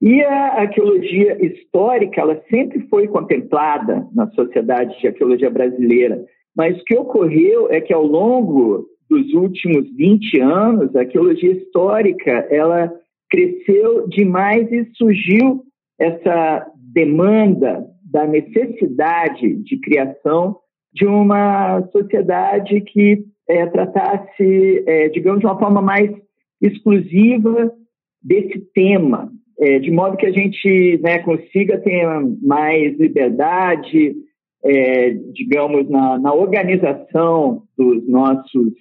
E 0.00 0.22
a 0.22 0.60
arqueologia 0.60 1.44
histórica, 1.44 2.20
ela 2.20 2.40
sempre 2.48 2.86
foi 2.88 3.08
contemplada 3.08 4.06
na 4.14 4.30
sociedade 4.30 4.98
de 5.00 5.08
arqueologia 5.08 5.50
brasileira, 5.50 6.24
mas 6.56 6.80
o 6.80 6.84
que 6.84 6.96
ocorreu 6.96 7.70
é 7.70 7.80
que 7.80 7.92
ao 7.92 8.04
longo 8.04 8.86
dos 9.10 9.32
últimos 9.32 9.88
20 9.96 10.40
anos, 10.40 10.94
a 10.94 11.00
arqueologia 11.00 11.52
histórica, 11.52 12.30
ela 12.50 12.92
cresceu 13.30 14.06
demais 14.08 14.70
e 14.70 14.84
surgiu 14.96 15.64
essa 15.98 16.66
demanda 16.92 17.84
da 18.10 18.26
necessidade 18.26 19.54
de 19.62 19.80
criação 19.80 20.56
de 20.92 21.06
uma 21.06 21.82
sociedade 21.92 22.80
que 22.80 23.24
é, 23.48 23.66
tratasse, 23.66 24.84
é, 24.86 25.08
digamos, 25.08 25.40
de 25.40 25.46
uma 25.46 25.58
forma 25.58 25.82
mais 25.82 26.10
exclusiva 26.60 27.72
desse 28.22 28.60
tema, 28.74 29.30
é, 29.58 29.78
de 29.78 29.90
modo 29.90 30.16
que 30.16 30.26
a 30.26 30.32
gente 30.32 30.98
né, 31.02 31.18
consiga 31.20 31.78
ter 31.78 32.06
mais 32.42 32.96
liberdade, 32.98 34.14
é, 34.64 35.10
digamos, 35.32 35.88
na, 35.88 36.18
na, 36.18 36.34
organização 36.34 37.62
dos 37.76 38.08
nossos 38.08 38.72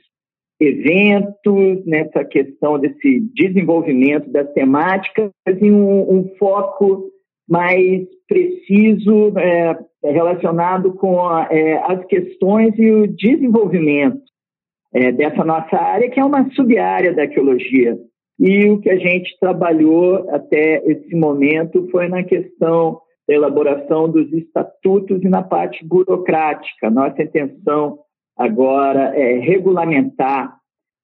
eventos, 0.59 1.85
nessa 1.85 2.23
questão 2.25 2.79
desse 2.79 3.19
desenvolvimento 3.35 4.29
das 4.31 4.51
temáticas 4.53 5.31
e 5.61 5.71
um, 5.71 6.17
um 6.17 6.35
foco 6.39 7.11
mais 7.47 8.07
preciso 8.27 9.37
é, 9.37 9.77
relacionado 10.03 10.93
com 10.93 11.21
a, 11.21 11.47
é, 11.51 11.77
as 11.91 12.03
questões 12.05 12.73
e 12.77 12.91
o 12.91 13.07
desenvolvimento 13.07 14.21
é, 14.93 15.11
dessa 15.11 15.43
nossa 15.43 15.75
área, 15.77 16.09
que 16.09 16.19
é 16.19 16.25
uma 16.25 16.49
sub-área 16.51 17.13
da 17.13 17.23
arqueologia. 17.23 17.97
E 18.39 18.69
o 18.69 18.79
que 18.79 18.89
a 18.89 18.97
gente 18.97 19.37
trabalhou 19.39 20.29
até 20.29 20.83
esse 20.85 21.15
momento 21.15 21.87
foi 21.91 22.07
na 22.07 22.23
questão 22.23 22.99
da 23.27 23.33
elaboração 23.33 24.09
dos 24.09 24.31
estatutos 24.31 25.21
e 25.23 25.27
na 25.27 25.41
parte 25.41 25.85
burocrática. 25.85 26.89
Nossa 26.89 27.23
intenção 27.23 27.99
agora 28.37 29.13
é 29.17 29.39
regulamentar 29.39 30.55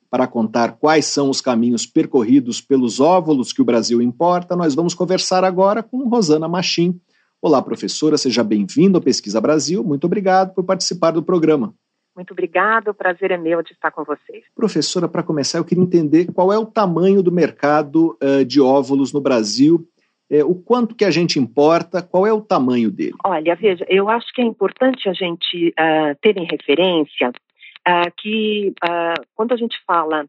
Para 0.10 0.28
contar 0.28 0.74
quais 0.74 1.06
são 1.06 1.30
os 1.30 1.40
caminhos 1.40 1.86
percorridos 1.86 2.60
pelos 2.60 3.00
óvulos 3.00 3.54
que 3.54 3.62
o 3.62 3.66
Brasil 3.66 4.02
importa, 4.02 4.56
nós 4.56 4.76
vamos 4.76 4.94
conversar 4.94 5.44
agora 5.46 5.82
com 5.82 6.10
Rosana 6.10 6.50
Machim. 6.50 7.00
Olá, 7.42 7.62
professora, 7.62 8.18
seja 8.18 8.44
bem-vinda 8.44 8.98
ao 8.98 9.02
Pesquisa 9.02 9.40
Brasil. 9.40 9.82
Muito 9.82 10.04
obrigado 10.04 10.54
por 10.54 10.66
participar 10.66 11.12
do 11.12 11.24
programa. 11.24 11.74
Muito 12.14 12.32
obrigada, 12.32 12.92
o 12.92 12.94
prazer 12.94 13.32
é 13.32 13.38
meu 13.38 13.64
de 13.64 13.72
estar 13.72 13.92
com 13.92 14.04
vocês. 14.04 14.44
Professora, 14.54 15.08
para 15.08 15.24
começar, 15.24 15.58
eu 15.58 15.64
queria 15.64 15.84
entender 15.84 16.30
qual 16.34 16.52
é 16.52 16.60
o 16.60 16.66
tamanho 16.66 17.24
do 17.24 17.32
mercado 17.32 18.18
uh, 18.22 18.44
de 18.44 18.60
óvulos 18.60 19.14
no 19.14 19.22
Brasil, 19.22 19.88
uh, 20.32 20.50
o 20.50 20.56
quanto 20.56 20.96
que 20.96 21.06
a 21.06 21.12
gente 21.12 21.40
importa, 21.40 22.02
qual 22.02 22.26
é 22.26 22.34
o 22.34 22.42
tamanho 22.42 22.92
dele? 22.92 23.16
Olha, 23.24 23.56
veja, 23.56 23.86
eu 23.88 24.10
acho 24.10 24.34
que 24.34 24.42
é 24.42 24.46
importante 24.46 25.10
a 25.10 25.14
gente 25.14 25.70
uh, 25.70 26.16
ter 26.22 26.38
em 26.38 26.46
referência 26.46 27.32
que 28.22 28.72
quando 29.34 29.54
a 29.54 29.58
gente 29.58 29.76
fala 29.88 30.24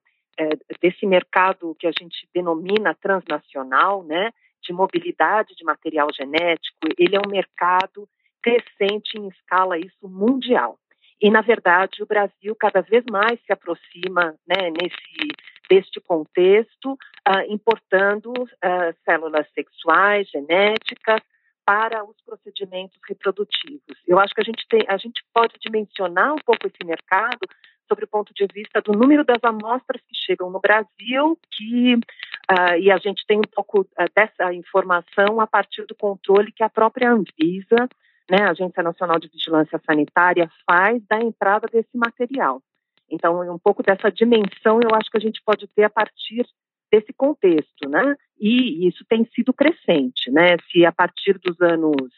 desse 0.80 1.04
mercado 1.04 1.76
que 1.78 1.86
a 1.86 1.90
gente 1.90 2.26
denomina 2.32 2.94
transnacional, 2.94 4.02
né, 4.02 4.30
de 4.62 4.72
mobilidade 4.72 5.54
de 5.54 5.64
material 5.64 6.08
genético, 6.14 6.78
ele 6.96 7.16
é 7.16 7.18
um 7.18 7.30
mercado 7.30 8.08
crescente 8.42 9.18
em 9.18 9.28
escala 9.28 9.78
isso 9.78 10.08
mundial. 10.08 10.78
E, 11.20 11.30
na 11.30 11.42
verdade, 11.42 12.02
o 12.02 12.06
Brasil 12.06 12.56
cada 12.58 12.80
vez 12.80 13.04
mais 13.10 13.38
se 13.44 13.52
aproxima 13.52 14.34
né, 14.46 14.70
nesse, 14.70 15.28
deste 15.68 16.00
contexto, 16.00 16.96
uh, 17.28 17.52
importando 17.52 18.32
uh, 18.32 18.94
células 19.04 19.46
sexuais, 19.54 20.28
genéticas, 20.28 21.20
para 21.64 22.04
os 22.04 22.16
procedimentos 22.24 22.98
reprodutivos. 23.08 23.96
Eu 24.06 24.18
acho 24.18 24.34
que 24.34 24.40
a 24.40 24.44
gente, 24.44 24.66
tem, 24.68 24.84
a 24.88 24.96
gente 24.96 25.22
pode 25.32 25.54
dimensionar 25.60 26.32
um 26.32 26.38
pouco 26.44 26.66
esse 26.66 26.84
mercado 26.84 27.46
sobre 27.86 28.04
o 28.04 28.08
ponto 28.08 28.32
de 28.34 28.46
vista 28.52 28.80
do 28.80 28.92
número 28.92 29.24
das 29.24 29.42
amostras 29.42 30.00
que 30.02 30.14
chegam 30.14 30.50
no 30.50 30.60
Brasil, 30.60 31.38
que 31.52 31.94
uh, 31.94 32.76
e 32.80 32.90
a 32.90 32.98
gente 32.98 33.24
tem 33.26 33.38
um 33.38 33.50
pouco 33.52 33.86
dessa 34.14 34.52
informação 34.52 35.40
a 35.40 35.46
partir 35.46 35.86
do 35.86 35.94
controle 35.94 36.52
que 36.52 36.62
a 36.62 36.70
própria 36.70 37.10
Anvisa 37.10 37.88
né, 38.30 38.44
a 38.44 38.50
Agência 38.50 38.82
Nacional 38.82 39.18
de 39.18 39.28
Vigilância 39.28 39.80
Sanitária 39.84 40.48
faz 40.64 41.02
da 41.08 41.18
entrada 41.18 41.66
desse 41.66 41.96
material. 41.96 42.62
Então, 43.10 43.40
um 43.52 43.58
pouco 43.58 43.82
dessa 43.82 44.10
dimensão 44.10 44.78
eu 44.80 44.94
acho 44.94 45.10
que 45.10 45.18
a 45.18 45.20
gente 45.20 45.42
pode 45.44 45.66
ter 45.66 45.82
a 45.82 45.90
partir 45.90 46.46
desse 46.90 47.12
contexto, 47.12 47.88
né? 47.88 48.16
E 48.38 48.86
isso 48.88 49.04
tem 49.08 49.24
sido 49.34 49.52
crescente, 49.52 50.30
né? 50.30 50.56
Se 50.70 50.84
a 50.84 50.92
partir 50.92 51.38
dos 51.38 51.60
anos, 51.60 52.12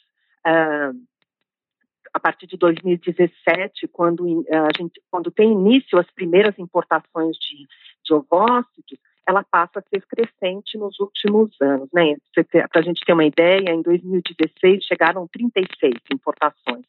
uh, 0.47 0.97
a 2.15 2.21
partir 2.21 2.47
de 2.47 2.57
2017, 2.57 3.89
quando 3.89 4.45
a 4.51 4.69
gente, 4.77 5.01
quando 5.11 5.31
tem 5.31 5.53
início 5.53 5.99
as 5.99 6.11
primeiras 6.11 6.59
importações 6.59 7.37
de, 7.37 7.67
de 8.05 8.15
ovócitos, 8.15 8.99
ela 9.27 9.45
passa 9.45 9.79
a 9.79 9.83
ser 9.83 10.05
crescente 10.07 10.77
nos 10.77 10.99
últimos 10.99 11.51
anos. 11.61 11.89
Né? 11.93 12.17
Para 12.71 12.81
a 12.81 12.83
gente 12.83 13.05
ter 13.05 13.13
uma 13.13 13.25
ideia, 13.25 13.71
em 13.71 13.83
2016 13.83 14.85
chegaram 14.85 15.29
36 15.29 15.95
importações. 16.13 16.85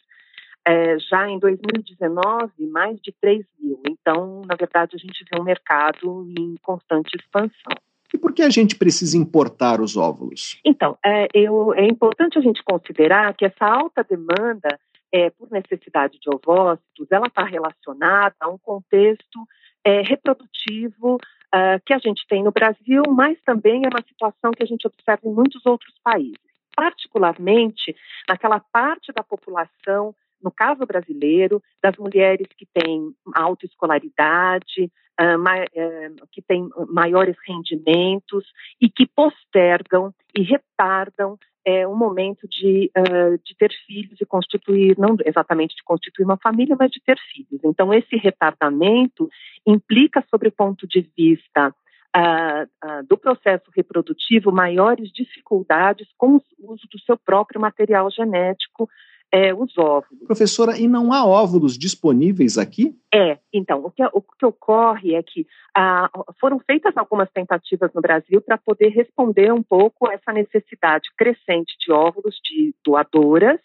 É, 0.66 0.98
já 1.00 1.28
em 1.28 1.40
2019, 1.40 2.52
mais 2.68 3.00
de 3.02 3.14
3 3.20 3.46
mil. 3.60 3.82
Então, 3.88 4.42
na 4.46 4.56
verdade, 4.56 4.96
a 4.96 4.98
gente 4.98 5.26
vê 5.30 5.40
um 5.40 5.44
mercado 5.44 6.26
em 6.38 6.56
constante 6.62 7.16
expansão. 7.16 7.76
E 8.14 8.18
por 8.18 8.32
que 8.32 8.44
a 8.44 8.50
gente 8.50 8.76
precisa 8.76 9.18
importar 9.18 9.82
os 9.82 9.98
óvulos? 9.98 10.60
Então, 10.64 10.98
é, 11.04 11.28
eu, 11.34 11.74
é 11.74 11.86
importante 11.86 12.38
a 12.38 12.42
gente 12.42 12.64
considerar 12.64 13.34
que 13.34 13.44
essa 13.44 13.66
alta 13.66 14.04
demanda 14.04 14.80
é, 15.14 15.30
por 15.30 15.52
necessidade 15.52 16.20
de 16.20 16.30
ovócitos, 16.34 17.12
ela 17.12 17.28
está 17.28 17.44
relacionada 17.44 18.36
a 18.40 18.50
um 18.50 18.58
contexto 18.58 19.48
é, 19.84 20.02
reprodutivo 20.02 21.16
uh, 21.16 21.80
que 21.86 21.94
a 21.94 22.00
gente 22.00 22.26
tem 22.28 22.44
no 22.44 22.52
Brasil, 22.52 23.04
mas 23.10 23.40
também 23.46 23.84
é 23.86 23.90
uma 23.90 24.04
situação 24.08 24.52
que 24.52 24.64
a 24.64 24.66
gente 24.66 24.88
observa 24.88 25.22
em 25.26 25.34
muitos 25.34 25.64
outros 25.66 25.94
países, 26.04 26.34
particularmente 26.76 27.96
naquela 28.28 28.60
parte 28.60 29.12
da 29.14 29.24
população, 29.24 30.16
no 30.44 30.52
caso 30.52 30.86
brasileiro, 30.86 31.62
das 31.82 31.96
mulheres 31.98 32.48
que 32.58 32.68
têm 32.74 33.14
autoescolaridade, 33.34 34.92
ma 35.40 35.64
uh, 35.64 36.28
que 36.32 36.42
têm 36.42 36.68
maiores 36.90 37.36
rendimentos 37.48 38.46
e 38.82 38.90
que 38.90 39.06
postergam 39.06 40.14
e 40.36 40.42
retardam 40.42 41.38
é 41.66 41.88
um 41.88 41.96
momento 41.96 42.48
de, 42.48 42.92
uh, 42.98 43.38
de 43.44 43.56
ter 43.56 43.72
filhos 43.88 44.20
e 44.20 44.26
constituir, 44.26 44.98
não 44.98 45.16
exatamente 45.26 45.76
de 45.76 45.84
constituir 45.84 46.26
uma 46.26 46.38
família, 46.38 46.76
mas 46.78 46.92
de 46.92 47.02
ter 47.02 47.18
filhos. 47.32 47.62
Então, 47.64 47.94
esse 47.94 48.18
retardamento 48.18 49.30
implica, 49.66 50.24
sobre 50.30 50.50
o 50.50 50.52
ponto 50.52 50.86
de 50.86 51.10
vista 51.16 51.70
uh, 51.70 52.64
uh, 52.86 53.04
do 53.08 53.18
processo 53.18 53.72
reprodutivo, 53.76 54.52
maiores 54.52 55.10
dificuldades 55.12 56.08
com 56.18 56.36
o 56.36 56.74
uso 56.74 56.86
do 56.92 57.00
seu 57.00 57.18
próprio 57.18 57.62
material 57.62 58.10
genético 58.12 58.90
é, 59.34 59.52
os 59.52 59.76
óvulos. 59.76 60.28
Professora, 60.28 60.78
e 60.78 60.88
não 60.88 61.12
há 61.12 61.26
óvulos 61.26 61.76
disponíveis 61.76 62.56
aqui? 62.56 62.96
É, 63.12 63.40
então, 63.52 63.84
o 63.84 63.90
que, 63.90 64.04
o 64.06 64.22
que 64.22 64.46
ocorre 64.46 65.16
é 65.16 65.24
que 65.24 65.48
ah, 65.76 66.08
foram 66.40 66.60
feitas 66.60 66.96
algumas 66.96 67.32
tentativas 67.32 67.92
no 67.96 68.02
Brasil 68.02 68.40
para 68.42 68.60
poder 68.60 68.90
responder 68.90 69.52
um 69.52 69.64
pouco 69.64 70.08
essa 70.08 70.32
necessidade 70.32 71.10
crescente 71.18 71.76
de 71.80 71.92
óvulos 71.92 72.36
de 72.44 72.76
doadoras 72.86 73.60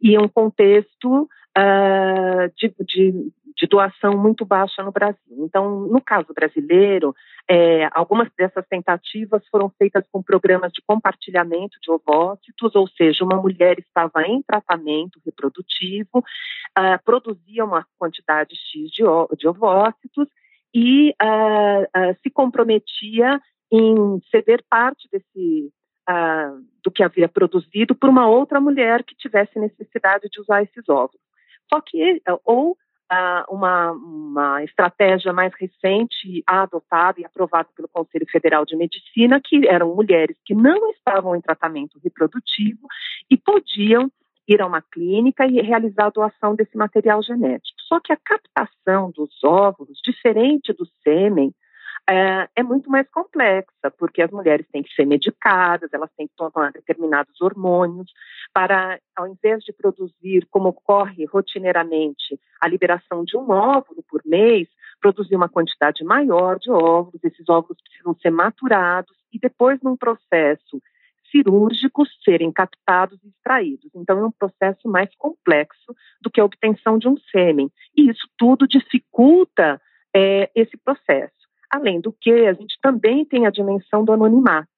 e 0.00 0.16
um 0.16 0.28
contexto 0.28 1.22
uh, 1.22 2.52
de, 2.56 2.72
de, 2.86 3.32
de, 3.58 3.66
doação 3.66 4.16
muito 4.16 4.44
baixa 4.44 4.82
no 4.82 4.92
Brasil. 4.92 5.18
Então, 5.38 5.80
no 5.80 6.00
caso 6.00 6.32
brasileiro, 6.32 7.14
é, 7.48 7.88
algumas 7.92 8.28
dessas 8.36 8.66
tentativas 8.68 9.42
foram 9.50 9.68
feitas 9.78 10.04
com 10.10 10.22
programas 10.22 10.72
de 10.72 10.82
compartilhamento 10.86 11.78
de 11.82 11.90
ovócitos, 11.90 12.74
ou 12.74 12.88
seja, 12.88 13.24
uma 13.24 13.40
mulher 13.40 13.78
estava 13.78 14.22
em 14.26 14.42
tratamento 14.42 15.20
reprodutivo, 15.24 16.18
uh, 16.18 17.04
produzia 17.04 17.64
uma 17.64 17.86
quantidade 17.98 18.54
X 18.54 18.90
de, 18.90 19.02
de 19.36 19.48
ovócitos 19.48 20.28
e 20.74 21.10
uh, 21.10 22.14
se 22.22 22.30
comprometia 22.30 23.40
em 23.70 24.20
ceder 24.30 24.62
parte 24.68 25.08
desse 25.10 25.72
uh, 26.08 26.64
do 26.82 26.90
que 26.90 27.02
havia 27.02 27.28
produzido 27.28 27.94
por 27.94 28.08
uma 28.08 28.26
outra 28.26 28.60
mulher 28.60 29.04
que 29.04 29.14
tivesse 29.14 29.58
necessidade 29.58 30.28
de 30.30 30.40
usar 30.40 30.62
esses 30.62 30.88
ovos. 30.88 31.20
Só 31.72 31.80
que, 31.80 32.22
ou 32.44 32.72
uh, 32.72 32.76
uma, 33.48 33.92
uma 33.92 34.64
estratégia 34.64 35.32
mais 35.32 35.52
recente, 35.58 36.42
adotada 36.46 37.20
e 37.20 37.24
aprovada 37.24 37.68
pelo 37.74 37.88
Conselho 37.88 38.26
Federal 38.30 38.64
de 38.64 38.76
Medicina, 38.76 39.40
que 39.42 39.66
eram 39.66 39.94
mulheres 39.94 40.36
que 40.44 40.54
não 40.54 40.90
estavam 40.90 41.34
em 41.34 41.40
tratamento 41.40 41.98
reprodutivo 42.02 42.86
e 43.30 43.36
podiam 43.36 44.10
ir 44.46 44.62
a 44.62 44.66
uma 44.66 44.80
clínica 44.80 45.46
e 45.46 45.60
realizar 45.60 46.06
a 46.06 46.10
doação 46.10 46.54
desse 46.54 46.76
material 46.76 47.22
genético. 47.22 47.80
Só 47.86 48.00
que 48.00 48.12
a 48.12 48.16
captação 48.16 49.10
dos 49.10 49.30
óvulos, 49.44 50.00
diferente 50.02 50.72
do 50.72 50.86
sêmen, 51.02 51.52
é, 52.08 52.48
é, 52.56 52.62
muito 52.62 52.90
mais 52.90 53.06
complexa, 53.10 53.90
porque 53.98 54.22
as 54.22 54.30
mulheres 54.30 54.66
têm 54.72 54.82
que 54.82 54.94
ser 54.94 55.04
medicadas, 55.04 55.92
elas 55.92 56.10
têm 56.16 56.26
que 56.26 56.34
tomar 56.34 56.72
determinados 56.72 57.38
hormônios, 57.40 58.10
para, 58.52 58.98
ao 59.14 59.28
invés 59.28 59.62
de 59.62 59.74
produzir, 59.74 60.46
como 60.50 60.70
ocorre 60.70 61.26
rotineiramente, 61.26 62.40
a 62.60 62.66
liberação 62.66 63.24
de 63.24 63.36
um 63.36 63.50
óvulo 63.50 64.02
por 64.08 64.22
mês, 64.24 64.68
produzir 65.00 65.36
uma 65.36 65.50
quantidade 65.50 66.02
maior 66.02 66.58
de 66.58 66.70
óvulos, 66.70 67.22
esses 67.22 67.46
óvulos 67.48 67.78
precisam 67.82 68.14
ser 68.14 68.30
maturados 68.30 69.14
e 69.30 69.38
depois, 69.38 69.78
num 69.82 69.96
processo 69.96 70.80
cirúrgico, 71.30 72.06
serem 72.24 72.50
captados 72.50 73.22
e 73.22 73.28
extraídos. 73.28 73.90
Então, 73.94 74.18
é 74.18 74.24
um 74.24 74.30
processo 74.30 74.88
mais 74.88 75.14
complexo 75.16 75.94
do 76.22 76.30
que 76.30 76.40
a 76.40 76.44
obtenção 76.44 76.98
de 76.98 77.06
um 77.06 77.18
sêmen. 77.30 77.70
E 77.94 78.08
isso 78.08 78.26
tudo 78.38 78.66
dificulta 78.66 79.78
é, 80.16 80.50
esse 80.54 80.76
processo. 80.78 81.37
Além 81.70 82.00
do 82.00 82.12
que, 82.12 82.46
a 82.46 82.52
gente 82.52 82.78
também 82.80 83.24
tem 83.24 83.46
a 83.46 83.50
dimensão 83.50 84.04
do 84.04 84.12
anonimato. 84.12 84.68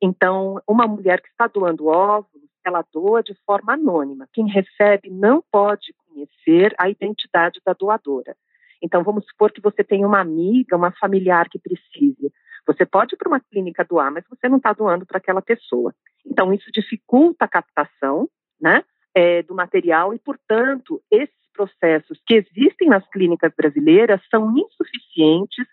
Então, 0.00 0.60
uma 0.68 0.86
mulher 0.86 1.20
que 1.20 1.28
está 1.28 1.46
doando 1.46 1.86
óvulos, 1.86 2.48
ela 2.64 2.84
doa 2.92 3.22
de 3.22 3.34
forma 3.46 3.72
anônima. 3.72 4.28
Quem 4.32 4.46
recebe 4.46 5.10
não 5.10 5.42
pode 5.50 5.94
conhecer 6.06 6.74
a 6.78 6.88
identidade 6.88 7.60
da 7.64 7.72
doadora. 7.72 8.36
Então, 8.82 9.02
vamos 9.02 9.24
supor 9.26 9.50
que 9.50 9.60
você 9.60 9.82
tem 9.82 10.04
uma 10.04 10.20
amiga, 10.20 10.76
uma 10.76 10.92
familiar 10.92 11.48
que 11.48 11.58
precise. 11.58 12.32
Você 12.66 12.84
pode 12.84 13.14
ir 13.14 13.16
para 13.16 13.28
uma 13.28 13.40
clínica 13.40 13.84
doar, 13.84 14.12
mas 14.12 14.24
você 14.28 14.48
não 14.48 14.58
está 14.58 14.72
doando 14.72 15.06
para 15.06 15.18
aquela 15.18 15.42
pessoa. 15.42 15.94
Então, 16.24 16.52
isso 16.52 16.70
dificulta 16.70 17.46
a 17.46 17.48
captação 17.48 18.28
né, 18.60 18.84
é, 19.14 19.42
do 19.42 19.54
material 19.54 20.14
e, 20.14 20.18
portanto, 20.18 21.02
esses 21.10 21.34
processos 21.52 22.20
que 22.24 22.34
existem 22.34 22.88
nas 22.88 23.08
clínicas 23.08 23.52
brasileiras 23.56 24.20
são 24.30 24.54
insuficientes 24.56 25.66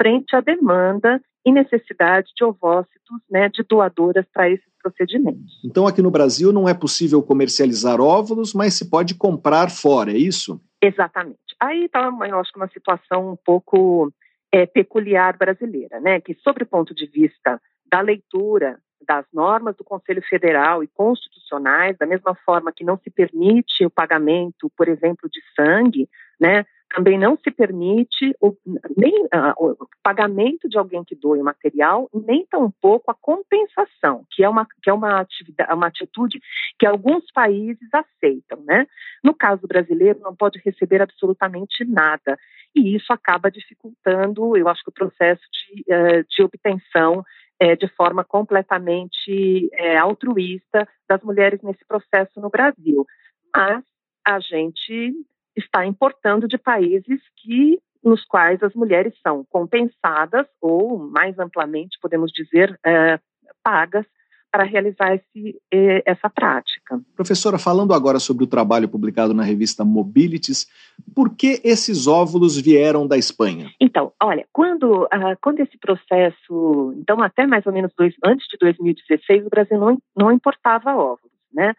frente 0.00 0.34
à 0.34 0.40
demanda 0.40 1.20
e 1.44 1.52
necessidade 1.52 2.30
de 2.34 2.42
ovócitos, 2.42 3.20
né, 3.30 3.50
de 3.50 3.62
doadoras 3.62 4.24
para 4.32 4.48
esses 4.48 4.70
procedimentos. 4.82 5.60
Então, 5.62 5.86
aqui 5.86 6.00
no 6.00 6.10
Brasil 6.10 6.52
não 6.52 6.66
é 6.66 6.72
possível 6.72 7.22
comercializar 7.22 8.00
óvulos, 8.00 8.54
mas 8.54 8.74
se 8.74 8.88
pode 8.88 9.14
comprar 9.14 9.70
fora, 9.70 10.10
é 10.10 10.16
isso? 10.16 10.58
Exatamente. 10.80 11.38
Aí 11.60 11.84
está, 11.84 12.10
eu 12.26 12.38
acho 12.38 12.50
que 12.50 12.58
uma 12.58 12.68
situação 12.68 13.32
um 13.32 13.36
pouco 13.36 14.10
é, 14.50 14.64
peculiar 14.64 15.36
brasileira, 15.36 16.00
né, 16.00 16.18
que 16.20 16.34
sob 16.42 16.62
o 16.62 16.66
ponto 16.66 16.94
de 16.94 17.06
vista 17.06 17.60
da 17.90 18.00
leitura 18.00 18.78
das 19.06 19.26
normas 19.32 19.76
do 19.76 19.84
Conselho 19.84 20.22
Federal 20.22 20.82
e 20.82 20.88
constitucionais, 20.88 21.96
da 21.98 22.06
mesma 22.06 22.34
forma 22.46 22.72
que 22.72 22.84
não 22.84 22.98
se 22.98 23.10
permite 23.10 23.84
o 23.84 23.90
pagamento, 23.90 24.70
por 24.76 24.88
exemplo, 24.88 25.28
de 25.28 25.40
sangue, 25.54 26.08
né, 26.38 26.64
também 26.94 27.18
não 27.18 27.36
se 27.36 27.50
permite 27.50 28.34
o, 28.40 28.56
nem 28.96 29.24
uh, 29.26 29.54
o 29.58 29.88
pagamento 30.02 30.68
de 30.68 30.76
alguém 30.76 31.04
que 31.04 31.14
doe 31.14 31.40
o 31.40 31.44
material, 31.44 32.10
nem 32.12 32.44
tampouco 32.46 33.10
a 33.10 33.14
compensação, 33.14 34.24
que 34.30 34.42
é 34.42 34.48
uma, 34.48 34.66
que 34.82 34.90
é 34.90 34.92
uma, 34.92 35.20
atividade, 35.20 35.72
uma 35.72 35.86
atitude 35.86 36.40
que 36.78 36.86
alguns 36.86 37.24
países 37.32 37.88
aceitam. 37.92 38.60
Né? 38.64 38.86
No 39.22 39.32
caso 39.32 39.66
brasileiro, 39.66 40.18
não 40.20 40.34
pode 40.34 40.60
receber 40.64 41.00
absolutamente 41.00 41.84
nada. 41.84 42.36
E 42.74 42.94
isso 42.94 43.12
acaba 43.12 43.50
dificultando, 43.50 44.56
eu 44.56 44.68
acho 44.68 44.82
o 44.86 44.92
processo 44.92 45.42
de, 45.52 45.82
uh, 45.82 46.24
de 46.28 46.42
obtenção 46.42 47.24
é, 47.60 47.76
de 47.76 47.86
forma 47.88 48.24
completamente 48.24 49.68
é, 49.74 49.98
altruísta 49.98 50.88
das 51.08 51.22
mulheres 51.22 51.60
nesse 51.62 51.84
processo 51.86 52.40
no 52.40 52.48
Brasil. 52.48 53.06
Mas 53.54 53.84
a 54.24 54.40
gente 54.40 55.12
está 55.56 55.86
importando 55.86 56.46
de 56.48 56.58
países 56.58 57.20
que 57.36 57.78
nos 58.02 58.24
quais 58.24 58.62
as 58.62 58.74
mulheres 58.74 59.14
são 59.22 59.44
compensadas 59.50 60.46
ou, 60.60 60.98
mais 60.98 61.38
amplamente, 61.38 61.98
podemos 62.00 62.32
dizer, 62.32 62.78
é, 62.84 63.20
pagas 63.62 64.06
para 64.50 64.64
realizar 64.64 65.14
esse, 65.14 65.60
essa 66.04 66.28
prática. 66.28 67.00
Professora, 67.14 67.56
falando 67.56 67.94
agora 67.94 68.18
sobre 68.18 68.42
o 68.42 68.48
trabalho 68.48 68.88
publicado 68.88 69.32
na 69.32 69.44
revista 69.44 69.84
Mobilities, 69.84 70.66
por 71.14 71.36
que 71.36 71.60
esses 71.62 72.08
óvulos 72.08 72.60
vieram 72.60 73.06
da 73.06 73.16
Espanha? 73.16 73.70
Então, 73.80 74.12
olha, 74.20 74.44
quando, 74.52 75.04
uh, 75.04 75.36
quando 75.40 75.60
esse 75.60 75.78
processo, 75.78 76.94
então 76.98 77.22
até 77.22 77.46
mais 77.46 77.64
ou 77.64 77.72
menos 77.72 77.92
dois, 77.96 78.12
antes 78.24 78.46
de 78.48 78.58
2016, 78.58 79.46
o 79.46 79.50
Brasil 79.50 79.78
não, 79.78 79.98
não 80.16 80.32
importava 80.32 80.96
óvulos, 80.96 81.30
né? 81.52 81.72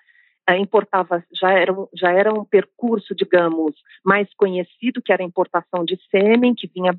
Uh, 0.55 0.61
importava, 0.61 1.23
já 1.33 1.51
era, 1.51 1.73
já 1.93 2.11
era 2.11 2.33
um 2.33 2.45
percurso, 2.45 3.15
digamos, 3.15 3.75
mais 4.03 4.27
conhecido, 4.35 5.01
que 5.01 5.11
era 5.11 5.23
a 5.23 5.25
importação 5.25 5.83
de 5.85 5.97
sêmen, 6.09 6.55
que 6.55 6.67
vinha 6.67 6.91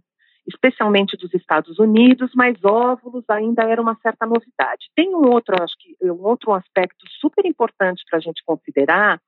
especialmente 0.46 1.16
dos 1.16 1.32
Estados 1.34 1.78
Unidos, 1.78 2.32
mas 2.34 2.57
óvulos 2.64 3.24
ainda 3.28 3.62
era 3.62 3.80
uma 3.80 3.96
certa 4.03 4.26
novidade. 4.26 4.90
Tem 4.94 5.14
um 5.14 5.30
outro, 5.30 5.55
acho 5.62 5.74
que 5.78 5.96
um 6.03 6.24
outro 6.24 6.53
aspecto 6.53 7.07
super 7.20 7.46
importante 7.46 8.03
para 8.11 8.18
a 8.18 8.22
gente 8.22 8.42
considerar 8.44 9.20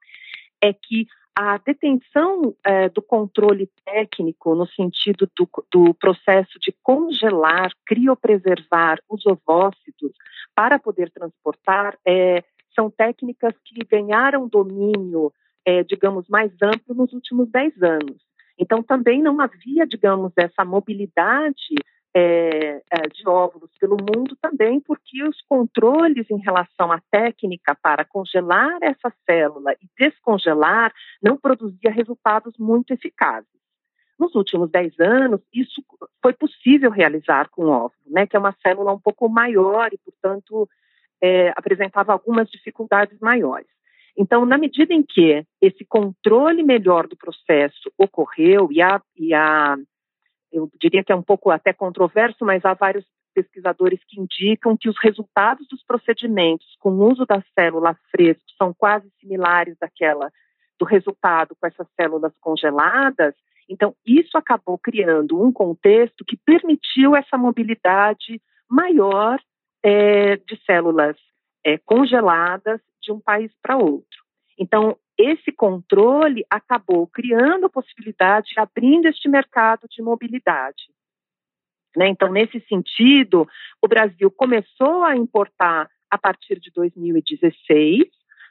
é 0.63 0.73
que 0.73 1.07
a 1.37 1.59
detenção 1.59 2.55
é, 2.65 2.89
do 2.89 3.03
controle 3.03 3.69
técnico 3.85 4.55
no 4.55 4.67
sentido 4.69 5.29
do, 5.37 5.49
do, 5.71 5.95
processo 5.95 6.59
de 6.61 6.73
congelar, 6.81 7.73
criopreservar 7.85 9.01
os 9.09 9.27
ovócitos 9.27 10.13
para 10.55 10.79
poder 10.79 11.11
transportar 11.11 11.99
é, 12.07 12.45
são 12.75 12.91
técnicas 12.91 13.55
que 13.65 13.85
ganharam 13.85 14.49
domínio, 14.49 15.33
é, 15.65 15.83
digamos, 15.83 16.29
mais 16.29 16.53
amplo 16.63 16.95
nos 16.95 17.13
últimos 17.13 17.51
10 17.51 17.83
anos. 17.83 18.23
Então, 18.59 18.83
também 18.83 19.23
não 19.23 19.41
havia, 19.41 19.87
digamos, 19.87 20.33
essa 20.37 20.65
mobilidade 20.65 21.75
é, 22.17 22.81
é, 22.91 23.09
de 23.13 23.29
óvulos 23.29 23.71
pelo 23.81 23.97
mundo 23.97 24.37
também, 24.41 24.79
porque 24.81 25.25
os 25.25 25.41
controles 25.49 26.31
em 26.31 26.39
relação 26.39 26.93
à 26.93 27.01
técnica 27.11 27.75
para 27.75 28.05
congelar 28.05 28.79
essa 28.81 29.13
célula 29.27 29.73
e 29.83 29.89
descongelar 29.99 30.93
não 31.21 31.37
produzia 31.37 31.91
resultados 31.91 32.55
muito 32.57 32.93
eficazes. 32.93 33.49
Nos 34.17 34.33
últimos 34.37 34.71
10 34.71 35.01
anos, 35.01 35.41
isso 35.53 35.83
foi 36.23 36.33
possível 36.33 36.89
realizar 36.89 37.49
com 37.51 37.67
óvulo, 37.67 37.93
né, 38.07 38.29
que 38.29 38.37
é 38.37 38.39
uma 38.39 38.55
célula 38.65 38.93
um 38.93 39.01
pouco 39.01 39.29
maior 39.29 39.93
e, 39.93 39.99
portanto, 39.99 40.69
é, 41.23 41.51
apresentava 41.57 42.13
algumas 42.13 42.49
dificuldades 42.51 43.19
maiores. 43.21 43.69
Então, 44.17 44.47
na 44.47 44.57
medida 44.57 44.95
em 44.95 45.03
que 45.03 45.45
esse 45.61 45.85
controle 45.85 46.63
melhor 46.63 47.09
do 47.09 47.17
processo 47.17 47.93
ocorreu, 47.99 48.69
e 48.71 48.81
a, 48.81 49.01
e 49.17 49.33
eu 50.53 50.71
diria 50.81 51.03
que 51.03 51.13
é 51.13 51.17
um 51.17 51.23
pouco 51.23 51.51
até 51.51 51.73
controverso, 51.73 52.45
mas 52.45 52.65
há 52.65 52.75
vários 52.75 53.05
pesquisadores 53.35 53.99
que 54.07 54.21
indicam 54.21 54.77
que 54.77 54.89
os 54.89 54.97
resultados 55.03 55.67
dos 55.69 55.83
procedimentos 55.85 56.67
com 56.79 56.91
o 56.91 57.11
uso 57.11 57.27
da 57.27 57.43
célula 57.59 57.99
fresca 58.11 58.45
são 58.57 58.73
quase 58.73 59.11
similares 59.21 59.77
daquela 59.81 60.31
do 60.79 60.85
resultado 60.85 61.57
com 61.61 61.67
essas 61.67 61.89
células 62.01 62.33
congeladas. 62.41 63.35
Então, 63.69 63.95
isso 64.07 64.39
acabou 64.39 64.79
criando 64.79 65.43
um 65.43 65.53
contexto 65.53 66.25
que 66.25 66.37
permitiu 66.37 67.17
essa 67.17 67.37
mobilidade 67.37 68.41
maior 68.69 69.39
é, 69.85 70.37
de 70.37 70.59
células 70.65 71.17
é, 71.63 71.77
congeladas 71.77 72.81
de 73.03 73.13
um 73.13 73.21
país 73.21 73.53
para 73.63 73.77
outro. 73.77 74.25
Então, 74.59 74.97
esse 75.19 75.53
controle 75.53 76.45
acabou 76.49 77.07
criando 77.07 77.67
a 77.67 77.71
possibilidade, 77.71 78.55
abrindo 78.57 79.07
este 79.07 79.29
mercado 79.29 79.87
de 79.89 80.03
mobilidade. 80.03 80.85
Né? 81.95 82.09
Então, 82.09 82.33
nesse 82.33 82.61
sentido, 82.67 83.47
o 83.81 83.87
Brasil 83.87 84.31
começou 84.31 85.05
a 85.05 85.15
importar 85.15 85.89
a 86.11 86.17
partir 86.17 86.59
de 86.59 86.71
2016, 86.73 88.05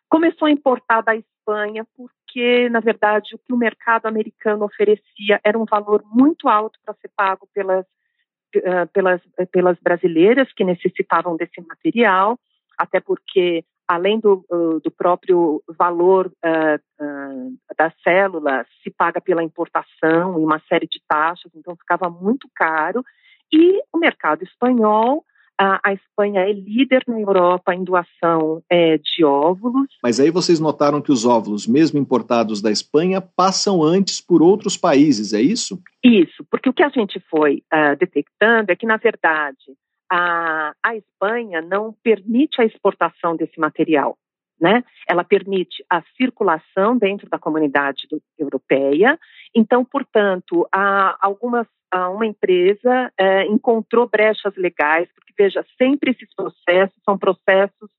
começou 0.09 0.47
a 0.47 0.51
importar 0.51 1.01
da 1.01 1.15
Espanha 1.15 1.85
porque, 1.95 2.69
na 2.69 2.79
verdade, 2.79 3.35
o 3.35 3.39
que 3.39 3.51
o 3.51 3.57
mercado 3.57 4.05
americano 4.05 4.65
oferecia 4.65 5.41
era 5.43 5.57
um 5.57 5.65
valor 5.65 6.03
muito 6.05 6.47
alto 6.47 6.79
para 6.85 6.93
ser 6.95 7.09
pago 7.15 7.47
pelas, 7.53 7.85
pelas, 8.93 9.21
pelas 9.51 9.77
brasileiras 9.79 10.51
que 10.53 10.63
necessitavam 10.63 11.35
desse 11.35 11.61
material, 11.61 12.37
até 12.77 12.99
porque 12.99 13.63
além 13.87 14.19
do, 14.19 14.45
do 14.83 14.91
próprio 14.91 15.61
valor 15.77 16.27
uh, 16.27 17.03
uh, 17.03 17.57
da 17.77 17.91
célula, 18.03 18.65
se 18.81 18.89
paga 18.89 19.19
pela 19.19 19.43
importação 19.43 20.39
e 20.39 20.43
uma 20.43 20.59
série 20.67 20.87
de 20.87 21.01
taxas, 21.07 21.51
então 21.55 21.75
ficava 21.75 22.09
muito 22.09 22.47
caro. 22.55 23.03
E 23.51 23.81
o 23.93 23.97
mercado 23.97 24.43
espanhol, 24.43 25.23
a 25.59 25.93
Espanha 25.93 26.41
é 26.41 26.51
líder 26.51 27.03
na 27.07 27.19
Europa 27.19 27.73
em 27.73 27.83
doação 27.83 28.61
é, 28.69 28.97
de 28.97 29.23
óvulos. 29.23 29.87
Mas 30.01 30.19
aí 30.19 30.31
vocês 30.31 30.59
notaram 30.59 31.01
que 31.01 31.11
os 31.11 31.25
óvulos, 31.25 31.67
mesmo 31.67 31.99
importados 31.99 32.61
da 32.61 32.71
Espanha, 32.71 33.21
passam 33.21 33.83
antes 33.83 34.19
por 34.19 34.41
outros 34.41 34.75
países, 34.75 35.33
é 35.33 35.41
isso? 35.41 35.81
Isso, 36.03 36.45
porque 36.49 36.69
o 36.69 36.73
que 36.73 36.83
a 36.83 36.89
gente 36.89 37.19
foi 37.29 37.63
uh, 37.73 37.95
detectando 37.97 38.71
é 38.71 38.75
que, 38.75 38.85
na 38.85 38.97
verdade, 38.97 39.77
a, 40.11 40.73
a 40.83 40.95
Espanha 40.95 41.61
não 41.61 41.95
permite 42.03 42.61
a 42.61 42.65
exportação 42.65 43.35
desse 43.35 43.59
material. 43.59 44.17
Né? 44.59 44.83
Ela 45.09 45.23
permite 45.23 45.83
a 45.89 46.01
circulação 46.15 46.97
dentro 46.97 47.27
da 47.29 47.39
comunidade 47.39 48.07
do, 48.09 48.21
europeia. 48.37 49.19
Então, 49.55 49.85
portanto, 49.85 50.67
há 50.71 51.17
algumas 51.21 51.67
uma 52.09 52.25
empresa 52.25 53.11
é, 53.15 53.45
encontrou 53.45 54.09
brechas 54.09 54.55
legais, 54.55 55.07
porque 55.13 55.31
veja, 55.37 55.63
sempre 55.77 56.09
esses 56.09 56.33
processos 56.33 56.99
são 57.05 57.17
processos 57.17 57.89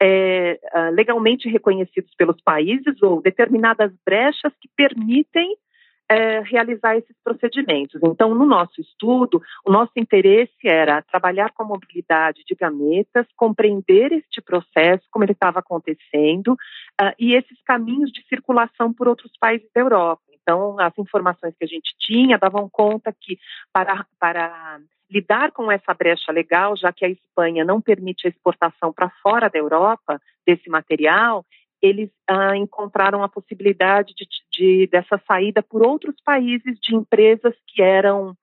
é, 0.00 0.58
legalmente 0.92 1.48
reconhecidos 1.48 2.14
pelos 2.14 2.40
países 2.42 3.02
ou 3.02 3.20
determinadas 3.20 3.92
brechas 4.04 4.52
que 4.60 4.70
permitem 4.74 5.56
é, 6.08 6.40
realizar 6.40 6.96
esses 6.96 7.16
procedimentos. 7.22 8.00
Então, 8.02 8.34
no 8.34 8.46
nosso 8.46 8.80
estudo, 8.80 9.42
o 9.64 9.72
nosso 9.72 9.92
interesse 9.96 10.66
era 10.66 11.02
trabalhar 11.02 11.50
com 11.52 11.64
a 11.64 11.66
mobilidade 11.66 12.42
de 12.46 12.54
gametas, 12.54 13.26
compreender 13.36 14.12
este 14.12 14.40
processo, 14.40 15.04
como 15.10 15.24
ele 15.24 15.32
estava 15.32 15.58
acontecendo, 15.58 16.52
uh, 16.52 17.12
e 17.18 17.34
esses 17.34 17.60
caminhos 17.62 18.10
de 18.12 18.24
circulação 18.28 18.92
por 18.92 19.08
outros 19.08 19.32
países 19.38 19.68
da 19.74 19.80
Europa. 19.80 20.22
Então, 20.46 20.78
as 20.78 20.96
informações 20.96 21.54
que 21.58 21.64
a 21.64 21.68
gente 21.68 21.92
tinha 21.98 22.38
davam 22.38 22.68
conta 22.70 23.12
que, 23.12 23.36
para, 23.72 24.06
para 24.20 24.78
lidar 25.10 25.50
com 25.50 25.70
essa 25.72 25.92
brecha 25.92 26.30
legal, 26.30 26.76
já 26.76 26.92
que 26.92 27.04
a 27.04 27.08
Espanha 27.08 27.64
não 27.64 27.80
permite 27.80 28.26
a 28.26 28.30
exportação 28.30 28.92
para 28.92 29.10
fora 29.22 29.48
da 29.48 29.58
Europa 29.58 30.20
desse 30.46 30.70
material, 30.70 31.44
eles 31.80 32.10
ah, 32.28 32.56
encontraram 32.56 33.22
a 33.22 33.28
possibilidade 33.28 34.14
de, 34.14 34.26
de, 34.52 34.86
dessa 34.88 35.20
saída 35.26 35.62
por 35.62 35.86
outros 35.86 36.16
países 36.24 36.78
de 36.80 36.94
empresas 36.94 37.54
que 37.66 37.82
eram, 37.82 38.34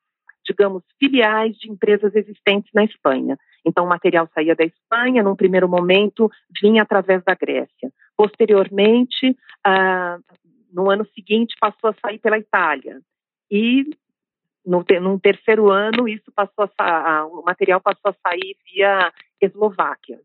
digamos, 0.45 0.83
filiais 0.99 1.57
de 1.57 1.69
empresas 1.69 2.15
existentes 2.15 2.71
na 2.73 2.83
Espanha. 2.83 3.37
Então, 3.65 3.85
o 3.85 3.89
material 3.89 4.29
saía 4.33 4.55
da 4.55 4.63
Espanha, 4.63 5.23
num 5.23 5.35
primeiro 5.35 5.67
momento, 5.67 6.29
vinha 6.61 6.83
através 6.83 7.23
da 7.23 7.33
Grécia. 7.33 7.91
Posteriormente, 8.15 9.35
ah, 9.65 10.19
no 10.71 10.89
ano 10.89 11.05
seguinte 11.13 11.55
passou 11.59 11.89
a 11.89 11.95
sair 12.01 12.19
pela 12.19 12.37
Itália. 12.37 12.99
E 13.49 13.85
no, 14.65 14.83
no 15.01 15.19
terceiro 15.19 15.69
ano, 15.69 16.07
isso 16.07 16.31
passou 16.33 16.69
a, 16.77 17.25
o 17.25 17.43
material 17.43 17.81
passou 17.81 18.11
a 18.11 18.29
sair 18.29 18.55
via 18.65 19.11
Eslováquia. 19.41 20.19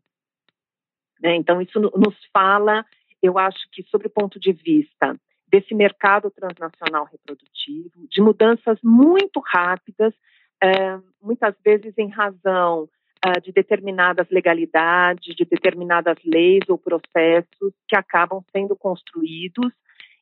Né? 1.21 1.35
Então, 1.35 1.61
isso 1.61 1.79
nos 1.79 2.15
fala, 2.33 2.85
eu 3.21 3.37
acho 3.37 3.59
que, 3.71 3.83
sobre 3.83 4.07
o 4.07 4.11
ponto 4.11 4.39
de 4.39 4.51
vista 4.51 5.15
desse 5.47 5.73
mercado 5.73 6.29
transnacional 6.31 7.05
reprodutivo, 7.05 8.07
de 8.09 8.21
mudanças 8.21 8.77
muito 8.83 9.41
rápidas, 9.45 10.13
é, 10.61 10.99
muitas 11.21 11.55
vezes 11.63 11.93
em 11.97 12.09
razão 12.09 12.87
é, 13.25 13.39
de 13.39 13.51
determinadas 13.51 14.27
legalidades, 14.29 15.35
de 15.35 15.45
determinadas 15.45 16.17
leis 16.23 16.61
ou 16.69 16.77
processos 16.77 17.73
que 17.87 17.95
acabam 17.95 18.43
sendo 18.51 18.75
construídos 18.75 19.73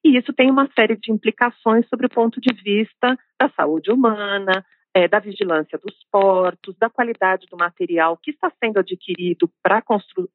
e 0.08 0.18
isso 0.18 0.32
tem 0.32 0.50
uma 0.50 0.70
série 0.74 0.96
de 0.96 1.12
implicações 1.12 1.86
sobre 1.90 2.06
o 2.06 2.10
ponto 2.10 2.40
de 2.40 2.54
vista 2.54 3.18
da 3.40 3.50
saúde 3.50 3.92
humana, 3.92 4.66
é, 4.98 5.08
da 5.08 5.20
vigilância 5.20 5.78
dos 5.78 5.96
portos, 6.12 6.76
da 6.80 6.90
qualidade 6.90 7.46
do 7.52 7.56
material 7.56 8.18
que 8.18 8.32
está 8.32 8.52
sendo 8.60 8.80
adquirido 8.80 9.48
para 9.62 9.84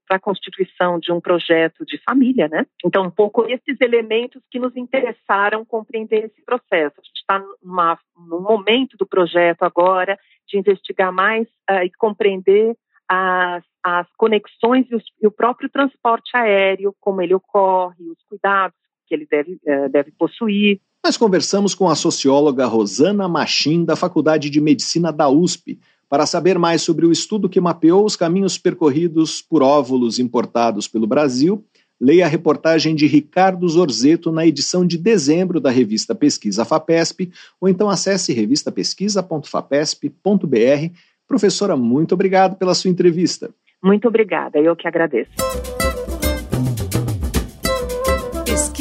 a 0.09 0.21
constituição 0.21 1.01
de 1.01 1.11
um 1.11 1.21
projeto 1.21 1.85
de 1.85 1.99
família, 2.09 2.47
né? 2.47 2.65
Então, 2.85 3.03
um 3.03 3.11
pouco 3.11 3.45
esses 3.49 3.81
elementos 3.81 4.41
que 4.49 4.61
nos 4.61 4.77
interessaram 4.77 5.65
compreender 5.65 6.27
esse 6.27 6.45
processo. 6.45 6.95
A 7.01 7.03
gente 7.03 7.17
está 7.17 7.41
num 7.41 8.41
momento 8.41 8.97
do 8.97 9.05
projeto 9.05 9.65
agora 9.65 10.17
de 10.47 10.57
investigar 10.57 11.13
mais 11.13 11.49
uh, 11.69 11.83
e 11.85 11.91
compreender 11.91 12.77
as, 13.09 13.65
as 13.83 14.07
conexões 14.17 14.87
e, 14.89 14.95
os, 14.95 15.03
e 15.21 15.27
o 15.27 15.33
próprio 15.33 15.69
transporte 15.69 16.37
aéreo, 16.37 16.95
como 17.01 17.21
ele 17.21 17.35
ocorre, 17.35 18.09
os 18.09 18.23
cuidados 18.29 18.77
que 19.13 19.15
ele 19.15 19.29
deve, 19.31 19.59
é, 19.67 19.91
deve 19.91 20.11
possuir. 20.13 20.81
Nós 21.05 21.19
conversamos 21.19 21.75
com 21.75 21.91
a 21.91 21.95
socióloga 21.95 22.65
Rosana 22.65 23.29
Machim, 23.29 23.85
da 23.85 23.95
Faculdade 23.95 24.49
de 24.49 24.59
Medicina 24.59 25.13
da 25.13 25.29
USP, 25.29 25.79
para 26.09 26.25
saber 26.25 26.59
mais 26.59 26.81
sobre 26.81 27.05
o 27.05 27.13
estudo 27.13 27.49
que 27.49 27.61
mapeou 27.61 28.07
os 28.07 28.17
caminhos 28.17 28.57
percorridos 28.57 29.43
por 29.43 29.63
óvulos 29.63 30.19
importados 30.19 30.89
pelo 30.89 31.07
Brasil. 31.07 31.63
Leia 32.01 32.25
a 32.25 32.29
reportagem 32.29 32.95
de 32.95 33.07
Ricardo 33.07 33.69
Zorzeto 33.69 34.33
na 34.33 34.47
edição 34.47 34.87
de 34.87 34.97
dezembro 34.97 35.61
da 35.61 35.71
revista 35.71 36.15
Pesquisa 36.15 36.65
FAPESP, 36.65 37.31
ou 37.61 37.69
então 37.69 37.91
acesse 37.91 38.33
revistapesquisa.fapesp.br. 38.33 40.97
Professora, 41.29 41.77
muito 41.77 42.15
obrigado 42.15 42.57
pela 42.57 42.75
sua 42.75 42.91
entrevista. 42.91 43.51
Muito 43.83 44.09
obrigada, 44.09 44.59
eu 44.59 44.75
que 44.75 44.89
agradeço. 44.89 45.33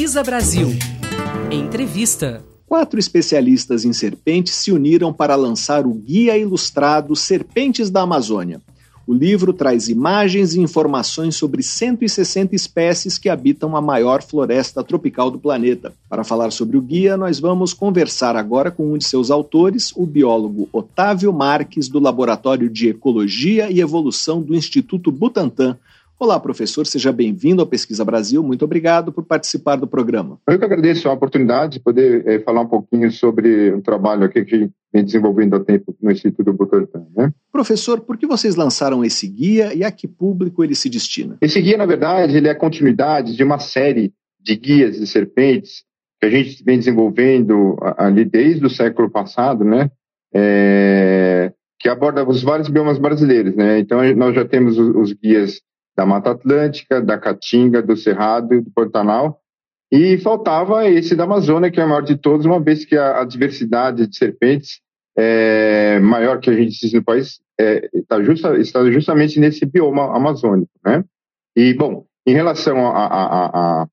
Pesquisa 0.02 0.24
Brasil. 0.24 0.68
Entrevista. 1.48 2.44
Quatro 2.66 2.98
especialistas 2.98 3.84
em 3.84 3.92
serpentes 3.92 4.52
se 4.52 4.72
uniram 4.72 5.12
para 5.12 5.36
lançar 5.36 5.86
o 5.86 5.94
Guia 5.94 6.36
Ilustrado 6.36 7.14
Serpentes 7.14 7.88
da 7.88 8.00
Amazônia. 8.00 8.60
O 9.06 9.14
livro 9.14 9.52
traz 9.52 9.88
imagens 9.88 10.54
e 10.54 10.60
informações 10.60 11.36
sobre 11.36 11.62
160 11.62 12.52
espécies 12.52 13.16
que 13.16 13.28
habitam 13.28 13.76
a 13.76 13.80
maior 13.80 14.24
floresta 14.24 14.82
tropical 14.82 15.30
do 15.30 15.38
planeta. 15.38 15.92
Para 16.08 16.24
falar 16.24 16.50
sobre 16.50 16.76
o 16.76 16.82
guia, 16.82 17.16
nós 17.16 17.38
vamos 17.38 17.72
conversar 17.72 18.34
agora 18.34 18.72
com 18.72 18.92
um 18.92 18.98
de 18.98 19.04
seus 19.04 19.30
autores, 19.30 19.92
o 19.94 20.04
biólogo 20.04 20.68
Otávio 20.72 21.32
Marques, 21.32 21.88
do 21.88 22.00
Laboratório 22.00 22.68
de 22.68 22.88
Ecologia 22.88 23.70
e 23.70 23.80
Evolução 23.80 24.42
do 24.42 24.52
Instituto 24.52 25.12
Butantan, 25.12 25.78
Olá, 26.22 26.38
professor, 26.38 26.86
seja 26.86 27.10
bem-vindo 27.10 27.60
ao 27.60 27.66
Pesquisa 27.66 28.04
Brasil. 28.04 28.44
Muito 28.44 28.64
obrigado 28.64 29.12
por 29.12 29.24
participar 29.24 29.74
do 29.74 29.88
programa. 29.88 30.38
Eu 30.46 30.56
que 30.56 30.64
agradeço 30.64 31.08
a 31.08 31.12
oportunidade 31.12 31.72
de 31.72 31.80
poder 31.80 32.24
é, 32.24 32.38
falar 32.38 32.60
um 32.60 32.68
pouquinho 32.68 33.10
sobre 33.10 33.74
um 33.74 33.80
trabalho 33.80 34.22
aqui 34.22 34.44
que 34.44 34.70
vem 34.92 35.04
desenvolvendo 35.04 35.56
há 35.56 35.60
tempo 35.64 35.92
no 36.00 36.12
Instituto 36.12 36.52
Butantan. 36.52 37.08
Né? 37.16 37.32
Professor, 37.50 38.02
por 38.02 38.16
que 38.16 38.24
vocês 38.24 38.54
lançaram 38.54 39.04
esse 39.04 39.26
guia 39.26 39.74
e 39.74 39.82
a 39.82 39.90
que 39.90 40.06
público 40.06 40.62
ele 40.62 40.76
se 40.76 40.88
destina? 40.88 41.38
Esse 41.40 41.60
guia, 41.60 41.76
na 41.76 41.86
verdade, 41.86 42.36
ele 42.36 42.46
é 42.46 42.52
a 42.52 42.56
continuidade 42.56 43.34
de 43.34 43.42
uma 43.42 43.58
série 43.58 44.12
de 44.40 44.54
guias 44.54 45.00
de 45.00 45.08
serpentes 45.08 45.82
que 46.20 46.26
a 46.26 46.30
gente 46.30 46.62
vem 46.62 46.78
desenvolvendo 46.78 47.76
ali 47.98 48.24
desde 48.24 48.64
o 48.64 48.70
século 48.70 49.10
passado, 49.10 49.64
né? 49.64 49.90
É, 50.32 51.52
que 51.80 51.88
aborda 51.88 52.24
os 52.24 52.44
vários 52.44 52.68
biomas 52.68 52.96
brasileiros, 52.96 53.56
né? 53.56 53.80
Então 53.80 53.98
nós 54.14 54.36
já 54.36 54.44
temos 54.44 54.78
os, 54.78 54.94
os 54.94 55.12
guias 55.14 55.60
da 56.02 56.06
Mata 56.06 56.32
Atlântica, 56.32 57.00
da 57.00 57.16
Caatinga, 57.16 57.80
do 57.80 57.96
Cerrado 57.96 58.54
e 58.54 58.60
do 58.60 58.70
Pantanal. 58.72 59.40
E 59.90 60.18
faltava 60.18 60.88
esse 60.88 61.14
da 61.14 61.24
Amazônia, 61.24 61.70
que 61.70 61.80
é 61.80 61.84
o 61.84 61.88
maior 61.88 62.02
de 62.02 62.16
todos, 62.16 62.44
uma 62.44 62.60
vez 62.60 62.84
que 62.84 62.96
a, 62.96 63.20
a 63.20 63.24
diversidade 63.24 64.06
de 64.06 64.16
serpentes 64.16 64.80
é 65.16 66.00
maior 66.00 66.40
que 66.40 66.50
a 66.50 66.54
gente 66.54 66.70
existe 66.70 66.96
no 66.96 67.04
país 67.04 67.38
é, 67.60 67.88
tá 68.08 68.22
justa, 68.22 68.58
está 68.58 68.90
justamente 68.90 69.38
nesse 69.38 69.64
bioma 69.66 70.16
amazônico, 70.16 70.72
né? 70.84 71.04
E, 71.54 71.74
bom, 71.74 72.06
em 72.26 72.32
relação 72.32 72.78
ao 72.78 73.88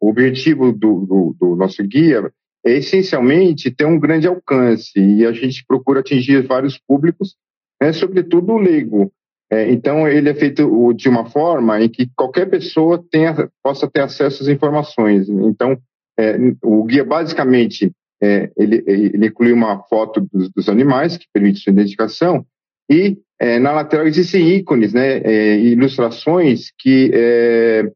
objetivo 0.00 0.72
do, 0.72 1.06
do, 1.06 1.36
do 1.38 1.56
nosso 1.56 1.82
guia, 1.84 2.32
é 2.64 2.78
essencialmente 2.78 3.70
ter 3.70 3.84
um 3.84 4.00
grande 4.00 4.26
alcance 4.26 4.98
e 4.98 5.24
a 5.26 5.32
gente 5.32 5.64
procura 5.66 6.00
atingir 6.00 6.44
vários 6.46 6.78
públicos, 6.78 7.36
né, 7.80 7.92
sobretudo 7.92 8.52
o 8.52 8.58
leigo, 8.58 9.12
é, 9.52 9.70
então, 9.70 10.08
ele 10.08 10.30
é 10.30 10.34
feito 10.34 10.94
de 10.94 11.10
uma 11.10 11.26
forma 11.26 11.78
em 11.78 11.86
que 11.86 12.08
qualquer 12.16 12.48
pessoa 12.48 13.04
tenha, 13.10 13.50
possa 13.62 13.86
ter 13.86 14.00
acesso 14.00 14.42
às 14.42 14.48
informações. 14.48 15.28
Então, 15.28 15.76
é, 16.18 16.38
o 16.64 16.82
guia, 16.84 17.04
basicamente, 17.04 17.92
é, 18.22 18.50
ele, 18.56 18.82
ele, 18.86 19.26
inclui 19.26 19.52
uma 19.52 19.82
foto 19.82 20.26
dos, 20.32 20.48
dos, 20.50 20.70
animais, 20.70 21.18
que 21.18 21.26
permite 21.30 21.60
sua 21.60 21.70
identificação, 21.70 22.46
e 22.90 23.18
é, 23.38 23.58
na 23.58 23.72
lateral 23.72 24.06
existem 24.06 24.56
ícones, 24.56 24.94
né, 24.94 25.18
é, 25.18 25.58
ilustrações 25.58 26.72
que 26.78 27.10
é, 27.12 27.92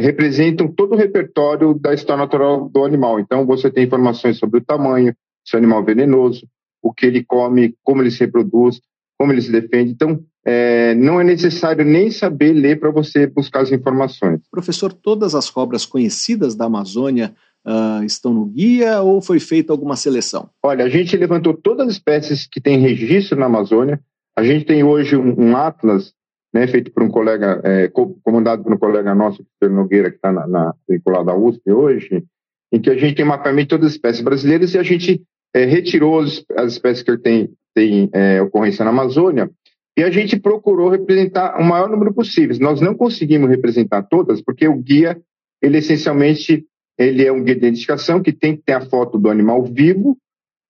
representam 0.00 0.68
todo 0.68 0.92
o 0.92 0.96
repertório 0.96 1.74
da 1.74 1.92
história 1.92 2.22
natural 2.22 2.68
do 2.68 2.84
animal. 2.84 3.18
Então, 3.18 3.44
você 3.44 3.68
tem 3.68 3.82
informações 3.82 4.38
sobre 4.38 4.60
o 4.60 4.64
tamanho, 4.64 5.12
se 5.44 5.56
o 5.56 5.58
animal 5.58 5.84
venenoso, 5.84 6.46
o 6.80 6.94
que 6.94 7.04
ele 7.04 7.24
come, 7.24 7.74
como 7.82 8.00
ele 8.00 8.12
se 8.12 8.20
reproduz, 8.20 8.80
como 9.18 9.32
ele 9.32 9.42
se 9.42 9.50
defende. 9.50 9.90
Então, 9.90 10.22
é, 10.50 10.94
não 10.94 11.20
é 11.20 11.24
necessário 11.24 11.84
nem 11.84 12.10
saber 12.10 12.54
ler 12.54 12.80
para 12.80 12.90
você 12.90 13.26
buscar 13.26 13.60
as 13.60 13.70
informações. 13.70 14.40
Professor, 14.50 14.90
todas 14.94 15.34
as 15.34 15.50
cobras 15.50 15.84
conhecidas 15.84 16.54
da 16.54 16.64
Amazônia 16.64 17.34
uh, 17.66 18.02
estão 18.02 18.32
no 18.32 18.46
guia 18.46 19.02
ou 19.02 19.20
foi 19.20 19.38
feita 19.38 19.74
alguma 19.74 19.94
seleção? 19.94 20.48
Olha, 20.62 20.86
a 20.86 20.88
gente 20.88 21.14
levantou 21.18 21.52
todas 21.52 21.88
as 21.88 21.92
espécies 21.92 22.46
que 22.46 22.62
têm 22.62 22.78
registro 22.78 23.38
na 23.38 23.44
Amazônia. 23.44 24.00
A 24.34 24.42
gente 24.42 24.64
tem 24.64 24.82
hoje 24.82 25.18
um, 25.18 25.38
um 25.38 25.54
atlas 25.54 26.14
né, 26.54 26.66
feito 26.66 26.90
por 26.92 27.02
um 27.02 27.10
colega, 27.10 27.60
é, 27.62 27.88
comandado 28.22 28.62
por 28.62 28.72
um 28.72 28.78
colega 28.78 29.14
nosso, 29.14 29.44
Pedro 29.60 29.76
Nogueira, 29.76 30.08
que 30.08 30.16
está 30.16 30.32
na, 30.32 30.46
na, 30.46 30.74
vinculado 30.88 31.30
à 31.30 31.36
USP 31.36 31.70
hoje, 31.70 32.24
em 32.72 32.80
que 32.80 32.88
a 32.88 32.96
gente 32.96 33.16
tem 33.16 33.24
mapeamento 33.26 33.66
de 33.66 33.68
todas 33.68 33.88
as 33.88 33.92
espécies 33.92 34.22
brasileiras 34.22 34.72
e 34.72 34.78
a 34.78 34.82
gente 34.82 35.22
é, 35.54 35.66
retirou 35.66 36.20
as, 36.20 36.42
as 36.56 36.72
espécies 36.72 37.02
que 37.02 37.18
têm 37.18 37.50
tem, 37.78 38.10
é, 38.12 38.42
ocorrência 38.42 38.84
na 38.84 38.90
Amazônia 38.90 39.48
e 39.98 40.04
a 40.04 40.10
gente 40.12 40.38
procurou 40.38 40.88
representar 40.88 41.60
o 41.60 41.64
maior 41.64 41.90
número 41.90 42.14
possível. 42.14 42.56
Nós 42.60 42.80
não 42.80 42.94
conseguimos 42.94 43.50
representar 43.50 44.04
todas, 44.04 44.40
porque 44.40 44.68
o 44.68 44.76
guia, 44.76 45.20
ele 45.60 45.78
essencialmente, 45.78 46.64
ele 46.96 47.26
é 47.26 47.32
um 47.32 47.42
guia 47.42 47.56
de 47.56 47.66
identificação 47.66 48.22
que 48.22 48.32
tem 48.32 48.54
que 48.54 48.62
ter 48.62 48.74
a 48.74 48.80
foto 48.80 49.18
do 49.18 49.28
animal 49.28 49.64
vivo, 49.64 50.16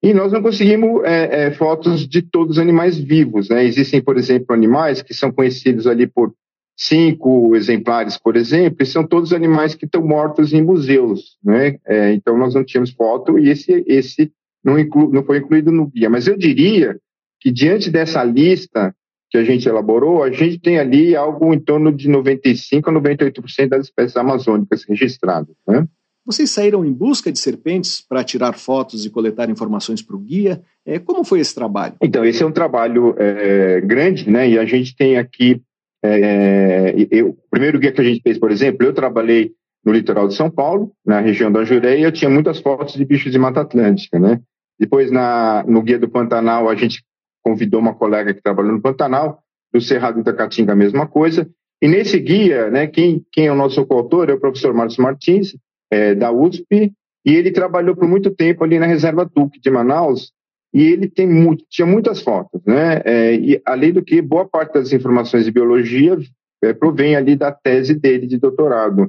e 0.01 0.15
nós 0.15 0.31
não 0.31 0.41
conseguimos 0.41 1.03
é, 1.03 1.43
é, 1.43 1.51
fotos 1.51 2.07
de 2.07 2.23
todos 2.23 2.57
os 2.57 2.59
animais 2.59 2.97
vivos. 2.97 3.49
Né? 3.49 3.63
Existem, 3.65 4.01
por 4.01 4.17
exemplo, 4.17 4.51
animais 4.51 5.03
que 5.03 5.13
são 5.13 5.31
conhecidos 5.31 5.85
ali 5.85 6.07
por 6.07 6.33
cinco 6.75 7.55
exemplares, 7.55 8.17
por 8.17 8.35
exemplo, 8.35 8.81
e 8.81 8.85
são 8.87 9.05
todos 9.05 9.31
animais 9.31 9.75
que 9.75 9.85
estão 9.85 10.03
mortos 10.03 10.53
em 10.53 10.63
museus. 10.63 11.37
Né? 11.43 11.77
É, 11.85 12.13
então, 12.13 12.35
nós 12.35 12.55
não 12.55 12.63
tínhamos 12.63 12.89
foto 12.89 13.37
e 13.37 13.49
esse, 13.49 13.83
esse 13.85 14.31
não, 14.63 14.79
inclu, 14.79 15.11
não 15.11 15.23
foi 15.23 15.37
incluído 15.37 15.71
no 15.71 15.85
guia. 15.85 16.09
Mas 16.09 16.25
eu 16.25 16.35
diria 16.35 16.97
que, 17.39 17.51
diante 17.51 17.91
dessa 17.91 18.23
lista 18.23 18.95
que 19.29 19.37
a 19.37 19.43
gente 19.43 19.67
elaborou, 19.67 20.23
a 20.23 20.31
gente 20.31 20.59
tem 20.59 20.79
ali 20.79 21.15
algo 21.15 21.53
em 21.53 21.59
torno 21.59 21.91
de 21.91 22.09
95% 22.09 22.87
a 22.87 22.91
98% 22.91 23.69
das 23.69 23.85
espécies 23.85 24.17
amazônicas 24.17 24.83
registradas. 24.83 25.55
Né? 25.67 25.87
Vocês 26.25 26.49
saíram 26.49 26.83
em 26.83 26.91
busca 26.91 27.31
de 27.31 27.39
serpentes 27.39 28.01
para 28.01 28.23
tirar 28.23 28.53
fotos 28.53 29.05
e 29.05 29.09
coletar 29.09 29.49
informações 29.49 30.01
para 30.01 30.15
o 30.15 30.19
guia. 30.19 30.61
É, 30.85 30.99
como 30.99 31.23
foi 31.23 31.39
esse 31.39 31.53
trabalho? 31.53 31.95
Então, 32.01 32.25
esse 32.25 32.43
é 32.43 32.45
um 32.45 32.51
trabalho 32.51 33.15
é, 33.17 33.81
grande, 33.81 34.29
né? 34.29 34.49
E 34.49 34.57
a 34.59 34.65
gente 34.65 34.95
tem 34.95 35.17
aqui. 35.17 35.61
É, 36.03 36.93
eu, 37.11 37.29
o 37.29 37.49
primeiro 37.49 37.79
guia 37.79 37.91
que 37.91 38.01
a 38.01 38.03
gente 38.03 38.21
fez, 38.21 38.37
por 38.37 38.51
exemplo, 38.51 38.85
eu 38.85 38.93
trabalhei 38.93 39.53
no 39.83 39.91
litoral 39.91 40.27
de 40.27 40.35
São 40.35 40.51
Paulo, 40.51 40.91
na 41.05 41.19
região 41.19 41.51
da 41.51 41.63
Jureia, 41.63 42.05
eu 42.05 42.11
tinha 42.11 42.29
muitas 42.29 42.59
fotos 42.59 42.93
de 42.93 43.05
bichos 43.05 43.31
de 43.31 43.39
Mata 43.39 43.61
Atlântica, 43.61 44.19
né? 44.19 44.39
Depois, 44.79 45.11
na, 45.11 45.63
no 45.67 45.81
Guia 45.81 45.99
do 45.99 46.07
Pantanal, 46.07 46.69
a 46.69 46.75
gente 46.75 47.03
convidou 47.43 47.79
uma 47.79 47.95
colega 47.95 48.33
que 48.33 48.41
trabalhou 48.41 48.71
no 48.71 48.81
Pantanal, 48.81 49.41
do 49.73 49.79
Cerrado 49.79 50.23
da 50.23 50.33
Caatinga 50.33 50.73
a 50.73 50.75
mesma 50.75 51.07
coisa. 51.07 51.49
E 51.81 51.87
nesse 51.87 52.19
guia, 52.19 52.69
né, 52.69 52.87
quem, 52.87 53.25
quem 53.31 53.47
é 53.47 53.51
o 53.51 53.55
nosso 53.55 53.85
coautor 53.85 54.29
é 54.29 54.33
o 54.33 54.39
professor 54.39 54.73
Márcio 54.73 55.01
Martins, 55.01 55.55
é, 55.91 56.13
da 56.13 56.31
USP, 56.31 56.91
e 57.25 57.33
ele 57.33 57.51
trabalhou 57.51 57.95
por 57.95 58.07
muito 58.07 58.31
tempo 58.31 58.63
ali 58.63 58.79
na 58.79 58.85
Reserva 58.85 59.25
Duque 59.25 59.59
de 59.59 59.69
Manaus, 59.69 60.31
e 60.73 60.83
ele 60.83 61.09
tem 61.09 61.27
muito, 61.27 61.63
tinha 61.69 61.85
muitas 61.85 62.21
fotos, 62.21 62.61
né? 62.65 63.01
É, 63.03 63.33
e 63.33 63.61
além 63.65 63.91
do 63.91 64.03
que, 64.03 64.21
boa 64.21 64.47
parte 64.47 64.73
das 64.73 64.93
informações 64.93 65.45
de 65.45 65.51
biologia 65.51 66.17
é, 66.63 66.73
provém 66.73 67.15
ali 67.15 67.35
da 67.35 67.51
tese 67.51 67.95
dele 67.95 68.27
de 68.27 68.37
doutorado. 68.37 69.07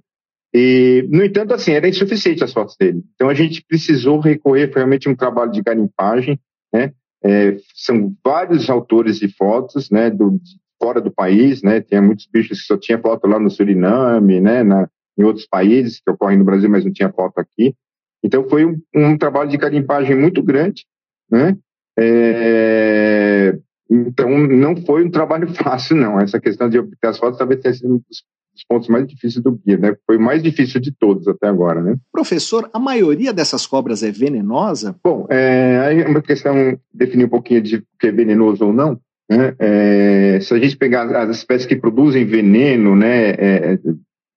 E, 0.54 1.06
no 1.10 1.22
entanto, 1.24 1.54
assim, 1.54 1.72
era 1.72 1.88
insuficiente 1.88 2.42
as 2.42 2.52
fotos 2.52 2.76
dele. 2.78 3.02
Então 3.14 3.28
a 3.28 3.34
gente 3.34 3.64
precisou 3.66 4.18
recorrer 4.18 4.70
realmente 4.74 5.06
a 5.06 5.10
um 5.10 5.14
trabalho 5.14 5.52
de 5.52 5.62
garimpagem, 5.62 6.40
né? 6.72 6.92
É, 7.22 7.56
são 7.74 8.14
vários 8.24 8.70
autores 8.70 9.18
de 9.18 9.28
fotos, 9.28 9.90
né? 9.90 10.10
Do, 10.10 10.40
fora 10.80 11.00
do 11.00 11.10
país, 11.10 11.62
né? 11.62 11.80
Tinha 11.80 12.00
muitos 12.00 12.26
bichos 12.26 12.60
que 12.60 12.66
só 12.66 12.76
tinha 12.76 12.98
foto 12.98 13.26
lá 13.26 13.38
no 13.38 13.50
Suriname, 13.50 14.40
né? 14.40 14.62
Na, 14.62 14.88
em 15.18 15.24
outros 15.24 15.46
países 15.46 16.00
que 16.00 16.10
ocorrem 16.10 16.38
no 16.38 16.44
Brasil, 16.44 16.70
mas 16.70 16.84
não 16.84 16.92
tinha 16.92 17.12
foto 17.12 17.38
aqui. 17.38 17.74
Então 18.22 18.48
foi 18.48 18.64
um, 18.64 18.80
um 18.94 19.18
trabalho 19.18 19.50
de 19.50 19.56
garimpagem 19.56 20.16
muito 20.16 20.42
grande, 20.42 20.86
né? 21.30 21.56
É, 21.98 23.58
então 23.90 24.30
não 24.38 24.76
foi 24.76 25.04
um 25.04 25.10
trabalho 25.10 25.48
fácil, 25.54 25.96
não. 25.96 26.18
Essa 26.18 26.40
questão 26.40 26.68
de 26.68 26.78
obter 26.78 27.06
as 27.06 27.18
fotos 27.18 27.38
talvez 27.38 27.60
tenha 27.60 27.74
sido 27.74 27.94
um 27.94 27.98
dos 27.98 28.24
pontos 28.68 28.88
mais 28.88 29.06
difíceis 29.06 29.42
do 29.42 29.52
guia, 29.52 29.76
né? 29.76 29.96
Foi 30.06 30.16
o 30.16 30.20
mais 30.20 30.42
difícil 30.42 30.80
de 30.80 30.92
todos 30.92 31.26
até 31.28 31.48
agora, 31.48 31.82
né? 31.82 31.96
Professor, 32.12 32.68
a 32.72 32.78
maioria 32.78 33.32
dessas 33.32 33.66
cobras 33.66 34.02
é 34.02 34.10
venenosa? 34.10 34.96
Bom, 35.02 35.26
é, 35.30 36.02
é 36.02 36.08
uma 36.08 36.22
questão 36.22 36.78
definir 36.92 37.24
um 37.24 37.28
pouquinho 37.28 37.60
de 37.60 37.82
que 37.98 38.06
é 38.08 38.12
venenoso 38.12 38.66
ou 38.66 38.72
não. 38.72 38.98
Né? 39.30 39.54
É, 39.58 40.40
se 40.40 40.52
a 40.52 40.58
gente 40.58 40.76
pegar 40.76 41.04
as 41.16 41.36
espécies 41.36 41.66
que 41.66 41.76
produzem 41.76 42.24
veneno, 42.24 42.96
né, 42.96 43.30
é, 43.30 43.78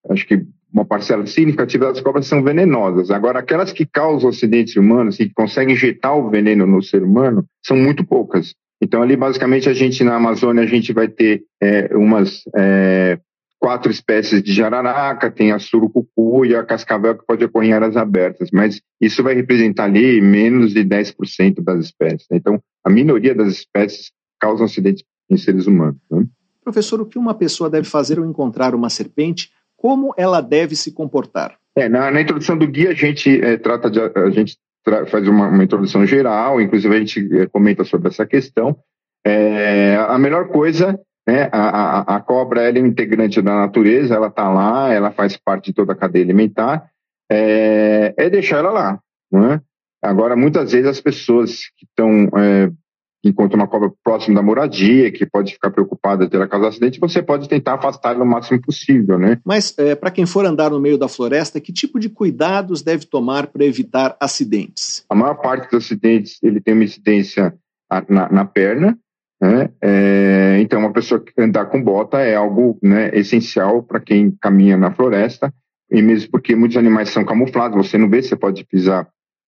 acho 0.09 0.27
que 0.27 0.45
uma 0.71 0.85
parcela 0.85 1.25
significativa 1.27 1.85
das 1.85 2.01
cobras 2.01 2.25
são 2.25 2.43
venenosas. 2.43 3.11
Agora, 3.11 3.39
aquelas 3.39 3.71
que 3.71 3.85
causam 3.85 4.29
acidentes 4.29 4.75
humanos, 4.75 5.17
que 5.17 5.29
conseguem 5.29 5.75
injetar 5.75 6.17
o 6.17 6.29
veneno 6.29 6.65
no 6.65 6.81
ser 6.81 7.03
humano, 7.03 7.45
são 7.63 7.77
muito 7.77 8.03
poucas. 8.03 8.55
Então, 8.81 9.01
ali, 9.01 9.15
basicamente, 9.15 9.69
a 9.69 9.73
gente, 9.73 10.03
na 10.03 10.15
Amazônia, 10.15 10.63
a 10.63 10.67
gente 10.67 10.91
vai 10.91 11.07
ter 11.07 11.43
é, 11.61 11.95
umas 11.95 12.43
é, 12.55 13.17
quatro 13.63 13.89
espécies 13.89 14.43
de 14.43 14.51
jararaca, 14.51 15.31
tem 15.31 15.53
a 15.53 15.57
surucucu 15.57 16.45
e 16.45 16.53
a 16.53 16.65
cascavel, 16.65 17.17
que 17.17 17.25
pode 17.25 17.45
ocorrer 17.45 17.69
em 17.69 17.73
áreas 17.73 17.95
abertas, 17.95 18.49
mas 18.51 18.81
isso 18.99 19.23
vai 19.23 19.33
representar 19.33 19.85
ali 19.85 20.19
menos 20.19 20.73
de 20.73 20.83
10% 20.83 21.63
das 21.63 21.85
espécies. 21.85 22.27
Né? 22.29 22.35
Então, 22.35 22.61
a 22.83 22.89
minoria 22.89 23.33
das 23.33 23.47
espécies 23.53 24.11
causam 24.37 24.65
acidentes 24.65 25.05
em 25.29 25.37
seres 25.37 25.65
humanos. 25.65 25.95
Né? 26.11 26.25
Professor, 26.61 26.99
o 26.99 27.05
que 27.05 27.17
uma 27.17 27.33
pessoa 27.33 27.69
deve 27.69 27.87
fazer 27.87 28.19
ao 28.19 28.25
encontrar 28.25 28.75
uma 28.75 28.89
serpente 28.89 29.49
como 29.77 30.13
ela 30.17 30.41
deve 30.41 30.75
se 30.75 30.91
comportar? 30.91 31.57
É, 31.73 31.87
na, 31.87 32.11
na 32.11 32.19
introdução 32.19 32.57
do 32.57 32.67
guia 32.67 32.89
a 32.89 32.93
gente 32.93 33.29
é, 33.41 33.55
trata 33.55 33.89
de 33.89 33.97
a 33.97 34.29
gente 34.29 34.57
faz 35.09 35.25
uma, 35.25 35.47
uma, 35.47 35.63
introdução 35.63 36.05
geral, 36.05 36.59
inclusive 36.59 36.93
a 36.93 36.99
gente 36.99 37.37
é, 37.37 37.47
comenta 37.47 37.85
sobre 37.85 38.09
essa 38.09 38.25
questão. 38.25 38.77
É, 39.25 39.95
a 39.95 40.19
melhor 40.19 40.49
coisa, 40.49 40.99
né, 41.27 41.49
a, 41.51 41.59
a, 41.59 42.15
a 42.17 42.21
cobra 42.21 42.69
é 42.69 42.81
um 42.81 42.85
integrante 42.85 43.41
da 43.41 43.55
natureza, 43.55 44.15
ela 44.15 44.27
está 44.27 44.49
lá, 44.49 44.91
ela 44.91 45.11
faz 45.11 45.37
parte 45.37 45.67
de 45.67 45.73
toda 45.73 45.93
a 45.93 45.95
cadeia 45.95 46.23
alimentar, 46.23 46.89
é, 47.31 48.13
é 48.17 48.29
deixar 48.29 48.57
ela 48.57 48.71
lá. 48.71 48.99
Não 49.31 49.51
é? 49.51 49.61
Agora, 50.01 50.35
muitas 50.35 50.73
vezes 50.73 50.87
as 50.87 50.99
pessoas 50.99 51.61
que 51.77 51.85
estão 51.85 52.29
é, 52.37 52.69
encontra 53.23 53.55
uma 53.55 53.67
cobra 53.67 53.89
próximo 54.03 54.35
da 54.35 54.41
moradia, 54.41 55.09
que 55.11 55.25
pode 55.25 55.53
ficar 55.53 55.71
preocupada 55.71 56.27
ela 56.31 56.47
causar 56.47 56.67
acidente, 56.67 56.99
você 56.99 57.21
pode 57.21 57.47
tentar 57.47 57.75
afastar 57.75 58.13
ela 58.13 58.23
o 58.23 58.27
máximo 58.27 58.61
possível, 58.61 59.17
né? 59.17 59.39
Mas, 59.45 59.73
é, 59.77 59.95
para 59.95 60.11
quem 60.11 60.25
for 60.25 60.45
andar 60.45 60.71
no 60.71 60.79
meio 60.79 60.97
da 60.97 61.07
floresta, 61.07 61.61
que 61.61 61.71
tipo 61.71 61.99
de 61.99 62.09
cuidados 62.09 62.81
deve 62.81 63.05
tomar 63.05 63.47
para 63.47 63.63
evitar 63.63 64.17
acidentes? 64.19 65.05
A 65.09 65.15
maior 65.15 65.35
parte 65.35 65.71
dos 65.71 65.85
acidentes, 65.85 66.37
ele 66.43 66.59
tem 66.59 66.73
uma 66.73 66.83
incidência 66.83 67.55
na, 68.09 68.29
na 68.29 68.45
perna, 68.45 68.97
né? 69.43 69.69
É, 69.81 70.57
então, 70.61 70.79
uma 70.79 70.93
pessoa 70.93 71.21
andar 71.37 71.65
com 71.65 71.83
bota 71.83 72.19
é 72.19 72.33
algo 72.33 72.79
né, 72.81 73.11
essencial 73.13 73.83
para 73.83 73.99
quem 73.99 74.31
caminha 74.39 74.77
na 74.77 74.91
floresta, 74.91 75.53
e 75.91 76.01
mesmo 76.01 76.31
porque 76.31 76.55
muitos 76.55 76.77
animais 76.77 77.09
são 77.09 77.25
camuflados, 77.25 77.75
você 77.75 77.97
não 77.97 78.09
vê, 78.09 78.21
você 78.21 78.37
pode 78.37 78.63
pisar 78.65 79.05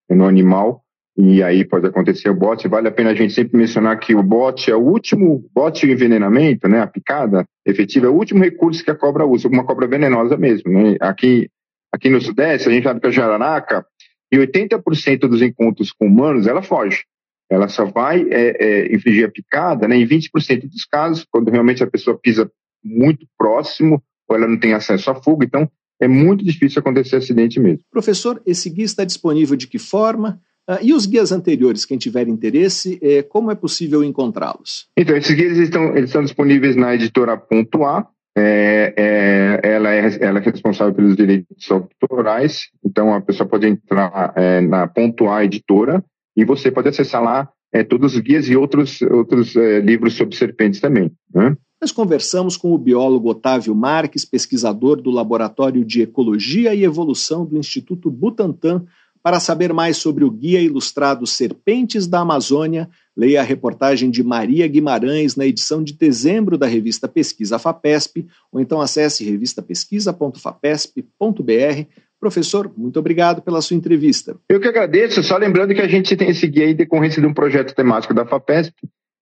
no 0.10 0.26
animal, 0.26 0.82
e 1.18 1.41
aí 1.41 1.64
pode 1.64 1.88
acontecer 1.88 2.30
o 2.30 2.36
bote. 2.36 2.68
Vale 2.68 2.89
a 2.89 2.91
pena 2.91 3.12
a 3.12 3.16
gente 3.16 3.32
sempre 3.32 3.58
mencionar 3.58 3.98
que 3.98 4.14
o 4.14 4.22
bote 4.22 4.70
é 4.70 4.76
o 4.76 4.82
último, 4.82 5.50
bote 5.54 5.88
de 5.88 5.93
envenenamento, 5.93 6.68
né, 6.68 6.82
a 6.82 6.88
picada 6.88 7.46
efetiva, 7.66 8.08
é 8.08 8.10
o 8.10 8.16
último 8.16 8.43
recurso 8.43 8.84
que 8.84 8.91
a 8.91 8.96
cobra 8.96 9.26
usa, 9.26 9.48
uma 9.48 9.64
cobra 9.64 9.88
venenosa 9.88 10.36
mesmo. 10.36 10.74
Né? 10.74 10.98
Aqui, 11.00 11.50
aqui 11.89 12.10
no 12.10 12.20
Sudeste, 12.20 12.68
a 12.68 12.72
gente 12.74 12.84
sabe 12.84 13.00
que 13.00 13.08
a 13.08 13.12
jararaca, 13.12 13.86
e 14.30 14.38
80% 14.38 15.20
dos 15.20 15.41
encontros 15.41 15.93
com 15.93 16.06
humanos, 16.06 16.48
ela 16.48 16.62
foge. 16.62 17.06
Ela 17.50 17.68
só 17.68 17.86
vai 17.86 18.28
é, 18.30 18.58
é, 18.60 18.96
infligir 18.96 19.26
a 19.26 19.32
picada 19.32 19.88
né, 19.88 19.96
em 19.98 20.08
20% 20.08 20.68
dos 20.70 20.86
casos, 20.86 21.26
quando 21.30 21.50
realmente 21.50 21.84
a 21.84 21.88
pessoa 21.88 22.18
pisa 22.18 22.52
muito 22.84 23.26
próximo 23.38 24.02
ou 24.28 24.36
ela 24.36 24.48
não 24.48 24.58
tem 24.58 24.74
acesso 24.74 25.12
à 25.12 25.16
fuga. 25.16 25.46
Então, 25.46 25.70
é 26.00 26.08
muito 26.08 26.43
difícil 26.43 26.80
acontecer 26.80 27.18
acidente 27.18 27.60
mesmo. 27.60 27.84
Professor, 27.91 28.41
esse 28.46 28.70
guia 28.70 28.86
está 28.86 29.06
disponível 29.06 29.56
de 29.56 29.68
que 29.68 29.80
forma? 29.80 30.39
Uh, 30.70 30.80
e 30.82 30.93
os 30.93 31.06
guias 31.06 31.32
anteriores, 31.32 31.86
quem 31.86 31.98
tiver 31.98 32.28
interesse, 32.28 33.00
é, 33.02 33.22
como 33.22 33.52
é 33.52 33.56
possível 33.56 34.04
encontrá-los? 34.04 34.88
Então, 34.98 35.16
esses 35.16 35.36
guias 35.36 35.58
estão, 35.58 35.96
eles 35.96 36.10
estão 36.10 36.24
disponíveis 36.24 36.76
na 36.76 36.96
editora 36.96 37.38
Ponto 37.38 37.84
A. 37.84 38.08
É, 38.38 38.93
é, 38.98 39.60
ela, 39.64 39.93
é, 39.93 40.18
ela 40.20 40.39
é 40.39 40.41
responsável 40.41 40.93
pelos 40.93 41.16
direitos 41.16 41.72
autorais, 41.72 42.64
então 42.84 43.14
a 43.14 43.22
pessoa 43.22 43.48
pode 43.48 43.66
entrar 43.66 44.34
é, 44.36 44.60
na 44.60 44.88
Ponto 44.88 45.30
A 45.30 45.46
Editora 45.46 46.04
e 46.36 46.43
você 46.43 46.71
pode 46.71 46.89
acessar 46.89 47.23
lá 47.23 47.49
é, 47.71 47.83
todos 47.83 48.15
os 48.15 48.21
guias 48.21 48.47
e 48.47 48.55
outros, 48.55 49.01
outros 49.01 49.55
é, 49.55 49.79
livros 49.79 50.15
sobre 50.15 50.36
serpentes 50.36 50.79
também. 50.79 51.11
Né? 51.33 51.55
Nós 51.81 51.91
conversamos 51.91 52.57
com 52.57 52.73
o 52.73 52.77
biólogo 52.77 53.29
Otávio 53.29 53.75
Marques, 53.75 54.25
pesquisador 54.25 55.01
do 55.01 55.11
Laboratório 55.11 55.83
de 55.83 56.01
Ecologia 56.01 56.73
e 56.73 56.83
Evolução 56.83 57.45
do 57.45 57.57
Instituto 57.57 58.09
Butantan, 58.09 58.86
para 59.25 59.39
saber 59.39 59.73
mais 59.73 59.97
sobre 59.97 60.23
o 60.23 60.29
guia 60.29 60.61
ilustrado 60.61 61.25
Serpentes 61.25 62.05
da 62.05 62.19
Amazônia, 62.19 62.88
leia 63.17 63.41
a 63.41 63.43
reportagem 63.43 64.11
de 64.11 64.23
Maria 64.23 64.67
Guimarães 64.67 65.36
na 65.36 65.47
edição 65.47 65.83
de 65.83 65.93
dezembro 65.93 66.59
da 66.59 66.67
revista 66.67 67.07
Pesquisa 67.07 67.57
FAPESP, 67.57 68.27
ou 68.51 68.61
então 68.61 68.79
acesse 68.79 69.23
revistapesquisa.fapesp.br. 69.23 71.88
Professor, 72.26 72.71
muito 72.76 72.97
obrigado 72.97 73.39
pela 73.43 73.61
sua 73.61 73.78
entrevista. 73.78 74.36
Eu 74.49 74.59
que 74.59 74.67
agradeço, 74.67 75.21
só 75.21 75.38
lembrando 75.38 75.76
que 75.76 75.80
a 75.82 75.88
gente 75.88 76.17
tem 76.17 76.30
esse 76.30 76.47
guia 76.47 76.67
em 76.67 76.73
decorrência 76.73 77.21
de 77.21 77.28
um 77.28 77.34
projeto 77.36 77.76
temático 77.76 78.15
da 78.15 78.26
FAPESP, 78.26 78.73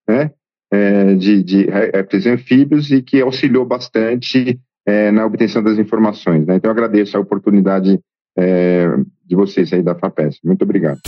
né, 0.08 0.32
é, 0.72 1.14
de, 1.16 1.44
de 1.44 1.66
répteis 1.66 2.26
anfíbios, 2.26 2.92
e 2.92 3.02
que 3.02 3.20
auxiliou 3.20 3.66
bastante 3.66 4.58
é, 4.88 5.12
na 5.12 5.26
obtenção 5.26 5.62
das 5.62 5.78
informações. 5.78 6.48
Né? 6.48 6.56
Então, 6.56 6.70
eu 6.70 6.72
agradeço 6.72 7.18
a 7.18 7.20
oportunidade 7.20 8.00
é, 8.38 8.88
de 9.26 9.36
vocês 9.36 9.74
aí 9.74 9.84
da 9.84 9.96
FAPES. 9.96 10.40
Muito 10.42 10.62
obrigado. 10.62 11.02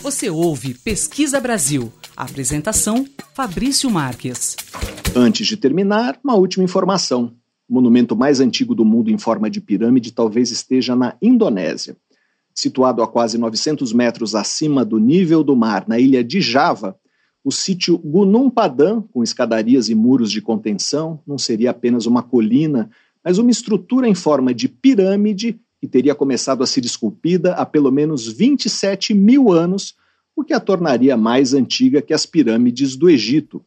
Você 0.00 0.30
ouve 0.30 0.74
Pesquisa 0.74 1.40
Brasil. 1.40 1.92
apresentação: 2.16 3.04
Fabrício 3.34 3.90
Marques. 3.90 4.54
Antes 5.16 5.44
de 5.44 5.56
terminar, 5.56 6.16
uma 6.22 6.36
última 6.36 6.62
informação. 6.62 7.34
O 7.68 7.74
monumento 7.74 8.16
mais 8.16 8.40
antigo 8.40 8.74
do 8.74 8.84
mundo 8.84 9.10
em 9.10 9.18
forma 9.18 9.50
de 9.50 9.60
pirâmide 9.60 10.12
talvez 10.12 10.50
esteja 10.50 10.96
na 10.96 11.16
Indonésia. 11.20 11.96
Situado 12.54 13.02
a 13.02 13.06
quase 13.06 13.38
900 13.38 13.92
metros 13.92 14.34
acima 14.34 14.84
do 14.84 14.98
nível 14.98 15.44
do 15.44 15.54
mar, 15.54 15.84
na 15.86 15.98
ilha 15.98 16.24
de 16.24 16.40
Java, 16.40 16.96
o 17.44 17.52
sítio 17.52 17.96
Gunung 17.98 18.50
Padang, 18.50 19.06
com 19.12 19.22
escadarias 19.22 19.88
e 19.88 19.94
muros 19.94 20.30
de 20.30 20.40
contenção, 20.40 21.20
não 21.26 21.38
seria 21.38 21.70
apenas 21.70 22.06
uma 22.06 22.22
colina 22.22 22.90
mas 23.28 23.36
uma 23.36 23.50
estrutura 23.50 24.08
em 24.08 24.14
forma 24.14 24.54
de 24.54 24.68
pirâmide 24.68 25.60
que 25.78 25.86
teria 25.86 26.14
começado 26.14 26.62
a 26.62 26.66
ser 26.66 26.84
esculpida 26.86 27.52
há 27.52 27.66
pelo 27.66 27.90
menos 27.90 28.26
27 28.26 29.12
mil 29.12 29.52
anos, 29.52 29.94
o 30.34 30.42
que 30.42 30.54
a 30.54 30.60
tornaria 30.60 31.14
mais 31.14 31.52
antiga 31.52 32.00
que 32.00 32.14
as 32.14 32.24
pirâmides 32.24 32.96
do 32.96 33.10
Egito. 33.10 33.62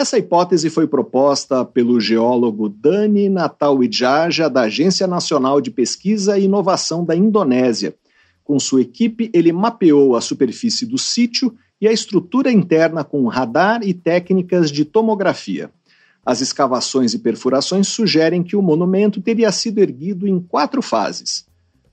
Essa 0.00 0.16
hipótese 0.16 0.70
foi 0.70 0.86
proposta 0.86 1.62
pelo 1.62 2.00
geólogo 2.00 2.70
Dani 2.70 3.28
Natal-Widjaja, 3.28 4.48
da 4.48 4.62
Agência 4.62 5.06
Nacional 5.06 5.60
de 5.60 5.70
Pesquisa 5.70 6.38
e 6.38 6.44
Inovação 6.44 7.04
da 7.04 7.14
Indonésia. 7.14 7.94
Com 8.42 8.58
sua 8.58 8.80
equipe, 8.80 9.30
ele 9.34 9.52
mapeou 9.52 10.16
a 10.16 10.22
superfície 10.22 10.86
do 10.86 10.96
sítio 10.96 11.54
e 11.78 11.86
a 11.86 11.92
estrutura 11.92 12.50
interna 12.50 13.04
com 13.04 13.26
radar 13.26 13.82
e 13.82 13.92
técnicas 13.92 14.70
de 14.70 14.86
tomografia. 14.86 15.70
As 16.24 16.40
escavações 16.40 17.12
e 17.12 17.18
perfurações 17.18 17.86
sugerem 17.88 18.42
que 18.42 18.56
o 18.56 18.62
monumento 18.62 19.20
teria 19.20 19.52
sido 19.52 19.80
erguido 19.80 20.26
em 20.26 20.40
quatro 20.40 20.80
fases. 20.80 21.44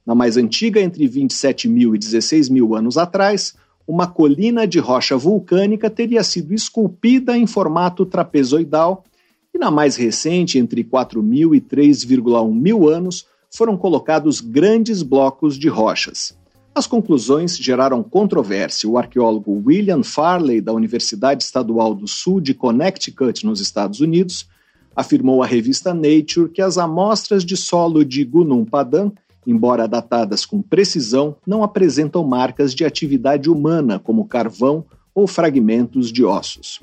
Na 0.06 0.16
mais 0.16 0.38
antiga, 0.38 0.80
entre 0.80 1.06
27 1.10 1.68
mil 1.68 1.94
e 1.94 1.98
16 1.98 2.48
mil 2.48 2.74
anos 2.74 2.98
atrás, 2.98 3.54
uma 3.88 4.06
colina 4.06 4.68
de 4.68 4.80
rocha 4.80 5.16
vulcânica 5.16 5.90
teria 5.90 6.22
sido 6.24 6.54
esculpida 6.54 7.38
em 7.38 7.48
formato 7.48 8.06
trapezoidal, 8.06 9.06
e 9.54 9.58
na 9.58 9.72
mais 9.72 9.96
recente, 9.96 10.60
entre 10.60 10.84
4 10.84 11.24
mil 11.24 11.56
e 11.56 11.62
3,1 11.62 12.54
mil 12.54 12.90
anos, 12.90 13.26
foram 13.50 13.78
colocados 13.78 14.42
grandes 14.42 15.02
blocos 15.02 15.58
de 15.58 15.70
rochas. 15.70 16.38
As 16.76 16.86
conclusões 16.86 17.58
geraram 17.58 18.04
controvérsia. 18.04 18.88
O 18.88 19.00
arqueólogo 19.00 19.64
William 19.66 20.04
Farley, 20.04 20.62
da 20.62 20.74
Universidade 20.74 21.44
Estadual 21.44 21.96
do 21.96 22.08
Sul 22.08 22.40
de 22.40 22.54
Connecticut, 22.54 23.46
nos 23.46 23.60
Estados 23.60 24.00
Unidos, 24.00 24.48
afirmou 24.96 25.42
à 25.42 25.48
revista 25.48 25.94
Nature 25.94 26.50
que 26.50 26.62
as 26.62 26.78
amostras 26.78 27.44
de 27.44 27.58
solo 27.58 28.06
de 28.06 28.24
Gunung 28.24 28.66
Padang, 28.66 29.16
embora 29.48 29.88
datadas 29.88 30.46
com 30.46 30.62
precisão, 30.62 31.36
não 31.48 31.64
apresentam 31.64 32.24
marcas 32.24 32.76
de 32.76 32.84
atividade 32.84 33.50
humana, 33.50 33.98
como 33.98 34.28
carvão 34.28 34.84
ou 35.16 35.26
fragmentos 35.26 36.12
de 36.12 36.26
ossos. 36.26 36.82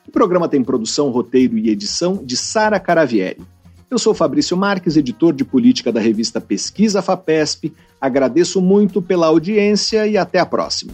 O 0.07 0.12
programa 0.12 0.49
tem 0.49 0.64
produção, 0.64 1.09
roteiro 1.09 1.57
e 1.57 1.70
edição 1.70 2.20
de 2.24 2.36
Sara 2.36 2.80
Caravieri. 2.80 3.41
Eu 3.89 3.99
sou 3.99 4.14
Fabrício 4.14 4.55
Marques, 4.55 4.95
editor 4.95 5.34
de 5.34 5.43
política 5.43 5.91
da 5.91 5.99
revista 5.99 6.39
Pesquisa 6.39 7.01
FAPESP. 7.01 7.74
Agradeço 7.99 8.62
muito 8.62 9.01
pela 9.01 9.28
audiência 9.28 10.07
e 10.07 10.18
até 10.18 10.39
a 10.39 10.45
próxima. 10.45 10.93